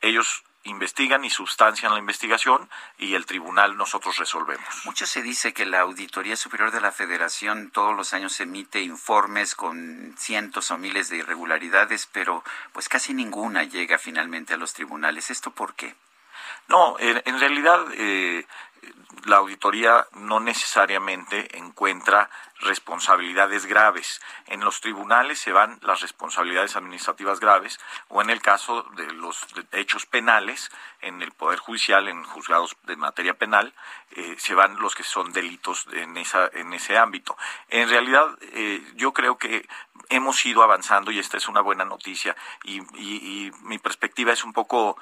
[0.00, 2.68] ellos investigan y sustancian la investigación
[2.98, 4.66] y el tribunal nosotros resolvemos.
[4.84, 9.54] Mucho se dice que la Auditoría Superior de la Federación todos los años emite informes
[9.54, 15.30] con cientos o miles de irregularidades, pero pues casi ninguna llega finalmente a los tribunales.
[15.30, 15.94] ¿Esto por qué?
[16.68, 18.44] No, en, realidad eh,
[19.24, 22.30] la auditoría no necesariamente encuentra
[22.60, 24.20] responsabilidades graves.
[24.46, 27.78] En los tribunales se van las responsabilidades administrativas graves
[28.08, 30.70] o en el caso de los hechos penales,
[31.02, 33.74] en el Poder Judicial, en juzgados de materia penal,
[34.12, 37.36] eh, se van los que son delitos en, esa, en ese ámbito.
[37.68, 39.68] En realidad, eh, yo creo que
[40.08, 44.52] hemos ido avanzando y esta es una buena noticia y, y mi perspectiva es un
[44.52, 44.96] poco,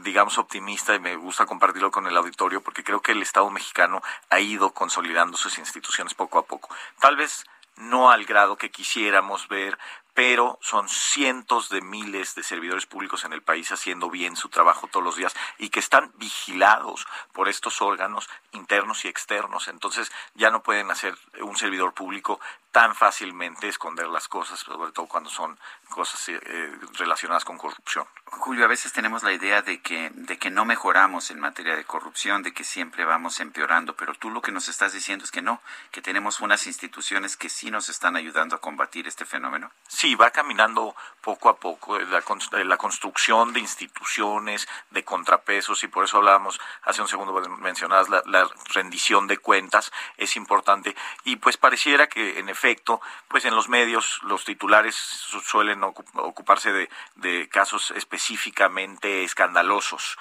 [0.00, 4.02] digamos, optimista y me gusta compartirlo con el auditorio porque creo que el Estado mexicano
[4.28, 6.68] ha ido consolidando sus instituciones poco a poco.
[7.00, 9.78] Tal vez no al grado que quisiéramos ver,
[10.14, 14.86] pero son cientos de miles de servidores públicos en el país haciendo bien su trabajo
[14.86, 19.68] todos los días y que están vigilados por estos órganos internos y externos.
[19.68, 22.40] Entonces ya no pueden hacer un servidor público
[22.74, 25.56] tan fácilmente esconder las cosas, sobre todo cuando son
[25.90, 28.04] cosas eh, relacionadas con corrupción.
[28.26, 31.84] Julio, a veces tenemos la idea de que, de que no mejoramos en materia de
[31.84, 35.40] corrupción, de que siempre vamos empeorando, pero tú lo que nos estás diciendo es que
[35.40, 35.60] no,
[35.92, 39.70] que tenemos unas instituciones que sí nos están ayudando a combatir este fenómeno.
[40.14, 42.22] Va caminando poco a poco la,
[42.64, 48.22] la construcción de instituciones, de contrapesos, y por eso hablábamos hace un segundo, mencionadas la,
[48.26, 50.94] la rendición de cuentas, es importante,
[51.24, 56.90] y pues pareciera que en efecto, pues en los medios los titulares suelen ocuparse de,
[57.14, 60.18] de casos específicamente escandalosos,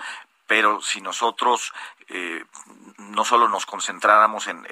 [0.47, 1.73] pero si nosotros
[2.15, 2.45] eh,
[2.97, 4.63] no solo nos concentráramos en,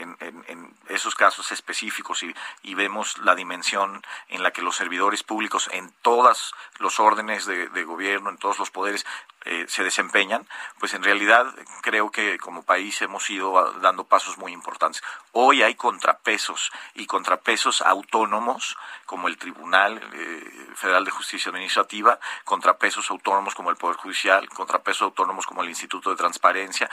[0.89, 6.53] esos casos específicos y, vemos la dimensión en la que los servidores públicos en todos
[6.79, 9.05] los órdenes de, gobierno, en todos los poderes,
[9.45, 10.47] eh, se desempeñan,
[10.79, 11.47] pues en realidad
[11.81, 15.01] creo que como país hemos ido dando pasos muy importantes.
[15.31, 18.77] Hoy hay contrapesos y contrapesos autónomos
[19.07, 25.01] como el Tribunal eh, Federal de Justicia Administrativa, contrapesos autónomos como el Poder Judicial, contrapesos
[25.01, 26.89] autónomos como el Instituto de Transparencia.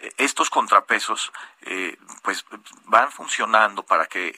[0.00, 1.32] Eh, estos contrapesos
[1.62, 2.44] eh, pues
[2.84, 4.34] van funcionando para que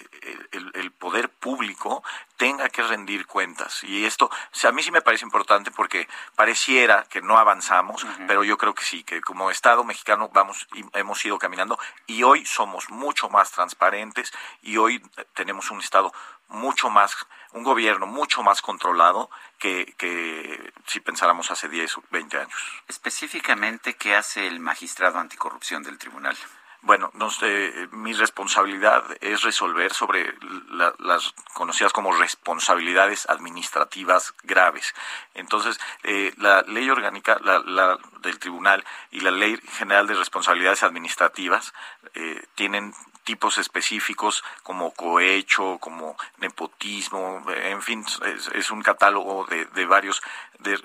[0.52, 2.02] el, poder público
[2.36, 3.84] tenga que rendir cuentas.
[3.84, 4.30] Y esto,
[4.64, 8.84] a mí sí me parece importante porque pareciera que no avanzamos, pero yo creo que
[8.84, 13.50] sí, que como Estado mexicano vamos y hemos ido caminando y hoy somos mucho más
[13.52, 15.02] transparentes y hoy
[15.34, 16.12] tenemos un Estado
[16.48, 17.16] mucho más,
[17.52, 22.52] un gobierno mucho más controlado que, que si pensáramos hace 10 o 20 años.
[22.88, 26.36] Específicamente, ¿qué hace el magistrado anticorrupción del tribunal?
[26.80, 30.32] Bueno, no sé, mi responsabilidad es resolver sobre
[30.68, 34.94] la- las conocidas como responsabilidades administrativas graves.
[35.34, 40.84] Entonces, eh, la ley orgánica la- la del tribunal y la ley general de responsabilidades
[40.84, 41.74] administrativas
[42.14, 42.94] eh, tienen
[43.28, 50.22] tipos específicos como cohecho, como nepotismo, en fin, es, es un catálogo de, de varios
[50.60, 50.80] de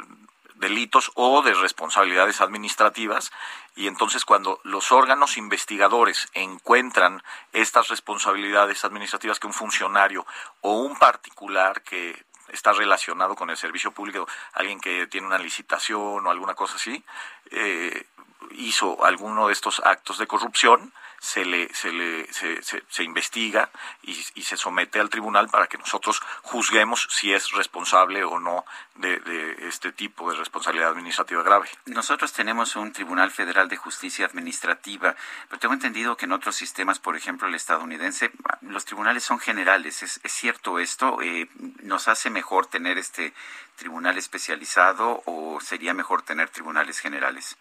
[0.56, 3.32] delitos o de responsabilidades administrativas.
[3.78, 10.26] Y entonces cuando los órganos investigadores encuentran estas responsabilidades administrativas que un funcionario
[10.60, 16.28] o un particular que está relacionado con el servicio público, alguien que tiene una licitación
[16.28, 17.06] o alguna cosa así,
[17.52, 18.06] eh,
[18.52, 20.91] hizo alguno de estos actos de corrupción,
[21.24, 23.70] se le, se le se, se- investiga
[24.02, 28.66] y, y se somete al tribunal para que nosotros juzguemos si es responsable o no
[28.95, 31.70] de, de este tipo de responsabilidad administrativa grave.
[31.86, 35.16] Nosotros tenemos un Tribunal Federal de Justicia Administrativa,
[35.48, 38.32] pero tengo entendido que en otros sistemas, por ejemplo el estadounidense,
[38.62, 40.04] los tribunales son generales.
[40.04, 41.22] ¿Es, es cierto esto?
[41.22, 41.48] Eh,
[41.84, 43.34] ¿Nos hace mejor tener este
[43.78, 47.58] tribunal especializado o sería mejor tener tribunales generales?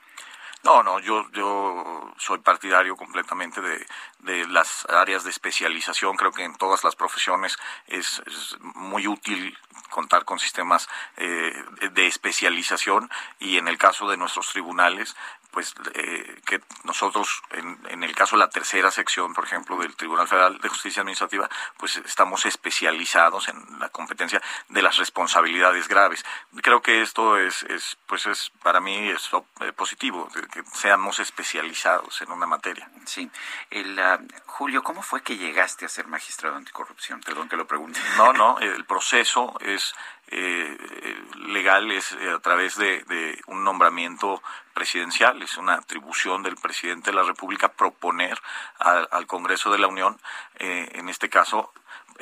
[0.64, 3.84] No, no, yo, yo soy partidario completamente de,
[4.20, 6.16] de las áreas de especialización.
[6.16, 7.56] Creo que en todas las profesiones
[7.88, 9.58] es, es muy útil
[9.90, 11.52] contar con sistemas eh,
[11.92, 13.10] de especialización
[13.40, 15.16] y en el caso de nuestros tribunales,
[15.52, 19.94] pues eh, que nosotros, en, en el caso de la tercera sección, por ejemplo, del
[19.94, 26.24] Tribunal Federal de Justicia Administrativa, pues estamos especializados en la competencia de las responsabilidades graves.
[26.62, 29.30] Creo que esto es, es pues es para mí es
[29.60, 32.90] eh, positivo, que seamos especializados en una materia.
[33.04, 33.30] Sí.
[33.70, 37.20] El, ah, Julio, ¿cómo fue que llegaste a ser magistrado anticorrupción?
[37.20, 38.00] Perdón que lo pregunte.
[38.16, 39.94] No, no, el proceso es
[40.28, 41.16] eh, eh,
[41.48, 44.42] legal, es eh, a través de, de un nombramiento
[44.72, 48.38] presidencial, es una atribución del presidente de la República proponer
[48.78, 50.18] al, Congreso de la Unión,
[50.58, 51.72] eh, en este caso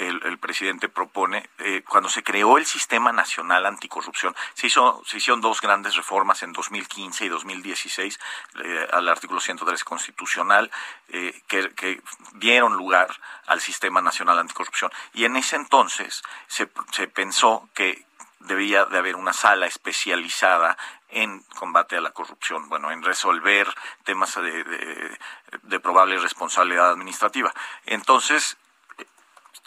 [0.00, 5.40] el, presidente propone, eh, cuando se creó el Sistema Nacional Anticorrupción, se, hizo, se hicieron
[5.40, 8.18] dos grandes reformas en 2015 y 2016
[8.64, 10.70] eh, al artículo 103 constitucional
[11.08, 12.00] eh, que,
[12.34, 13.08] dieron lugar
[13.46, 14.90] al Sistema Nacional Anticorrupción.
[15.12, 18.06] Y en ese entonces se, se pensó que
[18.38, 20.78] debía de haber una sala especializada
[21.10, 23.68] en combate a la corrupción, bueno, en resolver
[24.04, 27.52] temas de probable responsabilidad administrativa.
[27.84, 28.56] Entonces,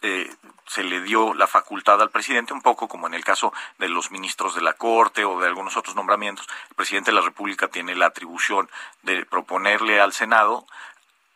[0.02, 0.30] eh,
[0.68, 4.12] se le dio la facultad al presidente, un poco como en el caso de los
[4.12, 6.48] ministros de la Corte o de algunos otros nombramientos.
[6.70, 8.70] El presidente de la República tiene la atribución
[9.04, 10.66] de proponerle al Senado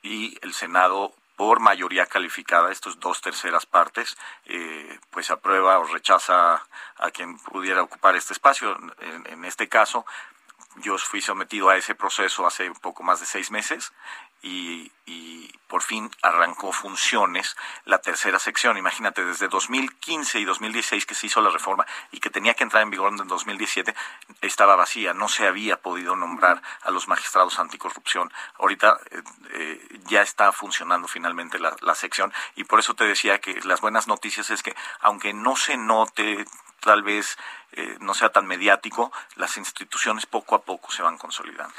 [0.02, 6.64] y el Senado por mayoría calificada, estos dos terceras partes, eh, pues aprueba o rechaza
[6.98, 8.76] a quien pudiera ocupar este espacio.
[9.00, 10.06] En, en este caso,
[10.78, 13.94] yo fui sometido a ese proceso hace poco más de seis meses
[14.42, 18.78] y, y, por fin arrancó funciones la tercera sección.
[18.78, 22.84] Imagínate, desde 2015 y 2016 que se hizo la reforma y que tenía que entrar
[22.84, 23.94] en vigor en 2017,
[24.42, 28.32] estaba vacía, no se había podido nombrar a los magistrados anticorrupción.
[28.60, 33.60] Ahorita eh, eh, ya está funcionando finalmente la, sección y por eso te decía que
[33.64, 36.46] las buenas noticias es que aunque no se note
[36.80, 37.38] tal vez
[37.72, 41.74] eh, no sea tan mediático, las instituciones poco a poco se van consolidando.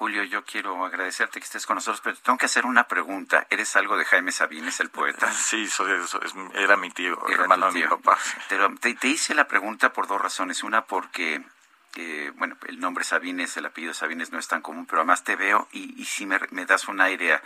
[0.00, 3.46] Julio, yo quiero agradecerte que estés con nosotros, pero tengo que hacer una pregunta.
[3.50, 5.30] ¿Eres algo de Jaime Sabines, el poeta?
[5.34, 6.16] Sí, soy, es,
[6.54, 8.16] era mi tío, Era hermano de mi papá.
[8.48, 10.62] Pero te, te hice la pregunta por dos razones.
[10.62, 11.44] Una, porque,
[11.96, 15.36] eh, bueno, el nombre Sabines, el apellido Sabines no es tan común, pero además te
[15.36, 17.42] veo y, y sí me, me das un aire a,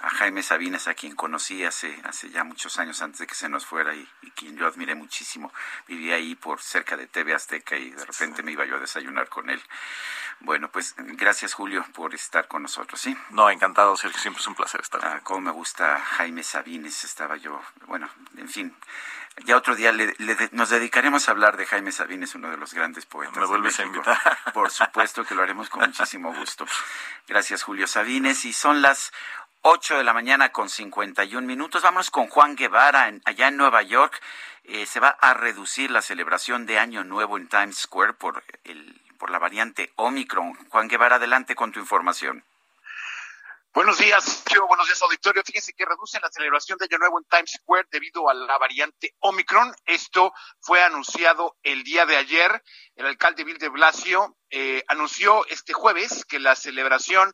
[0.00, 3.50] a Jaime Sabines, a quien conocí hace, hace ya muchos años antes de que se
[3.50, 5.52] nos fuera y, y quien yo admiré muchísimo.
[5.86, 9.28] Vivía ahí por cerca de TV Azteca y de repente me iba yo a desayunar
[9.28, 9.60] con él.
[10.40, 13.16] Bueno, pues gracias Julio por estar con nosotros, ¿sí?
[13.30, 15.04] No, encantado, Sergio, siempre es un placer estar.
[15.04, 18.74] Ah, cómo me gusta Jaime Sabines, estaba yo, bueno, en fin.
[19.44, 22.56] Ya otro día le, le de- nos dedicaremos a hablar de Jaime Sabines, uno de
[22.56, 23.36] los grandes poetas.
[23.36, 24.02] Me de vuelves a México.
[24.10, 24.38] invitar.
[24.54, 26.66] Por supuesto que lo haremos con muchísimo gusto.
[27.28, 28.44] Gracias, Julio Sabines.
[28.44, 29.12] Y son las
[29.62, 31.82] 8 de la mañana con 51 minutos.
[31.82, 34.20] Vámonos con Juan Guevara, en- allá en Nueva York.
[34.64, 39.00] Eh, se va a reducir la celebración de Año Nuevo en Times Square por, el,
[39.18, 40.54] por la variante Omicron.
[40.70, 42.44] Juan Guevara, adelante con tu información.
[43.74, 44.66] Buenos días, Sergio.
[44.66, 45.42] Buenos días, auditorio.
[45.44, 49.14] Fíjense que reducen la celebración de Año Nuevo en Times Square debido a la variante
[49.20, 49.74] Omicron.
[49.84, 52.62] Esto fue anunciado el día de ayer.
[52.96, 57.32] El alcalde Bill de Blasio eh, anunció este jueves que la celebración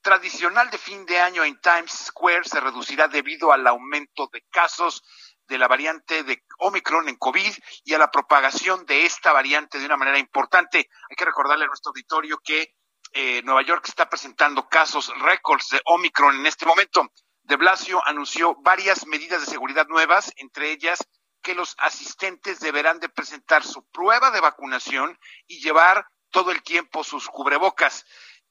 [0.00, 5.02] tradicional de fin de año en Times Square se reducirá debido al aumento de casos
[5.48, 7.52] de la variante de Omicron en COVID
[7.84, 10.88] y a la propagación de esta variante de una manera importante.
[11.08, 12.74] Hay que recordarle a nuestro auditorio que
[13.12, 17.10] eh, Nueva York está presentando casos récords de Omicron en este momento.
[17.42, 20.98] De Blasio anunció varias medidas de seguridad nuevas, entre ellas
[21.42, 25.16] que los asistentes deberán de presentar su prueba de vacunación
[25.46, 28.04] y llevar todo el tiempo sus cubrebocas.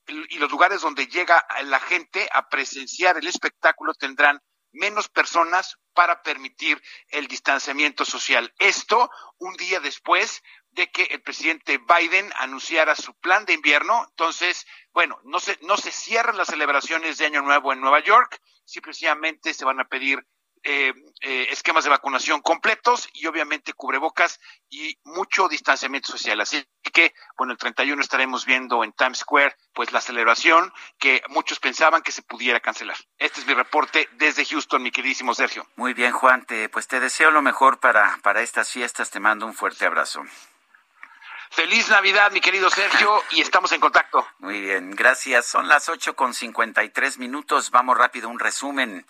[0.08, 4.42] Y los lugares donde llega la gente a presenciar el espectáculo tendrán
[4.76, 8.54] menos personas para permitir el distanciamiento social.
[8.60, 14.06] Esto un día después de que el presidente Biden anunciara su plan de invierno.
[14.10, 18.42] Entonces, bueno, no se, no se cierran las celebraciones de Año Nuevo en Nueva York,
[18.66, 20.20] simplemente se van a pedir
[20.68, 26.42] eh, eh, esquemas de vacunación completos y obviamente cubrebocas y mucho distanciamiento social.
[26.42, 31.60] Así que, bueno, el 31 estaremos viendo en Times Square pues la celebración que muchos
[31.60, 32.98] pensaban que se pudiera cancelar.
[33.20, 35.68] Este es mi reporte desde Houston, mi queridísimo Sergio.
[35.76, 39.46] Muy bien, Juan, te, pues te deseo lo mejor para, para estas fiestas, te mando
[39.46, 40.24] un fuerte abrazo.
[41.52, 44.28] Feliz Navidad, mi querido Sergio, y estamos en contacto.
[44.40, 45.46] Muy bien, gracias.
[45.46, 47.70] Son las ocho con cincuenta y tres minutos.
[47.70, 49.06] Vamos rápido, un resumen.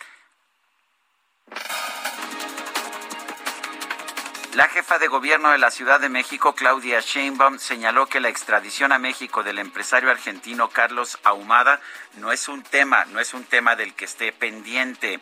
[4.55, 8.93] La jefa de gobierno de la Ciudad de México, Claudia Sheinbaum, señaló que la extradición
[8.93, 11.81] a México del empresario argentino Carlos Ahumada
[12.19, 15.19] no es un tema, no es un tema del que esté pendiente.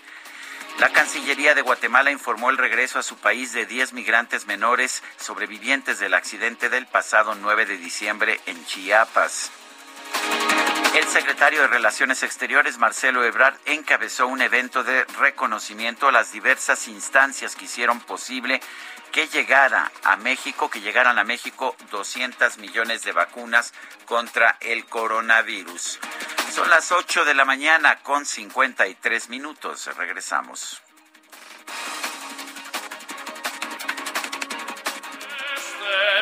[0.78, 5.98] La Cancillería de Guatemala informó el regreso a su país de 10 migrantes menores sobrevivientes
[5.98, 9.50] del accidente del pasado 9 de diciembre en Chiapas.
[10.94, 16.88] El secretario de Relaciones Exteriores, Marcelo Ebrard, encabezó un evento de reconocimiento a las diversas
[16.88, 18.62] instancias que hicieron posible
[19.12, 23.74] que llegara a México, que llegaran a México 200 millones de vacunas
[24.06, 26.00] contra el coronavirus.
[26.52, 29.90] Son las 8 de la mañana con 53 minutos.
[29.98, 30.84] Regresamos.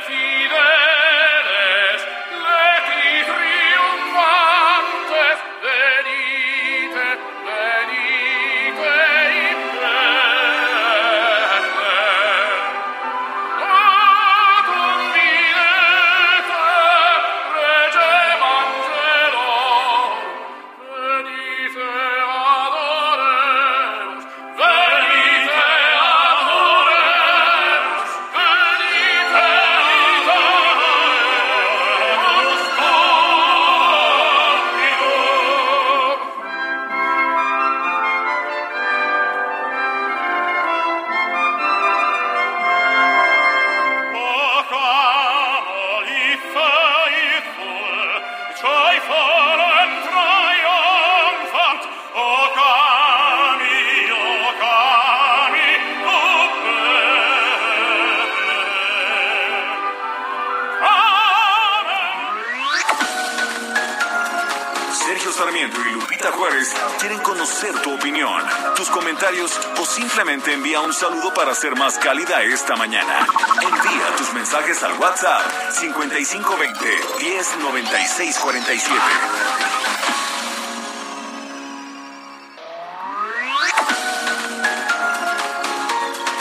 [0.08, 0.21] Fideles,
[70.92, 73.26] un saludo para ser más cálida esta mañana.
[73.62, 75.42] Envía tus mensajes al WhatsApp
[75.72, 79.00] 5520 109647.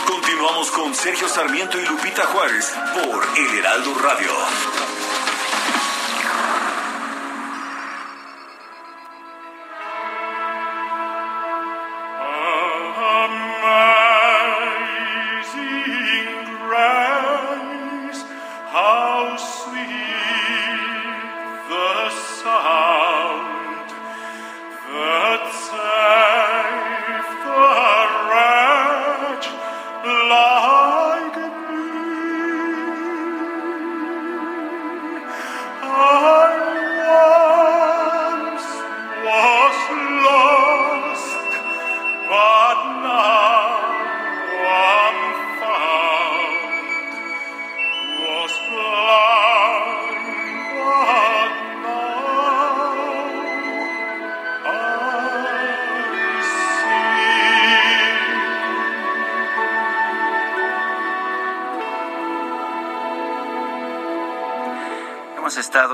[0.09, 4.90] Continuamos con Sergio Sarmiento y Lupita Juárez por El Heraldo Radio.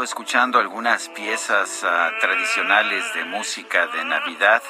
[0.06, 4.62] Escuchando algunas piezas ah, tradicionales de música de Navidad,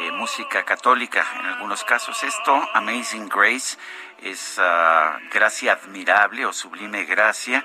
[0.00, 2.24] eh, música católica en algunos casos.
[2.24, 3.78] Esto, Amazing Grace,
[4.20, 7.64] es ah, gracia admirable o sublime gracia.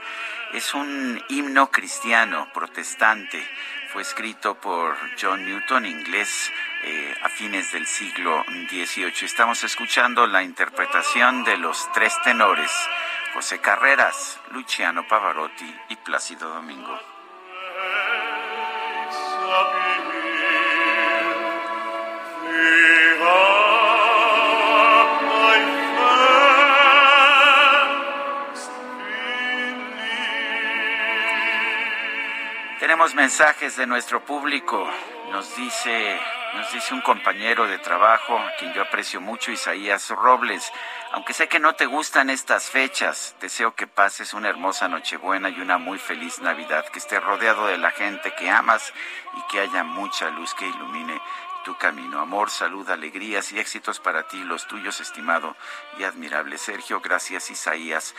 [0.54, 3.44] Es un himno cristiano protestante.
[3.92, 6.52] Fue escrito por John Newton, inglés,
[6.84, 9.26] eh, a fines del siglo XVIII.
[9.26, 12.72] Estamos escuchando la interpretación de los tres tenores,
[13.34, 17.00] José Carreras, Luciano Pavarotti y Plácido Domingo.
[32.80, 34.90] Tenemos mensajes de nuestro público.
[35.32, 36.20] Nos dice,
[36.56, 40.72] nos dice un compañero de trabajo, a quien yo aprecio mucho, Isaías Robles.
[41.12, 45.60] Aunque sé que no te gustan estas fechas, deseo que pases una hermosa Nochebuena y
[45.60, 48.94] una muy feliz Navidad, que estés rodeado de la gente que amas
[49.36, 51.20] y que haya mucha luz que ilumine
[51.66, 52.20] tu camino.
[52.20, 55.56] Amor, salud, alegrías y éxitos para ti, los tuyos, estimado
[55.98, 57.02] y admirable Sergio.
[57.02, 58.14] Gracias, Isaías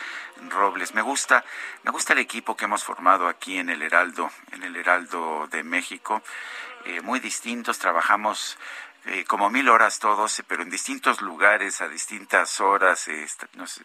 [0.49, 0.93] Robles.
[0.93, 1.45] Me gusta,
[1.83, 5.63] me gusta el equipo que hemos formado aquí en el Heraldo, en el Heraldo de
[5.63, 6.21] México.
[6.83, 8.57] Eh, muy distintos, trabajamos
[9.05, 13.25] eh, como mil horas todos, pero en distintos lugares, a distintas horas, eh,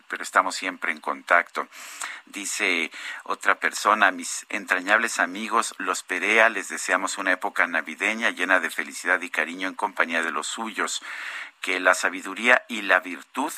[0.08, 1.68] pero estamos siempre en contacto.
[2.26, 2.90] Dice
[3.24, 9.20] otra persona, mis entrañables amigos, los Perea, les deseamos una época navideña llena de felicidad
[9.22, 11.02] y cariño en compañía de los suyos,
[11.62, 13.52] que la sabiduría y la virtud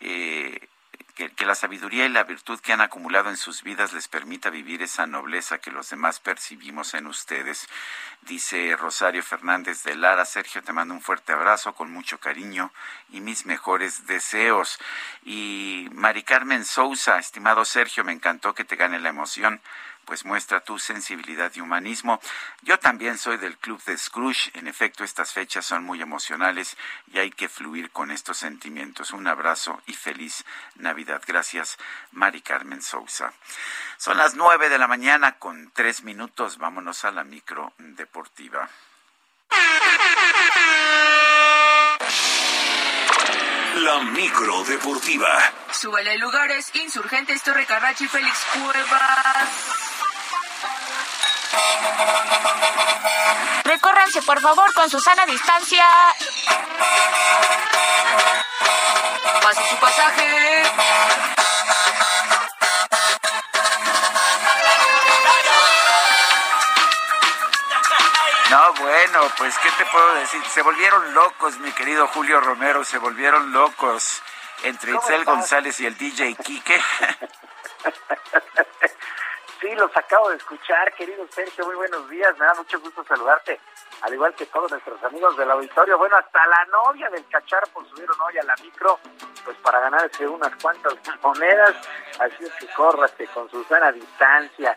[0.00, 0.68] eh,
[1.14, 4.82] que, la sabiduría y la virtud que han acumulado en sus vidas les permita vivir
[4.82, 7.68] esa nobleza que los demás percibimos en ustedes.
[8.22, 12.72] Dice Rosario Fernández de Lara, Sergio, te mando un fuerte abrazo con mucho cariño
[13.10, 14.78] y mis mejores deseos.
[15.24, 19.60] Y Mari Carmen Sousa, estimado Sergio, me encantó que te gane la emoción
[20.04, 22.20] pues muestra tu sensibilidad y humanismo.
[22.62, 24.50] Yo también soy del club de Scrooge.
[24.54, 26.76] En efecto, estas fechas son muy emocionales
[27.12, 29.12] y hay que fluir con estos sentimientos.
[29.12, 30.44] Un abrazo y feliz
[30.76, 31.22] Navidad.
[31.26, 31.78] Gracias,
[32.12, 33.32] Mari Carmen Sousa.
[33.96, 36.58] Son las nueve de la mañana con tres minutos.
[36.58, 38.68] Vámonos a la micro deportiva.
[43.76, 45.52] La micro deportiva.
[45.70, 49.91] Súbele lugares, insurgentes, Torre Carrachi, Félix Cuevas.
[53.64, 55.84] Recórranse, por favor, con su sana distancia.
[59.42, 60.62] Pase su pasaje.
[68.50, 70.42] No, bueno, pues, ¿qué te puedo decir?
[70.52, 74.20] Se volvieron locos, mi querido Julio Romero, se volvieron locos
[74.64, 76.78] entre Itzel González y el DJ Quique.
[79.62, 83.60] Sí, los acabo de escuchar, querido Sergio, muy buenos días, me da mucho gusto saludarte,
[84.00, 85.96] al igual que todos nuestros amigos del auditorio.
[85.98, 87.24] Bueno, hasta la novia del
[87.72, 88.98] por subieron hoy a la micro,
[89.44, 91.76] pues para ganarse unas cuantas monedas,
[92.18, 94.76] así es que córrate con su sana distancia.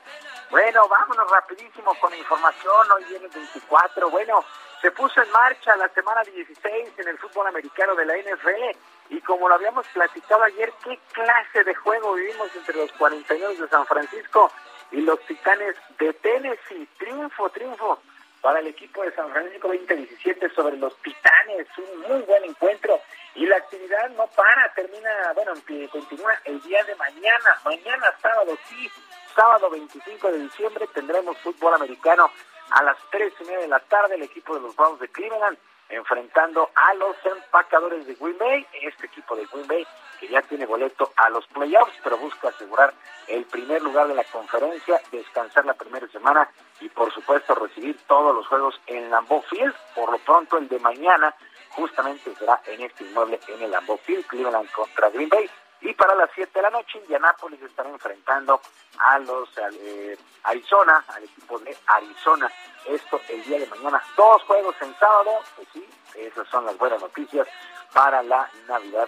[0.51, 4.45] Bueno, vámonos rapidísimo con información, hoy viene el 24, bueno,
[4.83, 8.77] se puso en marcha la semana 16 en el fútbol americano de la NFL
[9.09, 13.67] y como lo habíamos platicado ayer, qué clase de juego vivimos entre los 49 de
[13.67, 14.51] San Francisco
[14.95, 16.87] y los Titanes de Tennessee.
[16.97, 17.99] Triunfo, triunfo
[18.41, 21.67] para el equipo de San Francisco 2017 sobre los Titanes.
[21.77, 23.01] Un muy buen encuentro.
[23.35, 25.51] Y la actividad no para, termina, bueno,
[25.91, 27.59] continúa el día de mañana.
[27.65, 28.89] Mañana, sábado, sí,
[29.35, 32.31] sábado 25 de diciembre, tendremos fútbol americano
[32.69, 34.15] a las 3 y media de la tarde.
[34.15, 35.57] El equipo de los Browns de Cleveland
[35.89, 38.65] enfrentando a los empacadores de Green Bay.
[38.81, 39.85] Este equipo de Green Bay
[40.19, 42.93] que ya tiene boleto a los playoffs, pero busca asegurar
[43.27, 48.35] el primer lugar de la conferencia, descansar la primera semana y por supuesto recibir todos
[48.35, 49.73] los juegos en Lambeau Field.
[49.95, 51.33] Por lo pronto el de mañana
[51.69, 55.49] justamente será en este inmueble en el Lambeau Field, Cleveland contra Green Bay.
[55.81, 58.59] Y para las 7 de la noche, Indianápolis estará enfrentando
[58.97, 62.51] a los eh, Arizona, al equipo de Arizona.
[62.85, 64.01] Esto el día de mañana.
[64.17, 65.31] Dos juegos en sábado.
[65.55, 65.85] Pues sí,
[66.15, 67.47] esas son las buenas noticias
[67.93, 69.07] para la Navidad.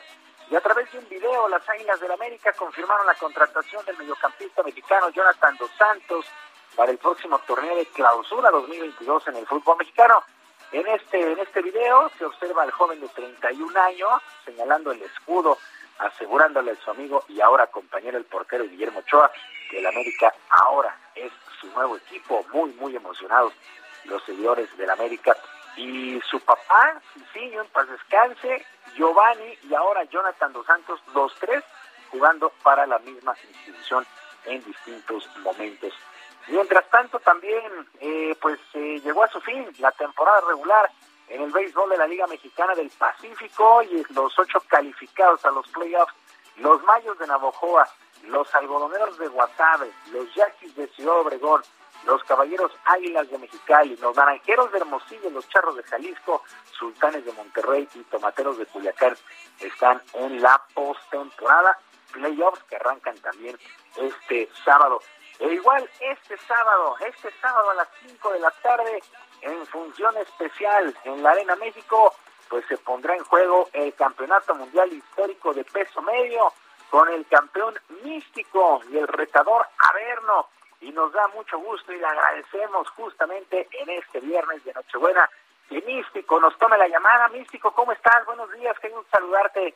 [0.50, 4.64] Y a través de un video, las Águilas del América confirmaron la contratación del mediocampista
[4.64, 6.26] mexicano Jonathan Dos Santos
[6.76, 10.24] para el próximo torneo de clausura 2022 en el fútbol mexicano.
[10.72, 15.58] En este, en este video se observa al joven de 31 años señalando el escudo
[16.00, 19.32] asegurándole a su amigo y ahora compañero el portero Guillermo Ochoa
[19.70, 23.54] que el América ahora es su nuevo equipo, muy, muy emocionados
[24.06, 25.36] los seguidores del América.
[25.76, 27.02] Y su papá,
[27.34, 28.66] sí, en paz descanse,
[28.98, 31.64] Giovanni y ahora Jonathan Dos Santos, los tres
[32.12, 34.06] jugando para la misma institución
[34.46, 35.94] en distintos momentos.
[36.48, 37.62] Mientras tanto, también,
[38.00, 40.90] eh, pues eh, llegó a su fin la temporada regular
[41.28, 45.68] en el béisbol de la Liga Mexicana del Pacífico y los ocho calificados a los
[45.68, 46.14] playoffs,
[46.58, 47.88] los Mayos de Navojoa,
[48.24, 51.62] los Algodoneros de Guasave, los Yaquis de Ciudad Obregón,
[52.08, 57.34] los Caballeros Águilas de Mexicali, los Naranjeros de Hermosillo, los Charros de Jalisco, Sultanes de
[57.34, 59.16] Monterrey y Tomateros de Culiacán
[59.60, 61.78] están en la postemporada,
[62.14, 63.60] playoffs que arrancan también
[63.98, 65.02] este sábado.
[65.40, 69.04] E igual este sábado, este sábado a las 5 de la tarde,
[69.42, 72.16] en función especial en la Arena México,
[72.50, 76.54] pues se pondrá en juego el Campeonato Mundial Histórico de Peso Medio
[76.90, 80.48] con el campeón místico y el retador Averno.
[80.82, 85.30] Y nos da mucho gusto y le agradecemos justamente en este viernes de Nochebuena
[85.70, 87.28] que Místico nos tome la llamada.
[87.30, 88.26] Místico, ¿cómo estás?
[88.26, 89.76] Buenos días, qué gusto saludarte.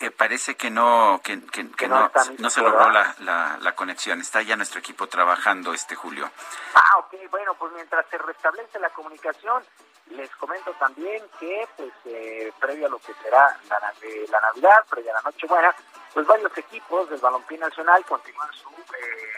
[0.00, 2.08] Eh, parece que no que, que, que no,
[2.50, 4.20] se logró la, la, la conexión.
[4.20, 6.30] Está ya nuestro equipo trabajando, este Julio.
[6.74, 9.64] Ah, ok, bueno, pues mientras se restablece la comunicación,
[10.10, 15.14] les comento también que, pues, eh, previo a lo que será la, Navidad, previo a
[15.14, 15.74] la Nochebuena,
[16.14, 19.32] pues varios equipos del Balompié Nacional continúan su, eh,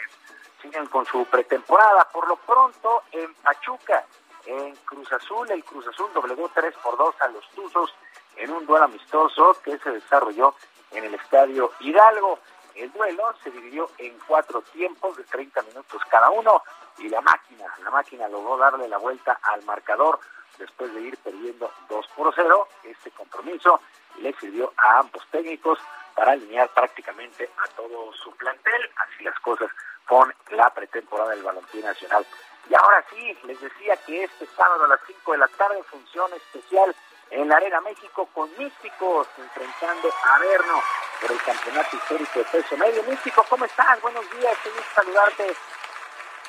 [0.61, 2.07] siguen con su pretemporada.
[2.11, 4.05] Por lo pronto, en Pachuca,
[4.45, 7.93] en Cruz Azul, el Cruz Azul doblegó 3 por 2 a los Tuzos
[8.37, 10.55] en un duelo amistoso que se desarrolló
[10.91, 12.39] en el Estadio Hidalgo.
[12.75, 16.63] El duelo se dividió en cuatro tiempos de 30 minutos cada uno
[16.97, 20.19] y la máquina, la máquina logró darle la vuelta al marcador
[20.57, 22.67] después de ir perdiendo 2 por 0.
[22.83, 23.81] Este compromiso
[24.19, 25.79] le sirvió a ambos técnicos
[26.15, 28.89] para alinear prácticamente a todo su plantel.
[28.97, 29.69] Así las cosas
[30.07, 32.25] con la pretemporada del Balompié Nacional.
[32.69, 36.31] Y ahora sí, les decía que este sábado a las 5 de la tarde, función
[36.33, 36.95] especial
[37.31, 40.81] en la Arena México con Místicos enfrentando a Verno
[41.21, 43.03] por el campeonato histórico de peso medio.
[43.03, 44.01] Místico, ¿cómo estás?
[44.01, 45.55] Buenos días, qué gusto saludarte.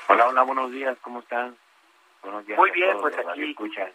[0.09, 1.57] Hola, hola, buenos días, ¿cómo están?
[2.23, 2.59] Buenos días.
[2.59, 3.51] Muy a bien, todos pues aquí.
[3.51, 3.93] escuchan.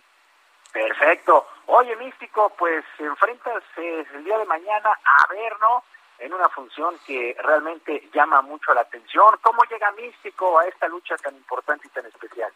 [0.71, 1.47] Perfecto.
[1.67, 5.83] Oye, Místico, pues enfrentas eh, el día de mañana a Verno
[6.19, 9.37] en una función que realmente llama mucho la atención.
[9.41, 12.51] ¿Cómo llega Místico a esta lucha tan importante y tan especial?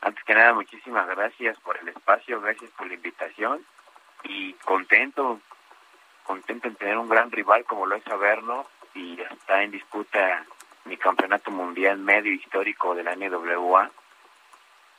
[0.00, 3.64] Antes que nada, muchísimas gracias por el espacio, gracias por la invitación
[4.22, 5.40] y contento,
[6.24, 10.44] contento en tener un gran rival como lo es Averno y está en disputa
[10.84, 13.90] mi campeonato mundial medio histórico de la NWA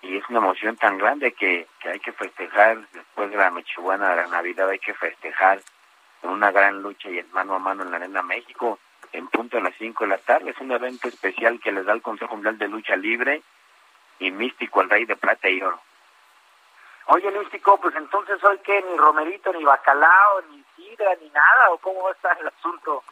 [0.01, 4.09] y es una emoción tan grande que, que hay que festejar después de la Nochebuena
[4.09, 5.61] de la Navidad, hay que festejar
[6.21, 8.79] con una gran lucha y en mano a mano en la Arena México
[9.13, 10.51] en punto a las 5 de la tarde.
[10.51, 13.41] Es un evento especial que les da el Consejo Mundial de Lucha Libre
[14.19, 15.79] y Místico, el Rey de Plata y Oro.
[17.07, 21.77] Oye, Místico, pues entonces hoy que ni romerito, ni bacalao, ni sidra, ni nada, ¿o
[21.77, 23.03] cómo estar el asunto?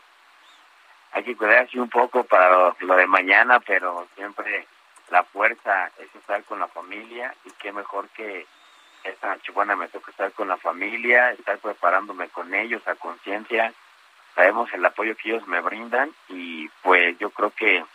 [1.14, 4.68] Hay que cuidarse un poco para lo, lo de mañana, pero siempre
[5.10, 8.46] la fuerza es estar con la familia y qué mejor que
[9.04, 13.72] esta Nochebuena me toca estar con la familia, estar preparándome con ellos a conciencia.
[14.34, 17.86] Sabemos el apoyo que ellos me brindan y pues yo creo que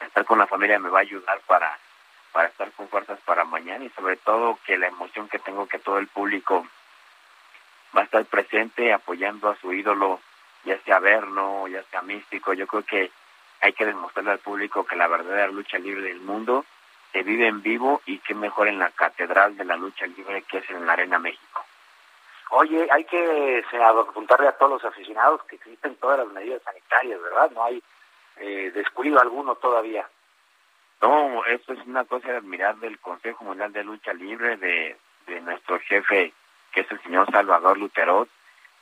[0.00, 1.78] estar con la familia me va a ayudar para
[2.34, 5.78] para estar con fuerzas para mañana y sobre todo que la emoción que tengo que
[5.78, 6.66] todo el público
[7.96, 10.18] va a estar presente apoyando a su ídolo,
[10.64, 12.52] ya sea Verno, ya sea Místico.
[12.52, 13.12] Yo creo que
[13.60, 16.64] hay que demostrarle al público que la verdadera lucha libre del mundo
[17.12, 20.58] se vive en vivo y que mejor en la catedral de la lucha libre que
[20.58, 21.64] es en la Arena México.
[22.50, 27.52] Oye, hay que apuntarle a todos los aficionados que existen todas las medidas sanitarias, ¿verdad?
[27.52, 27.80] No hay
[28.38, 30.08] eh, descuido alguno todavía.
[31.04, 35.40] No, esto es una cosa de admirar del Consejo Mundial de Lucha Libre, de, de
[35.42, 36.32] nuestro jefe,
[36.72, 38.26] que es el señor Salvador Luterot,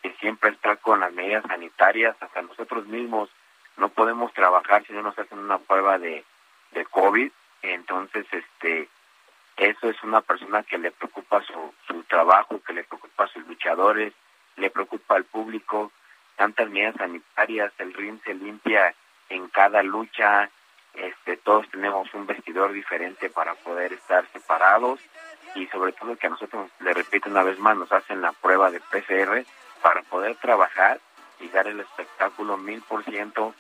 [0.01, 3.29] que siempre está con las medidas sanitarias, hasta nosotros mismos
[3.77, 6.25] no podemos trabajar si no nos hacen una prueba de,
[6.71, 7.29] de COVID,
[7.63, 8.89] entonces este
[9.57, 13.45] eso es una persona que le preocupa su, su trabajo, que le preocupa a sus
[13.49, 14.13] luchadores,
[14.55, 15.91] le preocupa al público,
[16.37, 18.95] tantas medidas sanitarias, el ring se limpia
[19.29, 20.49] en cada lucha,
[20.95, 25.01] este todos tenemos un vestidor diferente para poder estar separados
[25.55, 28.71] y sobre todo que a nosotros, le repito una vez más, nos hacen la prueba
[28.71, 29.45] de PCR
[29.83, 31.01] para poder trabajar
[31.41, 33.55] y dar el espectáculo mil por ciento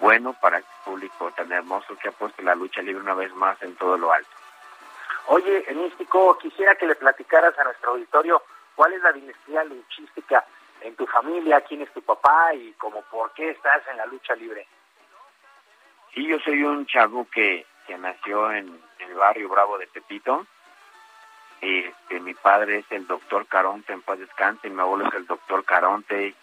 [0.00, 3.60] bueno para el público tan hermoso que ha puesto la lucha libre una vez más
[3.62, 4.30] en todo lo alto.
[5.26, 8.42] Oye, Místico, quisiera que le platicaras a nuestro auditorio
[8.74, 10.44] cuál es la dinastía luchística
[10.80, 14.34] en tu familia, quién es tu papá y como por qué estás en la lucha
[14.34, 14.66] libre.
[16.14, 20.46] Sí, yo soy un chavo que, que nació en, el barrio Bravo de Tepito.
[21.60, 25.64] Este, mi padre es el doctor Caronte, en paz descanse, mi abuelo es el doctor
[25.64, 26.34] Caronte.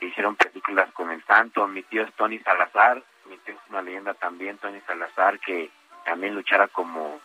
[0.00, 1.66] Hicieron películas con el santo.
[1.68, 5.70] Mi tío es Tony Salazar, mi tío es una leyenda también, Tony Salazar, que
[6.04, 7.20] también luchara como,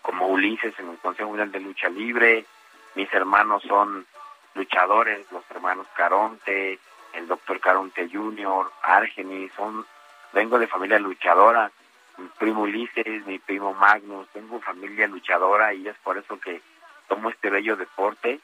[0.00, 2.46] como Ulises en el Consejo Mundial de Lucha Libre.
[2.94, 4.06] Mis hermanos son
[4.54, 6.78] luchadores, los hermanos Caronte,
[7.12, 9.84] el doctor Caronte Jr., Argenis, son
[10.32, 11.70] vengo de familia luchadora,
[12.18, 16.60] mi primo Ulises, mi primo Magnus, tengo familia luchadora y es por eso que
[17.08, 18.40] tomo este bello deporte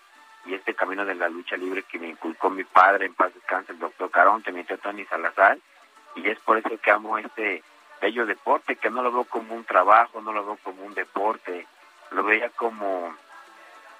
[0.46, 3.72] y este camino de la lucha libre que me inculcó mi padre, en paz descanse,
[3.72, 5.58] el doctor Caronte, mi tío Tony Salazar,
[6.14, 7.62] y es por eso que amo este
[8.00, 11.66] bello deporte, que no lo veo como un trabajo, no lo veo como un deporte,
[12.10, 13.14] lo veía como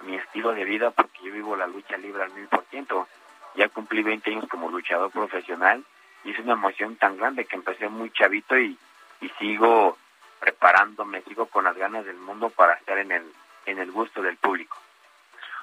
[0.01, 3.09] mi estilo de vida porque yo vivo la lucha libre al mil por ciento.
[3.55, 5.83] Ya cumplí 20 años como luchador profesional
[6.27, 8.77] y es una emoción tan grande que empecé muy chavito y,
[9.20, 9.97] y sigo
[10.40, 13.32] preparándome, sigo con las ganas del mundo para estar en el,
[13.65, 14.77] en el gusto del público.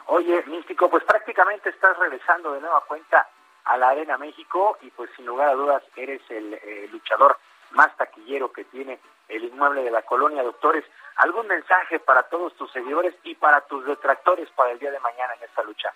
[0.08, 3.28] Oye, Místico, pues prácticamente estás regresando de nueva cuenta
[3.66, 7.38] a la Arena México y pues sin lugar a dudas eres el eh, luchador
[7.72, 10.86] más taquillero que tiene el inmueble de la colonia Doctores.
[11.18, 15.34] ¿Algún mensaje para todos tus seguidores y para tus detractores para el día de mañana
[15.36, 15.94] en esta lucha?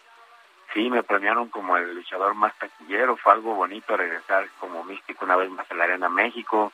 [0.73, 5.35] Sí, me premiaron como el luchador más taquillero, fue algo bonito regresar como místico una
[5.35, 6.73] vez más a la Arena México.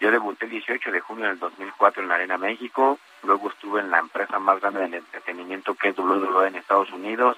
[0.00, 3.90] Yo debuté el 18 de junio del 2004 en la Arena México, luego estuve en
[3.90, 7.36] la empresa más grande del entretenimiento que es WWE en Estados Unidos,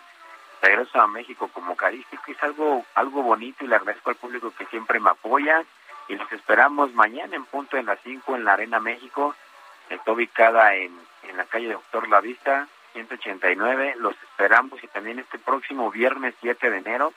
[0.63, 4.67] regreso a México como carístico es algo, algo bonito y le agradezco al público que
[4.67, 5.65] siempre me apoya.
[6.09, 9.35] Y los esperamos mañana en punto en las 5 en la Arena México,
[9.89, 10.93] está ubicada en,
[11.23, 16.71] en la calle Doctor La Vista, 189, los esperamos y también este próximo viernes 7
[16.71, 17.13] de enero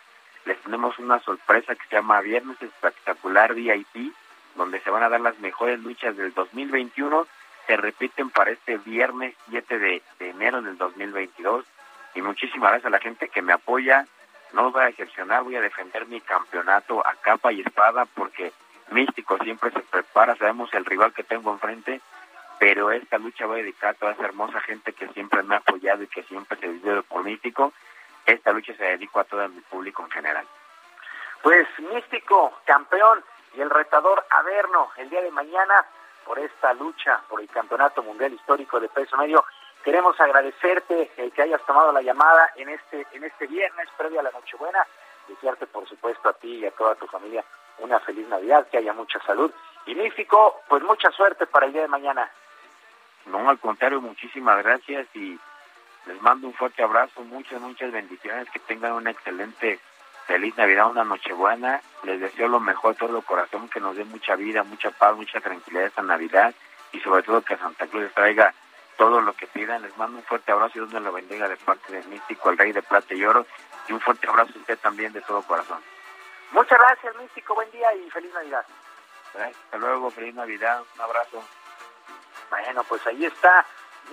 [0.45, 4.13] les tenemos una sorpresa que se llama Viernes Espectacular VIP,
[4.55, 7.27] donde se van a dar las mejores luchas del 2021,
[7.65, 11.65] se repiten para este viernes 7 de, enero del 2022
[12.13, 14.05] y muchísimas gracias a la gente que me apoya,
[14.53, 18.53] no los voy a decepcionar, voy a defender mi campeonato a capa y espada porque
[18.91, 22.01] Místico siempre se prepara, sabemos el rival que tengo enfrente,
[22.59, 25.59] pero esta lucha va a dedicar a toda esa hermosa gente que siempre me ha
[25.59, 27.73] apoyado y que siempre se vive por Místico.
[28.25, 30.45] Esta lucha se dedica a todo mi público en general.
[31.41, 33.23] Pues Místico, campeón
[33.55, 35.85] y el retador Averno el día de mañana
[36.25, 39.45] por esta lucha por el Campeonato Mundial Histórico de Peso Medio.
[39.83, 44.23] Queremos agradecerte el que hayas tomado la llamada en este en este viernes previo a
[44.23, 44.85] la Nochebuena.
[45.27, 47.43] Desearte, por supuesto, a ti y a toda tu familia
[47.79, 49.51] una feliz Navidad, que haya mucha salud.
[49.85, 52.29] Y Místico, pues mucha suerte para el día de mañana.
[53.25, 55.39] No, al contrario, muchísimas gracias y
[56.05, 59.79] les mando un fuerte abrazo, muchas, muchas bendiciones, que tengan una excelente,
[60.27, 61.81] feliz Navidad, una Nochebuena.
[62.03, 65.39] Les deseo lo mejor, todo el corazón, que nos dé mucha vida, mucha paz, mucha
[65.41, 66.53] tranquilidad esta Navidad
[66.91, 68.53] y sobre todo que Santa Cruz les traiga
[68.97, 69.81] todo lo que pidan.
[69.81, 72.57] Les mando un fuerte abrazo y Dios me lo bendiga de parte del místico, el
[72.57, 73.45] rey de plata y oro.
[73.87, 75.79] Y un fuerte abrazo a usted también de todo corazón.
[76.51, 77.55] Muchas gracias, Místico.
[77.55, 78.65] Buen día y feliz Navidad.
[79.35, 80.81] Hasta luego, feliz Navidad.
[80.95, 81.43] Un abrazo.
[82.49, 83.65] Bueno, pues ahí está.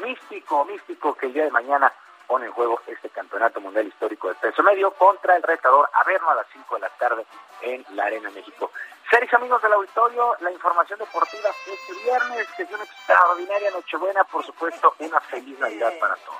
[0.02, 1.92] Místico, místico, que el día de mañana
[2.26, 6.34] pone en juego este campeonato mundial histórico de peso medio contra el retador Averno a
[6.36, 7.26] las 5 de la tarde
[7.60, 8.72] en la Arena México.
[9.10, 14.44] Seres amigos del auditorio, la información deportiva este viernes, que es una extraordinaria Nochebuena, por
[14.46, 16.38] supuesto, una feliz Navidad para todos.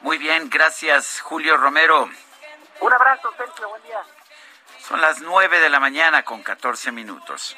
[0.00, 2.08] Muy bien, gracias Julio Romero.
[2.80, 4.02] Un abrazo, Sergio, buen día.
[4.80, 7.56] Son las 9 de la mañana con 14 minutos.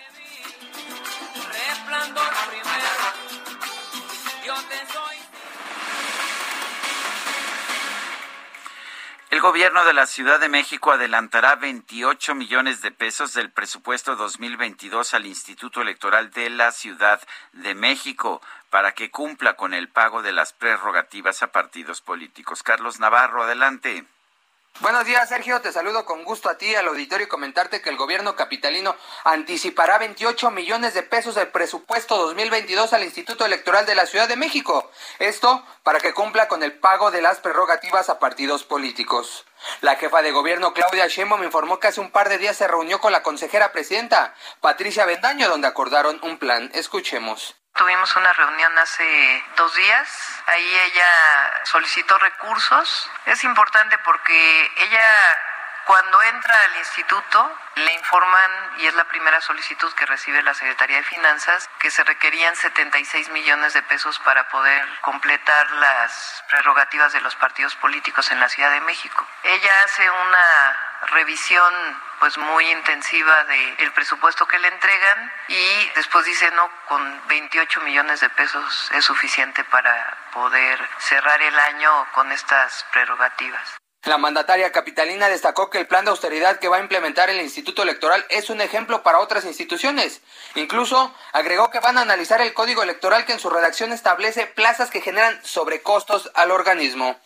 [9.45, 15.27] Gobierno de la Ciudad de México adelantará 28 millones de pesos del presupuesto 2022 al
[15.27, 17.21] Instituto Electoral de la Ciudad
[17.53, 18.41] de México
[18.71, 22.63] para que cumpla con el pago de las prerrogativas a partidos políticos.
[22.63, 24.07] Carlos Navarro, adelante.
[24.81, 25.61] Buenos días, Sergio.
[25.61, 29.99] Te saludo con gusto a ti, al auditorio, y comentarte que el gobierno capitalino anticipará
[29.99, 34.91] 28 millones de pesos del presupuesto 2022 al Instituto Electoral de la Ciudad de México.
[35.21, 39.47] Esto para que cumpla con el pago de las prerrogativas a partidos políticos.
[39.81, 43.01] La jefa de gobierno Claudia Sheinbaum informó que hace un par de días se reunió
[43.01, 46.71] con la consejera presidenta Patricia Bendaño, donde acordaron un plan.
[46.75, 47.57] Escuchemos.
[47.75, 50.09] Tuvimos una reunión hace dos días.
[50.47, 53.11] Ahí ella solicitó recursos.
[53.27, 55.03] Es importante porque ella
[55.87, 60.99] cuando entra al instituto le informan, y es la primera solicitud que recibe la Secretaría
[60.99, 67.21] de Finanzas, que se requerían 76 millones de pesos para poder completar las prerrogativas de
[67.21, 69.27] los partidos políticos en la Ciudad de México.
[69.43, 70.79] Ella hace una
[71.13, 71.75] revisión
[72.21, 77.81] pues muy intensiva del el presupuesto que le entregan y después dice no con 28
[77.83, 83.77] millones de pesos es suficiente para poder cerrar el año con estas prerrogativas.
[84.05, 87.83] La mandataria capitalina destacó que el plan de austeridad que va a implementar el Instituto
[87.83, 90.21] Electoral es un ejemplo para otras instituciones.
[90.57, 94.91] Incluso agregó que van a analizar el código electoral que en su redacción establece plazas
[94.91, 97.19] que generan sobrecostos al organismo.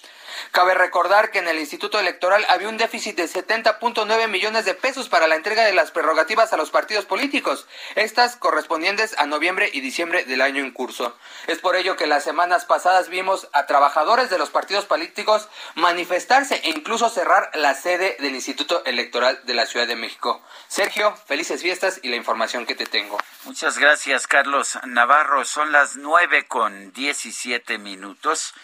[0.52, 5.08] Cabe recordar que en el Instituto Electoral había un déficit de 70.9 millones de pesos
[5.08, 9.80] para la entrega de las prerrogativas a los partidos políticos, estas correspondientes a noviembre y
[9.80, 11.16] diciembre del año en curso.
[11.46, 16.60] Es por ello que las semanas pasadas vimos a trabajadores de los partidos políticos manifestarse
[16.64, 20.42] e incluso cerrar la sede del Instituto Electoral de la Ciudad de México.
[20.68, 23.18] Sergio, felices fiestas y la información que te tengo.
[23.44, 25.44] Muchas gracias, Carlos Navarro.
[25.44, 28.54] Son las nueve con diecisiete minutos.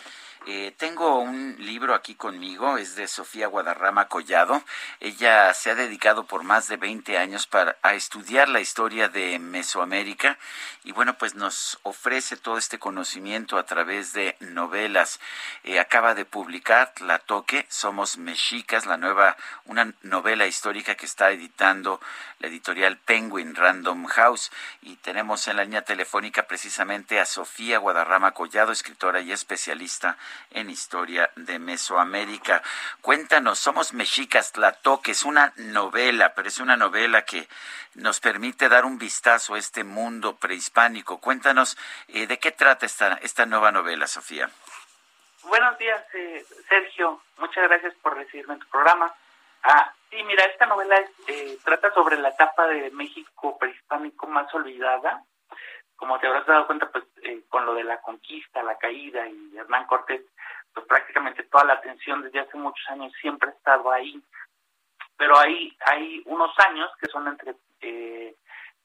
[0.46, 4.62] Eh, tengo un libro aquí conmigo, es de Sofía Guadarrama Collado.
[5.00, 9.38] Ella se ha dedicado por más de 20 años para, a estudiar la historia de
[9.38, 10.38] Mesoamérica
[10.84, 15.18] y bueno, pues nos ofrece todo este conocimiento a través de novelas.
[15.62, 21.30] Eh, acaba de publicar La Toque, Somos Mexicas, la nueva, una novela histórica que está
[21.30, 22.02] editando
[22.38, 24.52] la editorial Penguin Random House
[24.82, 30.18] y tenemos en la línea telefónica precisamente a Sofía Guadarrama Collado, escritora y especialista
[30.50, 32.62] en historia de Mesoamérica.
[33.00, 37.48] Cuéntanos, somos mexicas, Tlatoque, es una novela, pero es una novela que
[37.94, 40.73] nos permite dar un vistazo a este mundo prehispánico.
[41.20, 41.76] Cuéntanos,
[42.08, 44.50] eh, ¿de qué trata esta, esta nueva novela, Sofía?
[45.44, 47.20] Buenos días, eh, Sergio.
[47.38, 49.14] Muchas gracias por recibirme en tu programa.
[49.62, 50.96] Ah, sí, mira, esta novela
[51.28, 55.22] eh, trata sobre la etapa de México prehispánico más olvidada.
[55.96, 59.56] Como te habrás dado cuenta, pues eh, con lo de la conquista, la caída y
[59.56, 60.22] Hernán Cortés,
[60.72, 64.20] pues prácticamente toda la atención desde hace muchos años siempre ha estado ahí.
[65.16, 68.34] Pero hay, hay unos años que son entre, eh,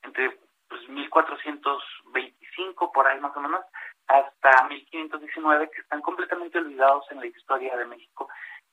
[0.03, 0.38] entre
[0.70, 3.66] pues, 1425, por ahí más o menos,
[4.08, 8.30] hasta 1519, que están completamente olvidados en la historia de México.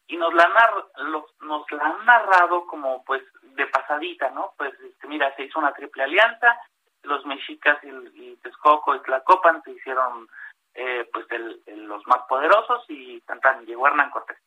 [0.09, 0.53] Y nos la, han,
[1.41, 4.53] nos la han narrado como pues de pasadita, ¿no?
[4.57, 6.61] Pues este, mira, se hizo una triple alianza,
[7.03, 10.29] los mexicas y, y Texcoco y Tlacopan se hicieron
[10.75, 14.39] eh, pues el, los más poderosos y tan, tan llegó Hernán Cortés.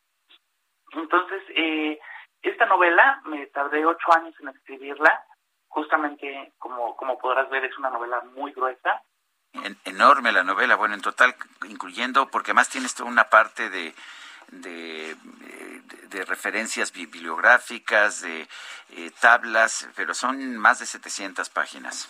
[0.92, 1.98] Entonces, eh,
[2.42, 5.24] esta novela me tardé ocho años en escribirla,
[5.70, 9.02] justamente como, como podrás ver es una novela muy gruesa.
[9.84, 11.34] enorme la novela, bueno, en total,
[11.68, 13.94] incluyendo, porque además tienes toda una parte de,
[14.48, 15.16] de,
[16.08, 18.46] de, referencias bibliográficas, de
[18.90, 22.08] eh, tablas, pero son más de 700 páginas.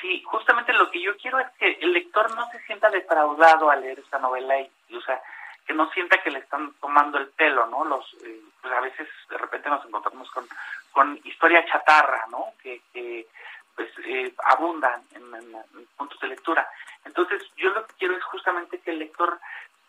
[0.00, 3.80] Sí, justamente lo que yo quiero es que el lector no se sienta defraudado al
[3.80, 5.20] leer esta novela y, o sea,
[5.66, 7.84] que no sienta que le están tomando el pelo, ¿no?
[7.84, 10.48] Los, eh, pues a veces de repente nos encontramos con,
[10.92, 12.52] con historia chatarra, ¿no?
[12.62, 13.26] Que, que
[13.74, 15.32] pues eh, abundan en,
[15.96, 16.68] puntos de lectura.
[17.04, 19.40] Entonces, yo lo que quiero es justamente que el lector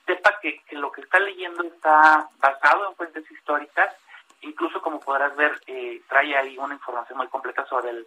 [0.06, 3.96] sepa que, que lo que está leyendo está basado en fuentes históricas
[4.44, 8.06] incluso como podrás ver eh, trae ahí una información muy completa sobre el,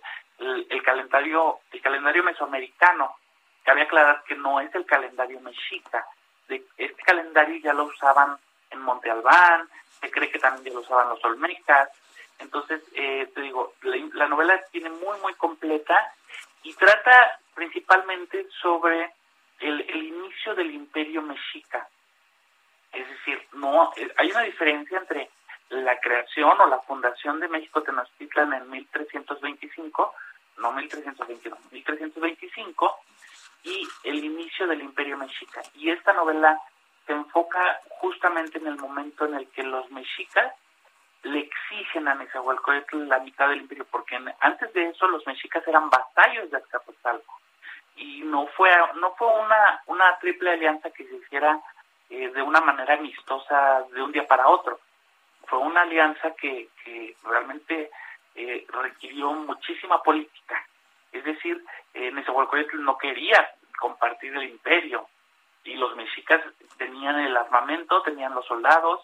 [0.68, 3.16] el, calendario el calendario mesoamericano
[3.64, 6.06] cabe aclarar que no es el calendario mexica
[6.48, 8.36] de, este calendario ya lo usaban
[8.70, 9.68] en Monte Albán
[10.00, 11.88] se cree que también ya lo usaban los olmecas
[12.38, 16.12] entonces eh, te digo la, la novela tiene muy muy completa
[16.62, 19.12] y trata principalmente sobre
[19.60, 21.88] el, el inicio del imperio mexica
[22.92, 25.30] es decir no eh, hay una diferencia entre
[25.70, 30.14] la creación o la fundación de México Tenochtitlan en 1325,
[30.58, 32.96] no 1321, 1325,
[33.64, 35.62] y el inicio del Imperio Mexica.
[35.74, 36.60] Y esta novela
[37.06, 40.52] se enfoca justamente en el momento en el que los mexicas
[41.22, 45.90] le exigen a Nezahualcóyotl la mitad del imperio, porque antes de eso los mexicas eran
[45.90, 47.40] vasallos de Azcapotzalco.
[47.96, 51.60] Y no fue no fue una una triple alianza que se hiciera
[52.10, 54.78] eh, de una manera amistosa de un día para otro.
[55.46, 57.90] Fue una alianza que, que realmente
[58.34, 60.62] eh, requirió muchísima política.
[61.10, 61.64] Es decir,
[61.94, 65.08] eh, Nezahualcóyotl no quería compartir el imperio
[65.66, 66.40] y los mexicas
[66.78, 69.00] tenían el armamento, tenían los soldados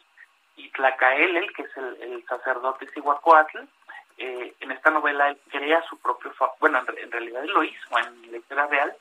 [0.56, 3.58] y Tlacaelel, que es el, sacerdote Cihuacóatl,
[4.18, 8.30] eh, en esta novela él crea su propio, bueno, en, realidad él lo hizo en
[8.30, 8.96] la historia real,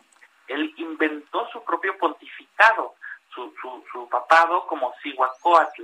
[0.47, 2.95] él inventó su propio pontificado,
[3.33, 5.83] su, su, su papado como Cihuacóatl,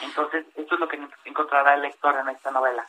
[0.00, 2.86] entonces, esto es lo que encontrará el lector en esta novela.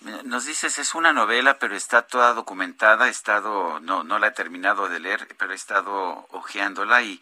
[0.00, 4.32] Nos dices, es una novela, pero está toda documentada, he estado, no, no la he
[4.32, 7.20] terminado de leer, pero he estado hojeándola y,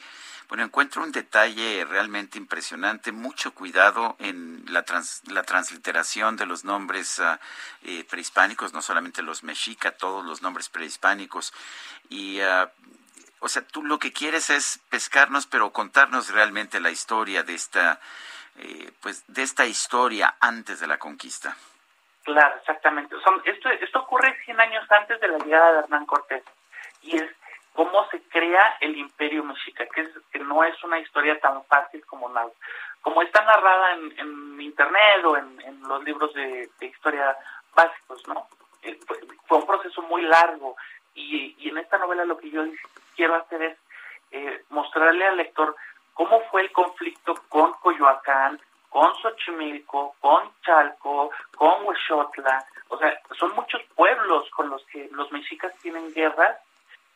[0.48, 4.84] bueno, encuentro un detalle realmente impresionante, mucho cuidado en la,
[5.28, 7.38] la transliteración de los nombres uh,
[7.82, 11.52] eh, prehispánicos, no solamente los mexica, todos los nombres prehispánicos.
[12.08, 12.68] Y, uh,
[13.38, 18.00] o sea, tú lo que quieres es pescarnos, pero contarnos realmente la historia de esta
[18.56, 21.56] eh, pues de esta historia antes de la conquista.
[22.24, 23.14] Claro, exactamente.
[23.44, 26.42] esto, esto ocurre 100 años antes de la llegada de Hernán Cortés
[27.02, 27.30] y es
[27.74, 32.04] cómo se crea el imperio mexica, que, es, que no es una historia tan fácil
[32.06, 32.30] como,
[33.02, 37.36] como está narrada en, en internet o en, en los libros de, de, historia
[37.74, 38.48] básicos, ¿no?
[38.82, 40.76] Eh, fue, fue, un proceso muy largo
[41.14, 42.64] y, y, en esta novela lo que yo
[43.16, 43.78] quiero hacer es
[44.30, 45.76] eh, mostrarle al lector
[46.14, 48.60] cómo fue el conflicto con Coyoacán,
[48.94, 55.32] con Xochimilco, con Chalco, con Huexotla, o sea, son muchos pueblos con los que los
[55.32, 56.58] mexicas tienen guerras,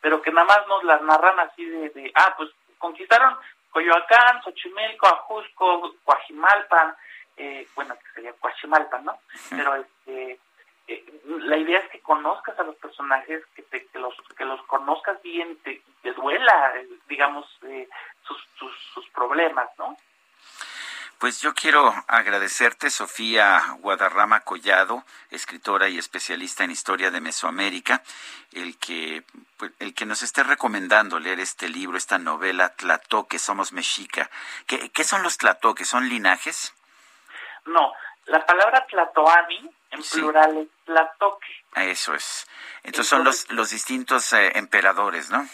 [0.00, 3.36] pero que nada más nos las narran así de, de ah, pues conquistaron
[3.70, 6.96] Coyoacán, Xochimilco, Ajusco, Coajimalpan,
[7.36, 9.16] eh, bueno, que sería Coajimalpan, ¿no?
[9.48, 10.40] Pero este,
[10.88, 14.60] eh, la idea es que conozcas a los personajes, que, te, que los que los
[14.62, 16.74] conozcas bien, te, te duela,
[17.06, 17.88] digamos, eh,
[18.24, 19.96] sus, sus, sus problemas, ¿no?
[21.19, 28.03] Pues yo quiero agradecerte, Sofía Guadarrama Collado, escritora y especialista en historia de Mesoamérica,
[28.53, 29.24] el que,
[29.57, 34.31] pues, el que nos esté recomendando leer este libro, esta novela Tlatoque, Somos Mexica.
[34.69, 35.89] ¿Qué, qué son los Tlatoques?
[35.89, 36.73] ¿Son linajes?
[37.66, 37.93] No,
[38.27, 40.20] la palabra Tlatoani en sí.
[40.20, 41.65] plural es Tlatoque.
[41.74, 42.47] Eso es.
[42.85, 45.49] Entonces, Entonces son los, los distintos eh, emperadores, ¿no?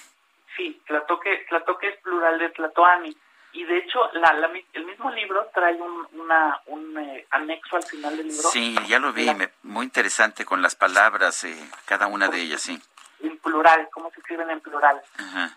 [0.59, 3.17] Sí, Tlatoque, Tlatoque es plural de Tlatoani
[3.55, 7.85] y de hecho la, la, el mismo libro trae un, una, un eh, anexo al
[7.85, 8.49] final del libro.
[8.51, 11.57] Sí, ya lo vi, me, muy interesante con las palabras, eh,
[11.87, 12.81] cada una de ellas, sí.
[13.21, 15.01] En plural, cómo se escriben en plural.
[15.19, 15.57] Ajá.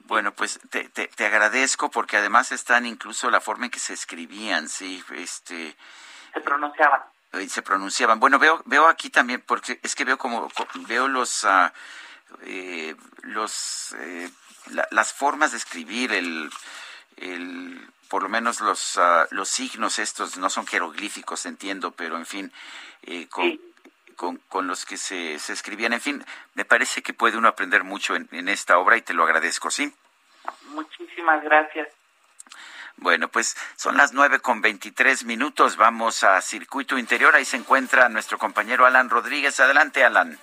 [0.00, 3.94] Bueno, pues te, te, te, agradezco porque además están incluso la forma en que se
[3.94, 5.74] escribían, sí, este...
[6.34, 7.02] Se pronunciaban.
[7.48, 8.20] Se pronunciaban.
[8.20, 10.48] Bueno, veo, veo aquí también, porque es que veo como,
[10.86, 11.70] veo los, uh,
[12.42, 14.30] eh, los, eh,
[14.66, 16.50] la, las formas de escribir, el,
[17.16, 22.26] el, por lo menos los, uh, los signos estos no son jeroglíficos, entiendo, pero en
[22.26, 22.52] fin,
[23.02, 23.60] eh, con, sí.
[24.16, 26.24] con, con, los que se, se, escribían, en fin,
[26.54, 29.70] me parece que puede uno aprender mucho en, en esta obra y te lo agradezco,
[29.70, 29.92] ¿sí?
[30.68, 31.88] Muchísimas gracias.
[32.96, 35.76] Bueno, pues son las nueve con veintitrés minutos.
[35.76, 37.34] Vamos a Circuito Interior.
[37.34, 39.58] Ahí se encuentra nuestro compañero Alan Rodríguez.
[39.60, 40.38] Adelante, Alan.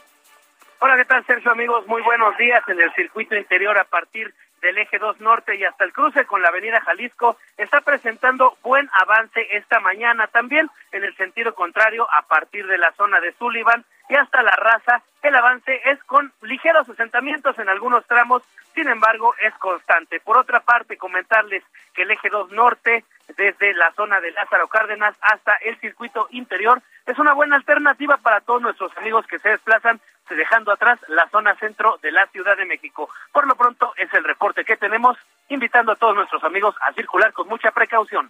[0.79, 1.51] Hola, ¿qué tal, Sergio?
[1.51, 2.63] Amigos, muy buenos días.
[2.67, 6.41] En el Circuito Interior, a partir del eje 2 norte y hasta el cruce con
[6.41, 10.27] la avenida Jalisco está presentando buen avance esta mañana.
[10.27, 14.51] También en el sentido contrario, a partir de la zona de Sullivan y hasta la
[14.51, 20.19] raza, el avance es con ligeros asentamientos en algunos tramos, sin embargo, es constante.
[20.19, 21.63] Por otra parte, comentarles
[21.93, 23.05] que el eje 2 norte,
[23.37, 28.41] desde la zona de Lázaro Cárdenas hasta el circuito interior, es una buena alternativa para
[28.41, 32.65] todos nuestros amigos que se desplazan dejando atrás la zona centro de la Ciudad de
[32.65, 33.09] México.
[33.31, 35.17] Por lo pronto es el reporte que tenemos,
[35.49, 38.29] invitando a todos nuestros amigos a circular con mucha precaución.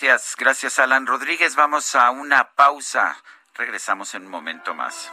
[0.00, 1.56] Gracias, gracias Alan Rodríguez.
[1.56, 3.16] Vamos a una pausa.
[3.58, 5.12] Regresamos en un momento más.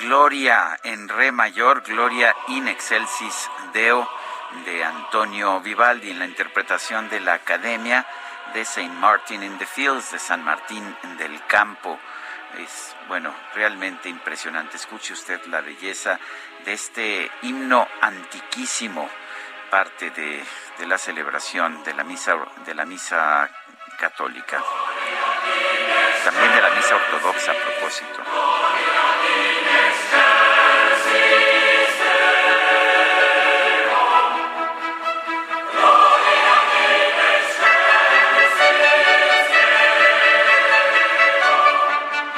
[0.00, 4.08] Gloria en Re mayor, Gloria in excelsis Deo
[4.64, 8.06] de Antonio Vivaldi en la interpretación de la Academia
[8.54, 11.98] de Saint Martin in the Fields, de San Martín del Campo.
[12.58, 14.76] Es, bueno, realmente impresionante.
[14.76, 16.18] Escuche usted la belleza
[16.64, 19.08] de este himno antiquísimo,
[19.70, 20.42] parte de,
[20.78, 23.50] de la celebración de la misa, de la misa
[23.98, 24.62] católica.
[26.24, 28.22] También de la misa ortodoxa a propósito.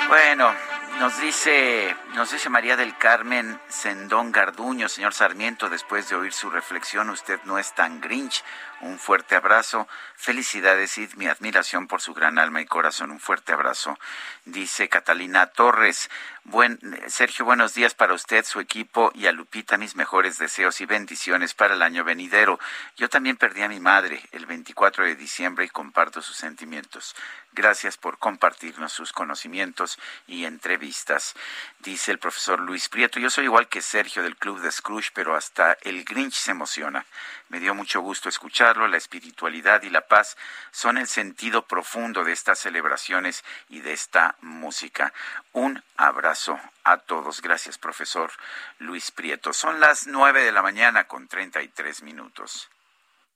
[0.09, 0.53] Bueno,
[0.99, 6.51] nos dice, nos dice María del Carmen Sendón Garduño, señor Sarmiento, después de oír su
[6.51, 8.45] reflexión, usted no es tan grinch.
[8.81, 9.87] Un fuerte abrazo.
[10.17, 13.11] Felicidades y mi admiración por su gran alma y corazón.
[13.11, 13.99] Un fuerte abrazo.
[14.47, 16.11] Dice Catalina Torres.
[16.45, 16.79] Buen,
[17.09, 21.53] Sergio, buenos días para usted, su equipo y a Lupita mis mejores deseos y bendiciones
[21.53, 22.59] para el año venidero.
[22.97, 27.15] Yo también perdí a mi madre el 24 de diciembre y comparto sus sentimientos.
[27.53, 31.35] Gracias por compartirnos sus conocimientos y entrevistas.
[31.81, 35.37] Dice el profesor Luis Prieto, yo soy igual que Sergio del Club de Scrooge, pero
[35.37, 37.05] hasta el Grinch se emociona.
[37.51, 38.87] Me dio mucho gusto escucharlo.
[38.87, 40.37] La espiritualidad y la paz
[40.71, 45.13] son el sentido profundo de estas celebraciones y de esta música.
[45.53, 47.43] Un abrazo a todos.
[47.43, 48.31] Gracias, profesor
[48.79, 49.53] Luis Prieto.
[49.53, 52.71] Son las nueve de la mañana con treinta y tres minutos.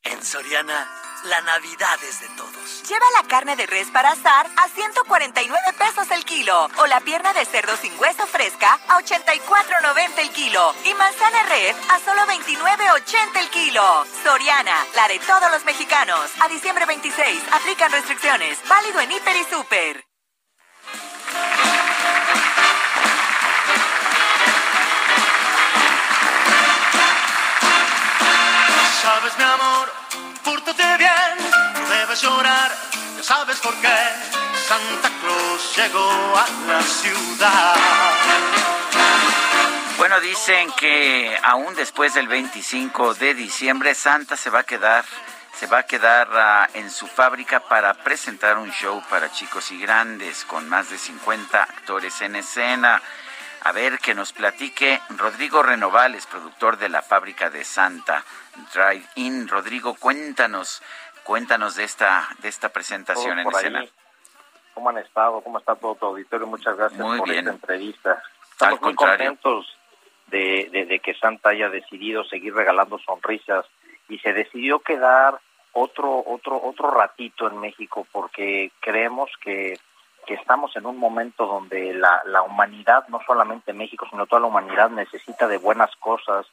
[0.05, 0.87] En Soriana,
[1.25, 2.83] la Navidad es de todos.
[2.89, 7.33] Lleva la carne de res para asar a 149 pesos el kilo o la pierna
[7.33, 13.41] de cerdo sin hueso fresca a 84.90 el kilo y manzana red a solo 29.80
[13.41, 14.05] el kilo.
[14.23, 16.31] Soriana, la de todos los mexicanos.
[16.41, 18.59] A diciembre 26, aplican restricciones.
[18.69, 20.14] Válido en Hiper y Super.
[29.05, 29.93] Sabes, mi amor,
[30.43, 31.13] pórtate bien,
[31.75, 32.73] no debes llorar,
[33.19, 33.99] ya sabes por qué.
[34.67, 37.75] Santa Claus llegó a la ciudad.
[39.99, 45.05] Bueno, dicen que aún después del 25 de diciembre, Santa se va a quedar
[45.53, 49.79] se va a quedar uh, en su fábrica para presentar un show para chicos y
[49.79, 53.03] grandes con más de 50 actores en escena.
[53.65, 58.25] A ver que nos platique Rodrigo Renovales, productor de la fábrica de Santa
[58.73, 59.49] Drive In.
[59.49, 60.83] Rodrigo, cuéntanos,
[61.25, 63.81] cuéntanos de esta de esta presentación en escena.
[63.81, 63.91] Ahí.
[64.75, 65.41] ¿Cómo han estado?
[65.41, 66.47] ¿Cómo está todo tu auditorio?
[66.47, 67.41] Muchas gracias muy por bien.
[67.41, 68.23] esta entrevista.
[68.51, 69.31] Estamos Al contrario.
[69.31, 69.79] muy contentos
[70.29, 73.67] de, de, de que Santa haya decidido seguir regalando sonrisas
[74.09, 75.39] y se decidió quedar
[75.73, 79.79] otro otro otro ratito en México porque creemos que
[80.27, 84.49] que estamos en un momento donde la, la humanidad, no solamente México, sino toda la
[84.49, 86.47] humanidad necesita de buenas cosas,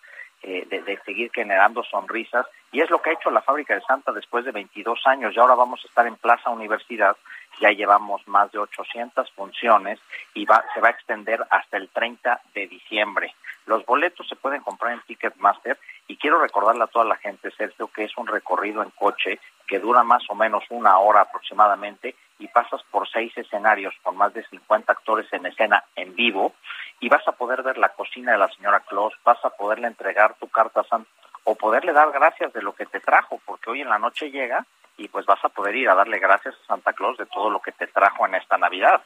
[0.44, 3.82] eh, de, de, seguir generando sonrisas, y es lo que ha hecho la fábrica de
[3.82, 7.16] Santa después de 22 años, y ahora vamos a estar en Plaza Universidad,
[7.60, 10.00] ya llevamos más de 800 funciones,
[10.34, 13.36] y va, se va a extender hasta el 30 de diciembre.
[13.66, 17.88] Los boletos se pueden comprar en Ticketmaster, y quiero recordarle a toda la gente, Sergio,
[17.88, 22.48] que es un recorrido en coche que dura más o menos una hora aproximadamente, y
[22.48, 26.56] pasas por seis escenarios con más de 50 actores en escena en vivo
[27.00, 30.36] y vas a poder ver la cocina de la señora Claus, vas a poderle entregar
[30.40, 31.10] tu carta Santa
[31.44, 34.66] o poderle dar gracias de lo que te trajo, porque hoy en la noche llega
[34.98, 37.62] y pues vas a poder ir a darle gracias a Santa Claus de todo lo
[37.62, 39.02] que te trajo en esta Navidad.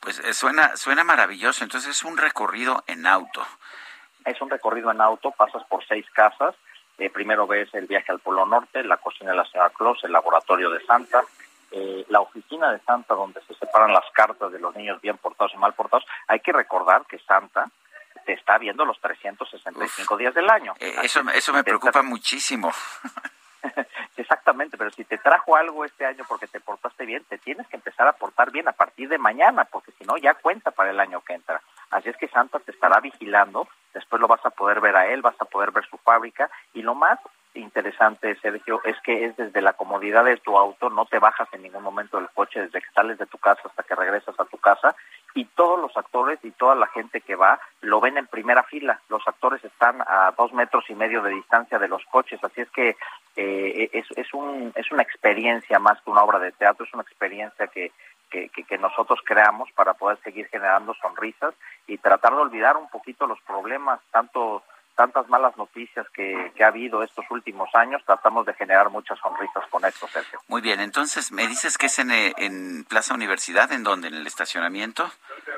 [0.00, 3.44] Pues eh, suena suena maravilloso, entonces es un recorrido en auto.
[4.24, 6.54] Es un recorrido en auto, pasas por seis casas,
[6.98, 10.12] eh, primero ves el viaje al Polo Norte, la cocina de la señora Claus, el
[10.12, 11.24] laboratorio de Santa,
[11.72, 15.52] eh, la oficina de Santa donde se separan las cartas de los niños bien portados
[15.54, 17.66] y mal portados, hay que recordar que Santa
[18.24, 20.74] te está viendo los 365 Uf, días del año.
[20.78, 22.72] Eh, eso, eso me preocupa muchísimo.
[24.16, 27.76] Exactamente, pero si te trajo algo este año porque te portaste bien, te tienes que
[27.76, 31.00] empezar a portar bien a partir de mañana, porque si no ya cuenta para el
[31.00, 31.60] año que entra.
[31.90, 35.22] Así es que Santa te estará vigilando, después lo vas a poder ver a él,
[35.22, 37.18] vas a poder ver su fábrica y lo más
[37.54, 41.62] interesante, Sergio, es que es desde la comodidad de tu auto, no te bajas en
[41.62, 44.58] ningún momento del coche desde que sales de tu casa hasta que regresas a tu
[44.58, 44.94] casa
[45.34, 49.00] y todos los actores y toda la gente que va lo ven en primera fila.
[49.08, 52.70] Los actores están a dos metros y medio de distancia de los coches, así es
[52.70, 52.96] que
[53.36, 57.02] eh, es, es, un, es una experiencia más que una obra de teatro, es una
[57.02, 57.92] experiencia que,
[58.30, 61.54] que, que, que nosotros creamos para poder seguir generando sonrisas
[61.86, 64.62] y tratar de olvidar un poquito los problemas, tanto
[64.94, 69.64] tantas malas noticias que, que, ha habido estos últimos años, tratamos de generar muchas sonrisas
[69.70, 70.40] con esto, Sergio.
[70.48, 74.08] Muy bien, entonces me dices que es en, en Plaza Universidad, ¿en dónde?
[74.08, 75.10] ¿En el estacionamiento?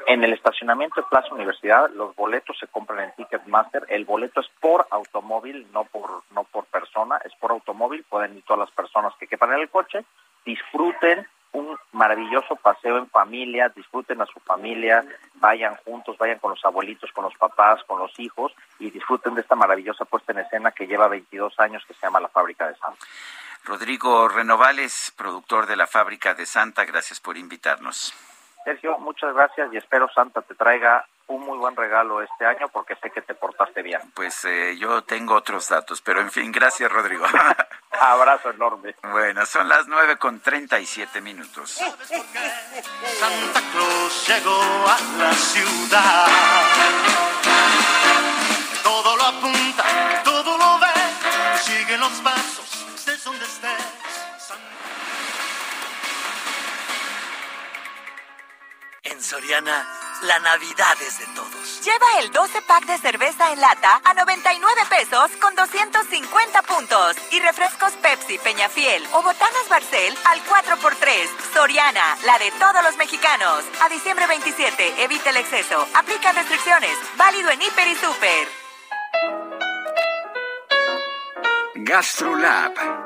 [0.07, 3.85] En el estacionamiento de Plaza Universidad, los boletos se compran en Ticketmaster.
[3.89, 8.05] El boleto es por automóvil, no por no por persona, es por automóvil.
[8.09, 10.05] Pueden ir todas las personas que quepan en el coche.
[10.45, 15.05] Disfruten un maravilloso paseo en familia, disfruten a su familia,
[15.41, 19.41] vayan juntos, vayan con los abuelitos, con los papás, con los hijos y disfruten de
[19.41, 22.77] esta maravillosa puesta en escena que lleva 22 años que se llama La Fábrica de
[22.77, 22.99] Santa.
[23.65, 28.15] Rodrigo Renovales, productor de La Fábrica de Santa, gracias por invitarnos.
[28.65, 32.95] Sergio, muchas gracias y espero Santa te traiga un muy buen regalo este año porque
[32.97, 34.01] sé que te portaste bien.
[34.15, 37.25] Pues eh, yo tengo otros datos, pero en fin, gracias Rodrigo.
[38.01, 38.95] Abrazo enorme.
[39.03, 41.71] Bueno, son las nueve con treinta y siete minutos.
[41.71, 46.27] Santa Claus llegó a la ciudad.
[48.83, 52.66] Todo lo apunta, todo lo ve, sigue los pasos,
[59.09, 59.87] En Soriana,
[60.23, 61.81] la Navidad es de todos.
[61.85, 67.15] Lleva el 12 pack de cerveza en lata a 99 pesos con 250 puntos.
[67.31, 71.29] Y refrescos Pepsi, Peñafiel o botanas Barcel al 4x3.
[71.55, 73.65] Soriana, la de todos los mexicanos.
[73.81, 75.87] A diciembre 27, evita el exceso.
[75.95, 76.99] Aplica restricciones.
[77.17, 78.49] Válido en Hiper y Super.
[81.77, 83.06] GastroLab.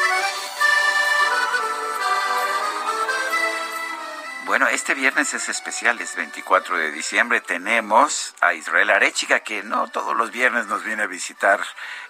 [4.45, 7.41] Bueno, este viernes es especial, es 24 de diciembre.
[7.41, 11.59] Tenemos a Israel Arechiga, que no todos los viernes nos viene a visitar.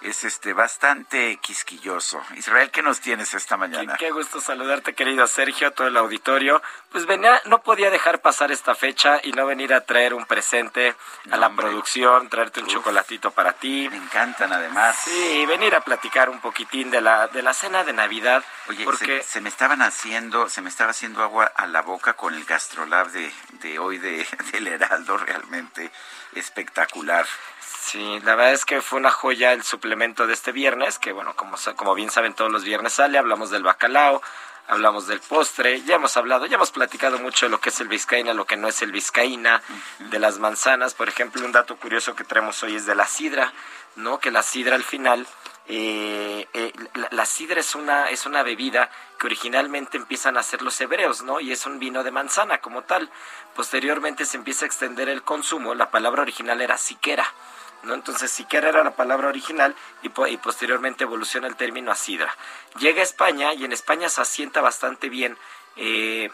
[0.01, 2.21] Es este bastante quisquilloso.
[2.37, 3.97] Israel, ¿qué nos tienes esta mañana?
[3.97, 6.61] Qué, qué gusto saludarte, querido Sergio, todo el auditorio.
[6.91, 10.95] Pues venía, no podía dejar pasar esta fecha y no venir a traer un presente
[11.29, 13.89] a la producción, traerte un chocolatito para ti.
[13.89, 14.95] Me encantan además.
[15.03, 18.43] Sí, venir a platicar un poquitín de la, de la cena de Navidad.
[18.69, 22.13] Oye, porque se, se me estaban haciendo, se me estaba haciendo agua a la boca
[22.21, 23.33] con el gastrolab de,
[23.63, 25.91] de hoy de, del Heraldo, realmente
[26.35, 27.25] espectacular.
[27.59, 31.35] Sí, la verdad es que fue una joya el suplemento de este viernes, que bueno,
[31.35, 34.21] como, como bien saben todos los viernes sale, hablamos del bacalao,
[34.67, 37.87] hablamos del postre, ya hemos hablado, ya hemos platicado mucho de lo que es el
[37.87, 39.63] vizcaína, lo que no es el vizcaína,
[39.97, 43.51] de las manzanas, por ejemplo, un dato curioso que traemos hoy es de la sidra,
[43.95, 44.19] ¿no?
[44.19, 45.25] Que la sidra al final,
[45.67, 46.73] eh, eh,
[47.11, 48.89] la, sidra es una, es una bebida
[49.19, 51.39] que originalmente empiezan a hacer los hebreos, ¿no?
[51.39, 53.09] Y es un vino de manzana como tal.
[53.55, 57.25] Posteriormente se empieza a extender el consumo, la palabra original era siquera.
[57.83, 57.93] ¿no?
[57.95, 62.35] Entonces, siquiera era la palabra original y posteriormente evoluciona el término a sidra.
[62.77, 65.37] Llega a España y en España se asienta bastante bien
[65.77, 66.29] eh,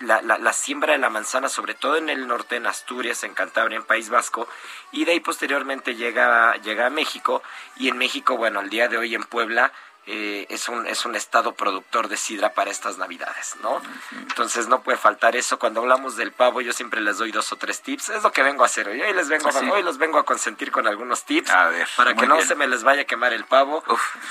[0.00, 3.34] la, la- la siembra de la manzana, sobre todo en el norte, en Asturias, en
[3.34, 4.48] Cantabria, en País Vasco,
[4.92, 7.42] y de ahí posteriormente llega, llega a México,
[7.76, 9.72] y en México, bueno, al día de hoy en Puebla,
[10.06, 13.80] eh, es, un, es un estado productor de sidra para estas navidades, ¿no?
[14.12, 15.58] Entonces no puede faltar eso.
[15.58, 18.08] Cuando hablamos del pavo, yo siempre les doy dos o tres tips.
[18.08, 19.00] Es lo que vengo a hacer hoy.
[19.00, 19.68] Hoy les vengo, ¿Ah, sí?
[19.70, 22.48] hoy los vengo a consentir con algunos tips A ver, para que no bien.
[22.48, 23.84] se me les vaya a quemar el pavo.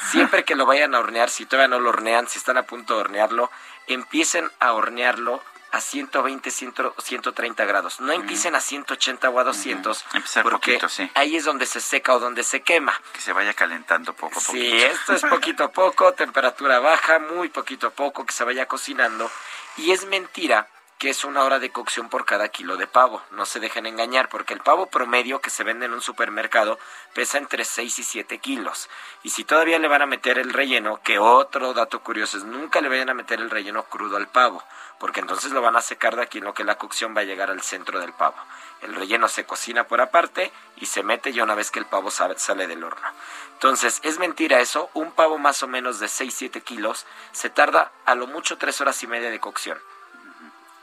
[0.09, 2.95] Siempre que lo vayan a hornear, si todavía no lo hornean, si están a punto
[2.95, 3.49] de hornearlo,
[3.87, 5.41] empiecen a hornearlo
[5.71, 7.99] a 120, 100, 130 grados.
[7.99, 11.09] No empiecen a 180 o a 200, Empezar porque poquito, sí.
[11.13, 12.93] ahí es donde se seca o donde se quema.
[13.13, 14.53] Que se vaya calentando poco a poco.
[14.53, 18.67] Sí, esto es poquito a poco, temperatura baja, muy poquito a poco, que se vaya
[18.67, 19.29] cocinando.
[19.77, 20.67] Y es mentira
[20.99, 23.21] que es una hora de cocción por cada kilo de pavo.
[23.31, 26.77] No se dejen engañar, porque el pavo promedio que se vende en un supermercado
[27.13, 28.89] pesa entre 6 y 7 kilos.
[29.23, 32.81] Y si todavía le van a meter el relleno, que otro dato curioso es nunca
[32.81, 34.61] le vayan a meter el relleno crudo al pavo,
[34.99, 37.23] porque entonces lo van a secar de aquí en lo que la cocción va a
[37.23, 38.35] llegar al centro del pavo.
[38.81, 42.11] El relleno se cocina por aparte y se mete ya una vez que el pavo
[42.11, 43.07] sa- sale del horno.
[43.53, 44.89] Entonces, es mentira eso.
[44.93, 49.01] Un pavo más o menos de 6-7 kilos se tarda a lo mucho 3 horas
[49.03, 49.79] y media de cocción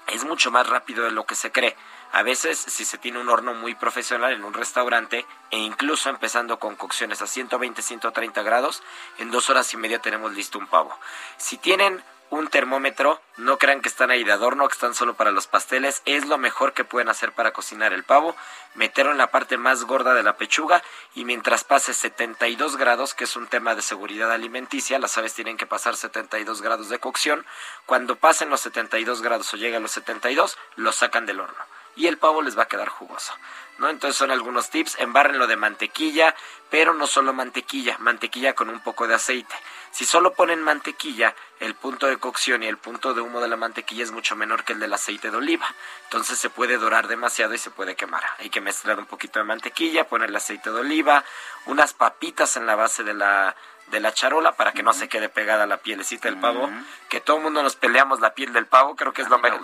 [0.08, 1.76] es mucho más rápido de lo que se cree.
[2.12, 6.58] A veces, si se tiene un horno muy profesional en un restaurante, e incluso empezando
[6.58, 8.82] con cocciones a 120, 130 grados,
[9.18, 10.96] en dos horas y media tenemos listo un pavo.
[11.36, 15.30] Si tienen un termómetro, no crean que están ahí de adorno, que están solo para
[15.30, 18.34] los pasteles, es lo mejor que pueden hacer para cocinar el pavo,
[18.74, 20.82] meterlo en la parte más gorda de la pechuga
[21.14, 25.56] y mientras pase 72 grados, que es un tema de seguridad alimenticia, las aves tienen
[25.56, 27.46] que pasar 72 grados de cocción,
[27.86, 32.06] cuando pasen los 72 grados o lleguen a los 72, lo sacan del horno y
[32.06, 33.32] el pavo les va a quedar jugoso.
[33.78, 33.90] ¿No?
[33.90, 36.34] Entonces son algunos tips, embárrenlo de mantequilla,
[36.70, 39.54] pero no solo mantequilla, mantequilla con un poco de aceite.
[39.90, 43.56] Si solo ponen mantequilla, el punto de cocción y el punto de humo de la
[43.56, 45.66] mantequilla es mucho menor que el del aceite de oliva.
[46.04, 48.22] Entonces se puede dorar demasiado y se puede quemar.
[48.38, 51.24] Hay que mezclar un poquito de mantequilla, poner el aceite de oliva,
[51.66, 53.56] unas papitas en la base de la
[53.88, 56.68] de la charola para que no se quede pegada la pielecita del pavo,
[57.08, 59.60] que todo el mundo nos peleamos la piel del pavo, creo que es lo mejor.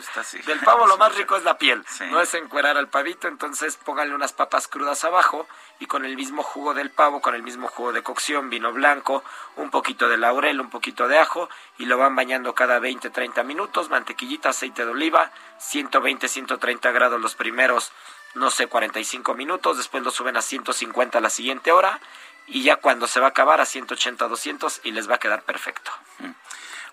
[0.47, 4.15] Del pavo lo más rico es la piel, no es encuerar al pavito, entonces pónganle
[4.15, 5.47] unas papas crudas abajo
[5.81, 9.25] y con el mismo jugo del pavo, con el mismo jugo de cocción, vino blanco,
[9.57, 13.42] un poquito de laurel, un poquito de ajo y lo van bañando cada 20, 30
[13.42, 17.92] minutos, mantequillita, aceite de oliva, 120, 130 grados los primeros
[18.34, 22.01] no sé, 45 minutos, después lo suben a 150 la siguiente hora
[22.47, 25.43] y ya cuando se va a acabar a 180, 200 y les va a quedar
[25.43, 25.91] perfecto.
[26.19, 26.31] Mm.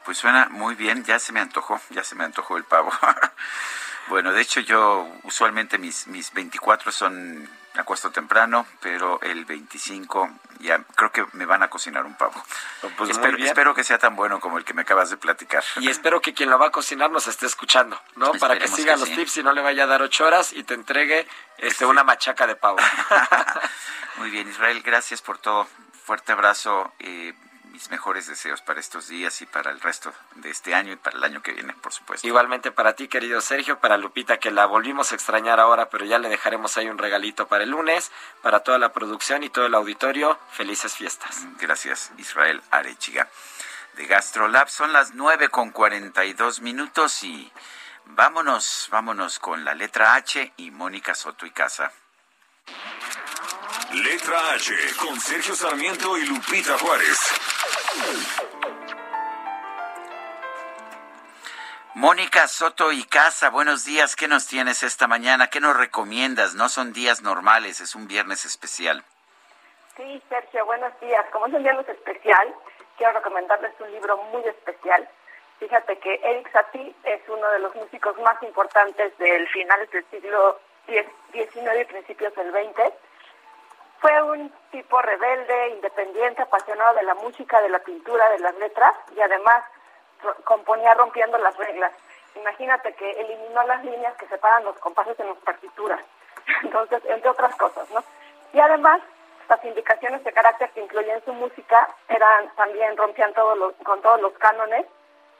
[0.05, 2.91] Pues suena muy bien, ya se me antojó, ya se me antojó el pavo.
[4.07, 10.29] bueno, de hecho yo usualmente mis, mis 24 son, me acuesto temprano, pero el 25
[10.59, 12.33] ya creo que me van a cocinar un pavo.
[12.97, 15.63] Pues espero, espero, que sea tan bueno como el que me acabas de platicar.
[15.79, 18.31] Y espero que quien lo va a cocinar nos esté escuchando, ¿no?
[18.33, 20.73] Para que siga los tips y no le vaya a dar ocho horas y te
[20.73, 22.77] entregue este, una machaca de pavo.
[24.17, 25.67] Muy bien, Israel, gracias por todo.
[26.05, 26.91] Fuerte abrazo.
[26.99, 27.33] Eh,
[27.79, 31.17] mis mejores deseos para estos días y para el resto de este año y para
[31.17, 32.27] el año que viene, por supuesto.
[32.27, 36.19] Igualmente para ti, querido Sergio, para Lupita, que la volvimos a extrañar ahora, pero ya
[36.19, 39.75] le dejaremos ahí un regalito para el lunes, para toda la producción y todo el
[39.75, 40.37] auditorio.
[40.51, 41.47] Felices fiestas.
[41.57, 43.29] Gracias, Israel Arechiga.
[43.93, 47.49] De GastroLab son las nueve con cuarenta y dos minutos y
[48.07, 51.93] vámonos, vámonos con la letra H y Mónica Soto y Casa.
[53.93, 57.17] Letra H con Sergio Sarmiento y Lupita Juárez.
[61.95, 64.15] Mónica Soto y Casa, buenos días.
[64.15, 65.47] ¿Qué nos tienes esta mañana?
[65.47, 66.55] ¿Qué nos recomiendas?
[66.55, 69.03] No son días normales, es un viernes especial.
[69.97, 71.25] Sí, Sergio, buenos días.
[71.31, 72.55] Como es un viernes especial,
[72.97, 75.09] quiero recomendarles un libro muy especial.
[75.59, 80.59] Fíjate que Eric Satie es uno de los músicos más importantes del finales del siglo
[80.87, 82.93] XIX y principios del XX
[83.99, 88.95] fue un tipo rebelde, independiente, apasionado de la música, de la pintura, de las letras
[89.15, 89.63] y además
[90.43, 91.91] componía rompiendo las reglas.
[92.35, 95.99] Imagínate que eliminó las líneas que separan los compases en las partituras.
[96.63, 98.03] Entonces, entre otras cosas, ¿no?
[98.53, 99.01] Y además,
[99.49, 104.21] las indicaciones de carácter que incluían su música eran también rompían todos los, con todos
[104.21, 104.85] los cánones.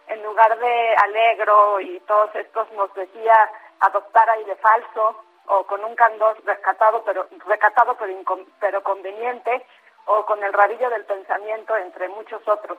[0.08, 5.96] En lugar de alegro y todos estos nos decía adoptar aire falso, o con un
[5.96, 9.66] candor rescatado pero recatado pero, pero conveniente
[10.06, 12.78] o con el rabillo del pensamiento entre muchos otros.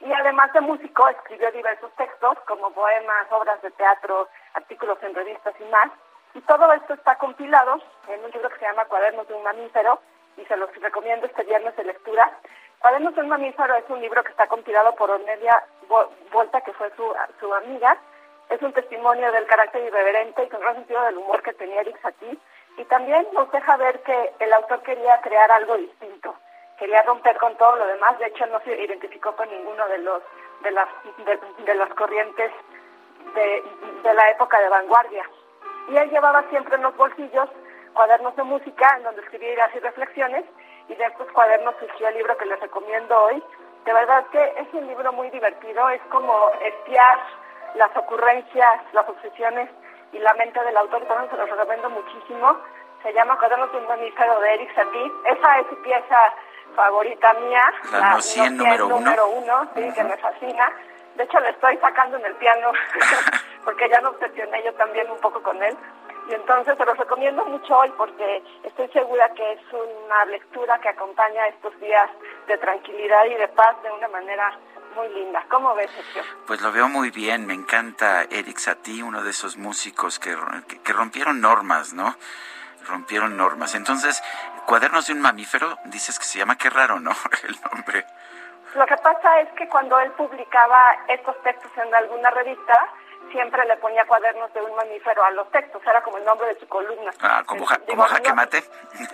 [0.00, 5.54] Y además de músico escribió diversos textos como poemas, obras de teatro, artículos en revistas
[5.60, 5.90] y más.
[6.34, 10.00] Y todo esto está compilado en un libro que se llama Cuadernos de un mamífero
[10.36, 12.30] y se los recomiendo este viernes de lectura.
[12.80, 15.62] Cuadernos de un mamífero es un libro que está compilado por Ornelia
[16.32, 17.96] Volta, que fue su, su amiga,
[18.50, 22.00] es un testimonio del carácter irreverente y con gran sentido del humor que tenía Eric
[22.00, 22.38] Satie.
[22.76, 26.34] Y también nos deja ver que el autor quería crear algo distinto,
[26.78, 30.22] quería romper con todo lo demás, de hecho no se identificó con ninguno de los
[30.62, 30.88] de las
[31.66, 32.50] de, las corrientes
[33.34, 33.62] de,
[34.02, 35.28] de la época de vanguardia.
[35.88, 37.48] Y él llevaba siempre en los bolsillos
[37.92, 40.44] cuadernos de música en donde escribía ideas y reflexiones.
[40.88, 43.42] Y de estos cuadernos surgió el libro que les recomiendo hoy.
[43.84, 47.18] De verdad que es un libro muy divertido, es como espiar
[47.74, 49.70] las ocurrencias, las obsesiones
[50.12, 52.56] y la mente del autor, también se los recomiendo muchísimo.
[53.02, 55.12] Se llama Cuadernos de un mamífero de Eric Satie.
[55.26, 56.18] Esa es su pieza
[56.76, 60.72] favorita mía, la, la número, número uno, sí, que me fascina.
[61.16, 62.72] De hecho, le estoy sacando en el piano
[63.64, 65.76] porque ya me obsesioné yo también un poco con él.
[66.28, 70.88] Y entonces se los recomiendo mucho hoy porque estoy segura que es una lectura que
[70.88, 72.08] acompaña estos días
[72.46, 74.56] de tranquilidad y de paz de una manera
[74.94, 75.44] muy linda.
[75.48, 76.22] ¿Cómo ves, Sergio?
[76.46, 77.46] Pues lo veo muy bien.
[77.46, 80.36] Me encanta Eric Satie, uno de esos músicos que,
[80.82, 82.16] que, rompieron normas, ¿no?
[82.86, 83.74] Rompieron normas.
[83.74, 84.22] Entonces,
[84.66, 87.10] Cuadernos de un mamífero, dices que se llama, qué raro, ¿no?
[87.48, 88.06] El nombre.
[88.74, 92.88] Lo que pasa es que cuando él publicaba estos textos en alguna revista,
[93.32, 96.60] siempre le ponía cuadernos de un mamífero a los textos, era como el nombre de
[96.60, 97.10] su columna.
[97.20, 98.62] Ah, como, jaque mate.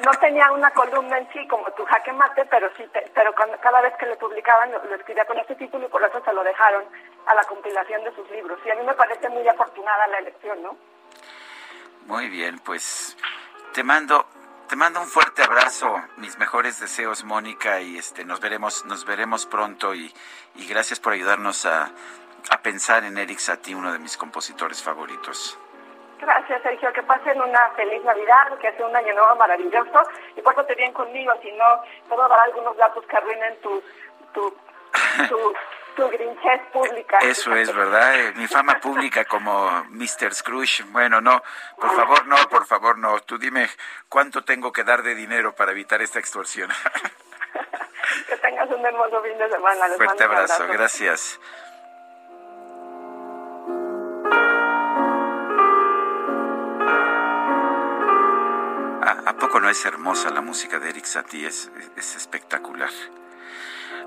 [0.05, 3.33] No, tenía una columna en sí como tu jaque mate, pero sí, pero
[3.63, 6.43] cada vez que le publicaban lo, escribía con ese título y por eso se lo
[6.45, 6.85] dejaron
[7.27, 8.59] a la compilación de sus libros.
[8.65, 10.77] Y a mí me parece muy afortunada la elección, ¿no?
[12.07, 13.17] Muy bien, pues
[13.73, 14.27] te mando
[14.69, 19.47] te mando un fuerte abrazo, mis mejores deseos, Mónica, y este nos veremos, nos veremos
[19.47, 20.13] pronto y,
[20.57, 21.91] y gracias por ayudarnos a,
[22.51, 25.59] a pensar en Eric Satie, uno de mis compositores favoritos.
[26.21, 26.93] Gracias, Sergio.
[26.93, 30.03] Que pasen una feliz Navidad, que sea un año nuevo maravilloso.
[30.37, 33.83] Y pórtate bien conmigo, si no, puedo dar algunos datos que arruinen tu,
[34.35, 34.57] tu,
[35.29, 35.55] tu,
[35.97, 37.19] tu grinchez pública.
[37.19, 38.19] Eso es, ¿verdad?
[38.19, 40.35] Eh, mi fama pública como Mr.
[40.35, 40.83] Scrooge.
[40.89, 41.43] Bueno, no,
[41.77, 43.21] por favor, no, por favor, no.
[43.21, 43.69] Tú dime
[44.09, 46.71] cuánto tengo que dar de dinero para evitar esta extorsión.
[48.29, 49.89] que tengas un hermoso fin de semana.
[49.89, 50.73] Les Fuerte mando un abrazo, abrazo.
[50.79, 51.41] gracias.
[59.39, 61.47] Poco no es hermosa la música de Eric Satie?
[61.47, 62.91] Es, es espectacular.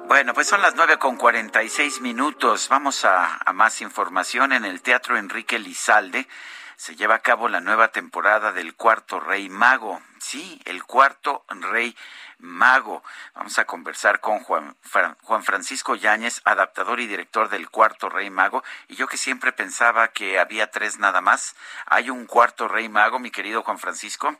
[0.07, 2.67] Bueno, pues son las nueve con 46 minutos.
[2.69, 4.51] Vamos a, a más información.
[4.51, 6.27] En el Teatro Enrique Lizalde
[6.75, 10.01] se lleva a cabo la nueva temporada del Cuarto Rey Mago.
[10.19, 11.95] Sí, el Cuarto Rey
[12.39, 13.01] Mago.
[13.33, 14.75] Vamos a conversar con Juan,
[15.21, 18.63] Juan Francisco Yáñez, adaptador y director del Cuarto Rey Mago.
[18.89, 21.55] Y yo que siempre pensaba que había tres nada más.
[21.85, 24.35] ¿Hay un Cuarto Rey Mago, mi querido Juan Francisco?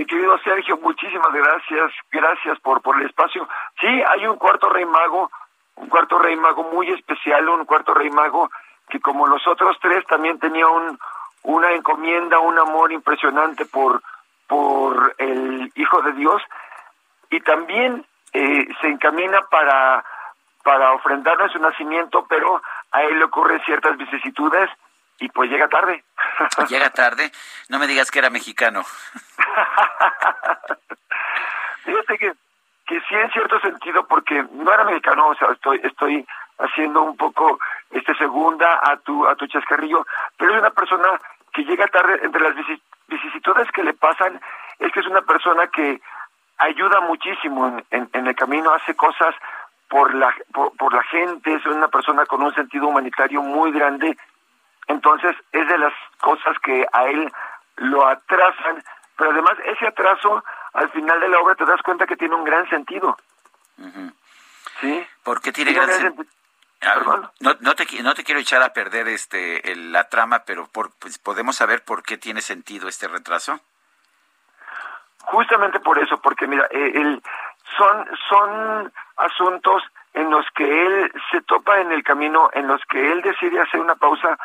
[0.00, 3.46] Mi querido Sergio, muchísimas gracias, gracias por, por el espacio.
[3.78, 5.30] Sí, hay un cuarto rey mago,
[5.76, 8.50] un cuarto rey mago muy especial, un cuarto rey mago
[8.88, 10.98] que como los otros tres también tenía un,
[11.42, 14.02] una encomienda, un amor impresionante por,
[14.46, 16.40] por el Hijo de Dios.
[17.28, 20.02] Y también eh, se encamina para,
[20.64, 24.70] para ofrendarle su nacimiento, pero a él le ocurren ciertas vicisitudes
[25.20, 26.02] y pues llega tarde.
[26.68, 27.30] Llega tarde.
[27.68, 28.82] No me digas que era mexicano.
[31.84, 32.32] Fíjate que,
[32.86, 36.26] que sí en cierto sentido, porque no era mexicano, o sea, estoy, estoy
[36.58, 37.58] haciendo un poco
[37.90, 41.20] este segunda a tu, a tu chascarrillo, pero es una persona
[41.52, 44.40] que llega tarde entre las vicis- vicisitudes que le pasan,
[44.78, 46.00] es que es una persona que
[46.58, 49.34] ayuda muchísimo en, en, en el camino, hace cosas
[49.88, 54.16] por la, por, por la gente, es una persona con un sentido humanitario muy grande,
[54.86, 57.32] entonces es de las cosas que a él
[57.76, 58.82] lo atrasan,
[59.16, 62.44] pero además ese atraso al final de la obra te das cuenta que tiene un
[62.44, 63.16] gran sentido.
[64.80, 65.06] ¿Sí?
[65.22, 66.26] ¿Por qué tiene Tiene gran gran sen-
[66.82, 66.94] Ah,
[67.40, 70.90] no, no, te, no te quiero echar a perder este el- la trama, pero por,
[70.98, 73.60] pues, podemos saber por qué tiene sentido este retraso.
[75.18, 77.22] Justamente por eso, porque mira, eh, el-
[77.76, 79.82] son, son asuntos
[80.14, 83.78] en los que él se topa en el camino, en los que él decide hacer
[83.80, 84.38] una pausa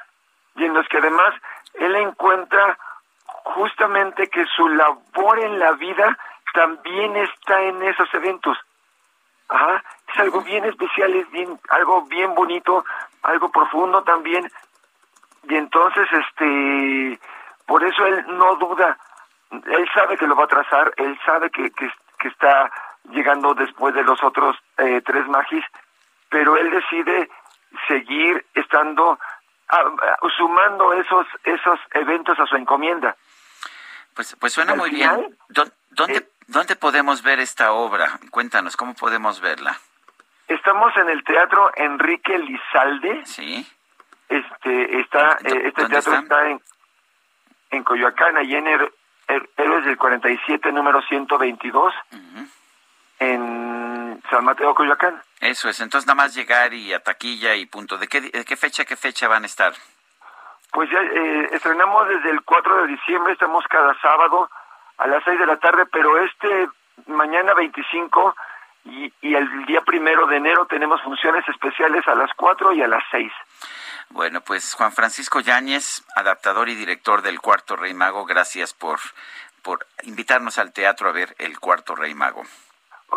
[0.55, 1.33] y en los que además
[1.75, 2.77] él encuentra
[3.25, 6.17] justamente que su labor en la vida
[6.53, 8.57] también está en esos eventos.
[9.47, 12.83] Ajá, es algo bien especial, es bien, algo bien bonito,
[13.21, 14.49] algo profundo también.
[15.47, 17.19] Y entonces, este,
[17.67, 18.97] por eso él no duda,
[19.51, 22.71] él sabe que lo va a trazar, él sabe que, que, que está
[23.11, 25.63] llegando después de los otros eh, tres magis,
[26.29, 27.29] pero él decide
[27.87, 29.19] seguir estando,
[30.37, 33.15] sumando esos, esos eventos a su encomienda.
[34.13, 35.37] Pues, pues suena Al muy final, bien.
[35.49, 38.19] ¿Dó- ¿Dónde, ¿Dónde podemos ver esta obra?
[38.31, 39.77] Cuéntanos, ¿cómo podemos verla?
[40.47, 43.25] Estamos en el Teatro Enrique Lizalde.
[43.25, 43.67] Sí.
[44.29, 46.19] Este, está, eh, este teatro está?
[46.19, 46.61] está en,
[47.71, 51.93] en Coyoacán, allí en Héroes del 47, número 122,
[53.19, 53.64] en
[54.35, 55.21] San Mateo, Coyoacán.
[55.39, 57.97] Eso es, entonces nada más llegar y a taquilla y punto.
[57.97, 59.73] ¿De qué, de qué fecha, qué fecha van a estar?
[60.73, 64.49] Pues ya eh, estrenamos desde el 4 de diciembre, estamos cada sábado
[64.97, 66.67] a las 6 de la tarde, pero este
[67.07, 68.35] mañana 25
[68.83, 72.89] y, y el día primero de enero tenemos funciones especiales a las 4 y a
[72.89, 73.31] las 6.
[74.09, 78.99] Bueno, pues Juan Francisco Yáñez, adaptador y director del Cuarto Rey Mago, gracias por,
[79.61, 82.43] por invitarnos al teatro a ver el Cuarto Rey Mago.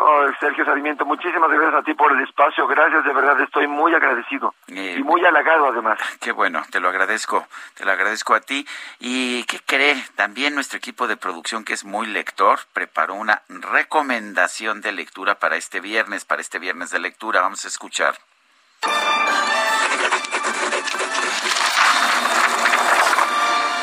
[0.00, 3.92] Oh, Sergio Sarmiento, muchísimas gracias a ti por el espacio, gracias, de verdad estoy muy
[3.94, 5.98] agradecido Eh, y muy halagado además.
[6.20, 8.64] Qué bueno, te lo agradezco, te lo agradezco a ti.
[9.00, 9.96] ¿Y qué cree?
[10.14, 15.56] También nuestro equipo de producción, que es muy lector, preparó una recomendación de lectura para
[15.56, 17.40] este viernes, para este viernes de lectura.
[17.40, 18.14] Vamos a escuchar.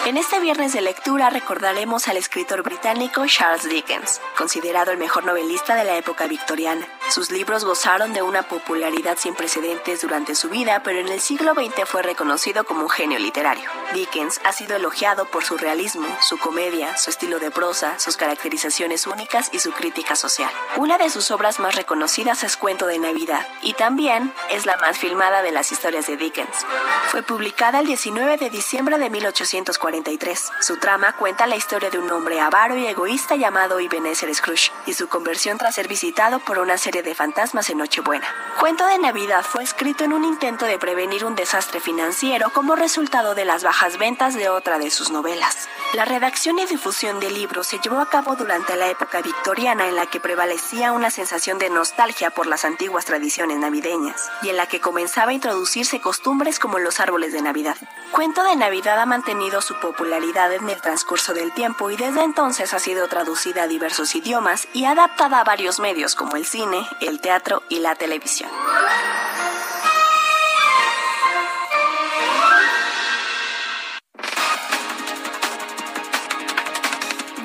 [0.06, 5.74] En este viernes de lectura recordaremos al escritor británico Charles Dickens, considerado el mejor novelista
[5.74, 6.88] de la época victoriana.
[7.10, 11.54] Sus libros gozaron de una popularidad sin precedentes durante su vida, pero en el siglo
[11.54, 13.70] XX fue reconocido como un genio literario.
[13.94, 19.06] Dickens ha sido elogiado por su realismo, su comedia, su estilo de prosa, sus caracterizaciones
[19.06, 20.50] únicas y su crítica social.
[20.78, 24.98] Una de sus obras más reconocidas es Cuento de Navidad, y también es la más
[24.98, 26.66] filmada de las historias de Dickens.
[27.10, 30.52] Fue publicada el 19 de diciembre de 1843.
[30.60, 34.94] Su trama cuenta la historia de un hombre avaro y egoísta llamado Ebenezer Scrooge y
[34.94, 38.28] su conversión tras ser visitado por una serie de fantasmas en Nochebuena.
[38.60, 43.36] Cuento de Navidad fue escrito en un intento de prevenir un desastre financiero como resultado
[43.36, 45.68] de las bajas ventas de otra de sus novelas.
[45.94, 49.96] La redacción y difusión del libro se llevó a cabo durante la época victoriana en
[49.96, 54.68] la que prevalecía una sensación de nostalgia por las antiguas tradiciones navideñas y en la
[54.68, 57.78] que comenzaba a introducirse costumbres como los árboles de Navidad.
[58.12, 62.74] Cuento de Navidad ha mantenido su popularidad en el transcurso del tiempo y desde entonces
[62.74, 67.20] ha sido traducida a diversos idiomas y adaptada a varios medios como el cine, el
[67.20, 68.50] teatro y la televisión.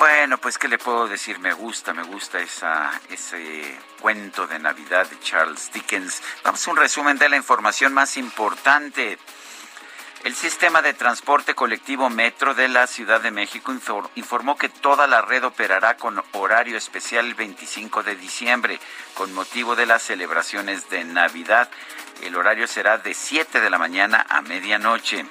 [0.00, 5.06] Bueno, pues qué le puedo decir, me gusta, me gusta esa, ese cuento de Navidad
[5.06, 6.22] de Charles Dickens.
[6.42, 9.18] Vamos a un resumen de la información más importante.
[10.22, 13.72] El sistema de transporte colectivo Metro de la Ciudad de México
[14.16, 18.78] informó que toda la red operará con horario especial el 25 de diciembre,
[19.14, 21.70] con motivo de las celebraciones de Navidad.
[22.22, 25.24] El horario será de 7 de la mañana a medianoche.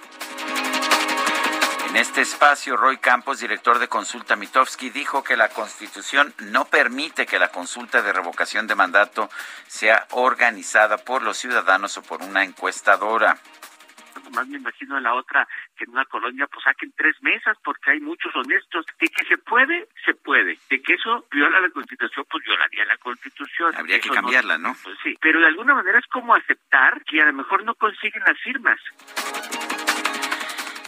[1.89, 7.27] En este espacio, Roy Campos, director de Consulta Mitofsky, dijo que la Constitución no permite
[7.27, 9.29] que la consulta de revocación de mandato
[9.67, 13.37] sea organizada por los ciudadanos o por una encuestadora
[14.29, 17.91] más me imagino en la otra que en una colonia pues saquen tres mesas porque
[17.91, 18.85] hay muchos honestos.
[18.99, 20.57] De que se puede, se puede.
[20.69, 23.75] De que eso viola la constitución, pues violaría la constitución.
[23.75, 24.75] Habría que cambiarla, ¿no?
[24.83, 28.23] Pues sí, pero de alguna manera es como aceptar que a lo mejor no consiguen
[28.25, 28.79] las firmas.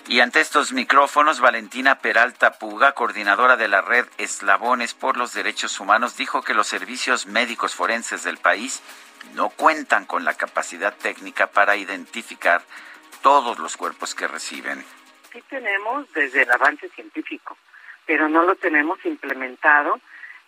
[0.08, 5.80] Y ante estos micrófonos, Valentina Peralta Puga, coordinadora de la red Eslabones por los Derechos
[5.80, 8.84] Humanos, dijo que los servicios médicos forenses del país
[9.36, 12.62] no cuentan con la capacidad técnica para identificar
[13.22, 14.84] todos los cuerpos que reciben.
[15.32, 17.58] Sí tenemos desde el avance científico,
[18.06, 20.00] pero no lo tenemos implementado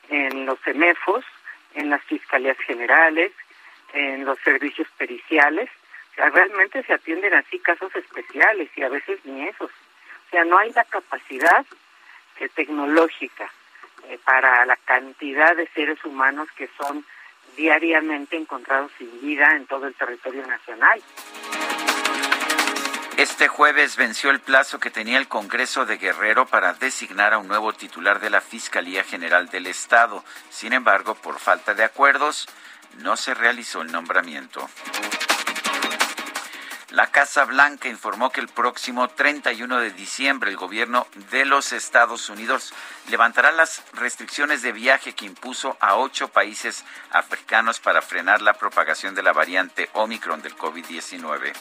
[0.10, 1.26] en los CEMEFOS,
[1.76, 3.32] en las fiscalías generales,
[3.93, 5.69] en los servicios periciales
[6.16, 9.72] realmente se atienden así casos especiales y a veces ni esos.
[9.72, 11.66] O sea, no hay la capacidad
[12.40, 13.52] eh, tecnológica
[14.10, 17.06] eh, para la cantidad de seres humanos que son
[17.56, 21.02] diariamente encontrados sin vida en todo el territorio nacional.
[23.24, 27.48] Este jueves venció el plazo que tenía el Congreso de Guerrero para designar a un
[27.48, 30.26] nuevo titular de la Fiscalía General del Estado.
[30.50, 32.50] Sin embargo, por falta de acuerdos,
[32.98, 34.69] no se realizó el nombramiento.
[36.90, 42.30] La Casa Blanca informó que el próximo 31 de diciembre el gobierno de los Estados
[42.30, 42.74] Unidos
[43.10, 49.16] levantará las restricciones de viaje que impuso a ocho países africanos para frenar la propagación
[49.16, 51.53] de la variante Omicron del COVID-19.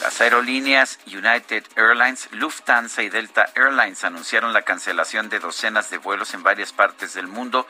[0.00, 6.32] Las aerolíneas United Airlines, Lufthansa y Delta Airlines anunciaron la cancelación de docenas de vuelos
[6.32, 7.66] en varias partes del mundo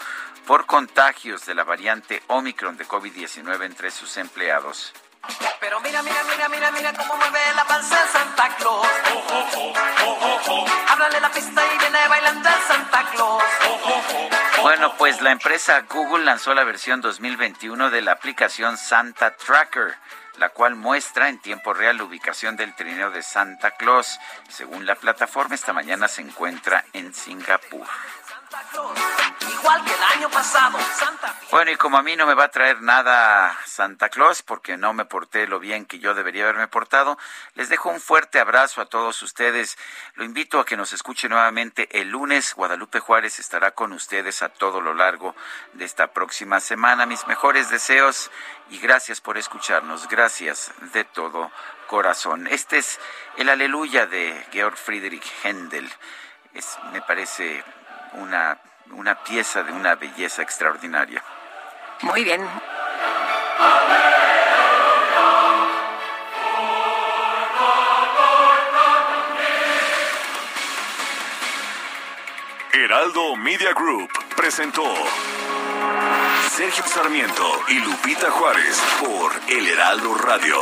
[0.47, 4.93] por contagios de la variante Omicron de COVID-19 entre sus empleados.
[5.59, 8.87] Pero mira, mira, mira, mira, mira cómo mueve la panza Santa Claus.
[10.89, 13.43] Háblale la pista y viene bailando Santa Claus.
[14.63, 19.97] Bueno, pues la empresa Google lanzó la versión 2021 de la aplicación Santa Tracker
[20.41, 24.19] la cual muestra en tiempo real la ubicación del trineo de Santa Claus.
[24.49, 27.87] Según la plataforma, esta mañana se encuentra en Singapur.
[31.51, 34.93] Bueno, y como a mí no me va a traer nada Santa Claus porque no
[34.93, 37.19] me porté lo bien que yo debería haberme portado,
[37.55, 39.77] les dejo un fuerte abrazo a todos ustedes.
[40.15, 42.55] Lo invito a que nos escuche nuevamente el lunes.
[42.55, 45.35] Guadalupe Juárez estará con ustedes a todo lo largo
[45.73, 47.07] de esta próxima semana.
[47.07, 48.31] Mis mejores deseos
[48.71, 50.09] y gracias por escucharnos.
[50.09, 51.51] Gracias de todo
[51.87, 52.47] corazón.
[52.47, 53.01] Este es
[53.37, 55.93] el aleluya de Georg Friedrich Händel.
[56.55, 57.65] Es, me parece
[58.15, 58.59] una,
[58.93, 61.23] una pieza de una belleza extraordinaria.
[62.03, 62.47] Muy bien.
[72.73, 74.83] Heraldo Media Group presentó
[76.51, 80.57] Sergio Sarmiento y Lupita Juárez por El Heraldo Radio.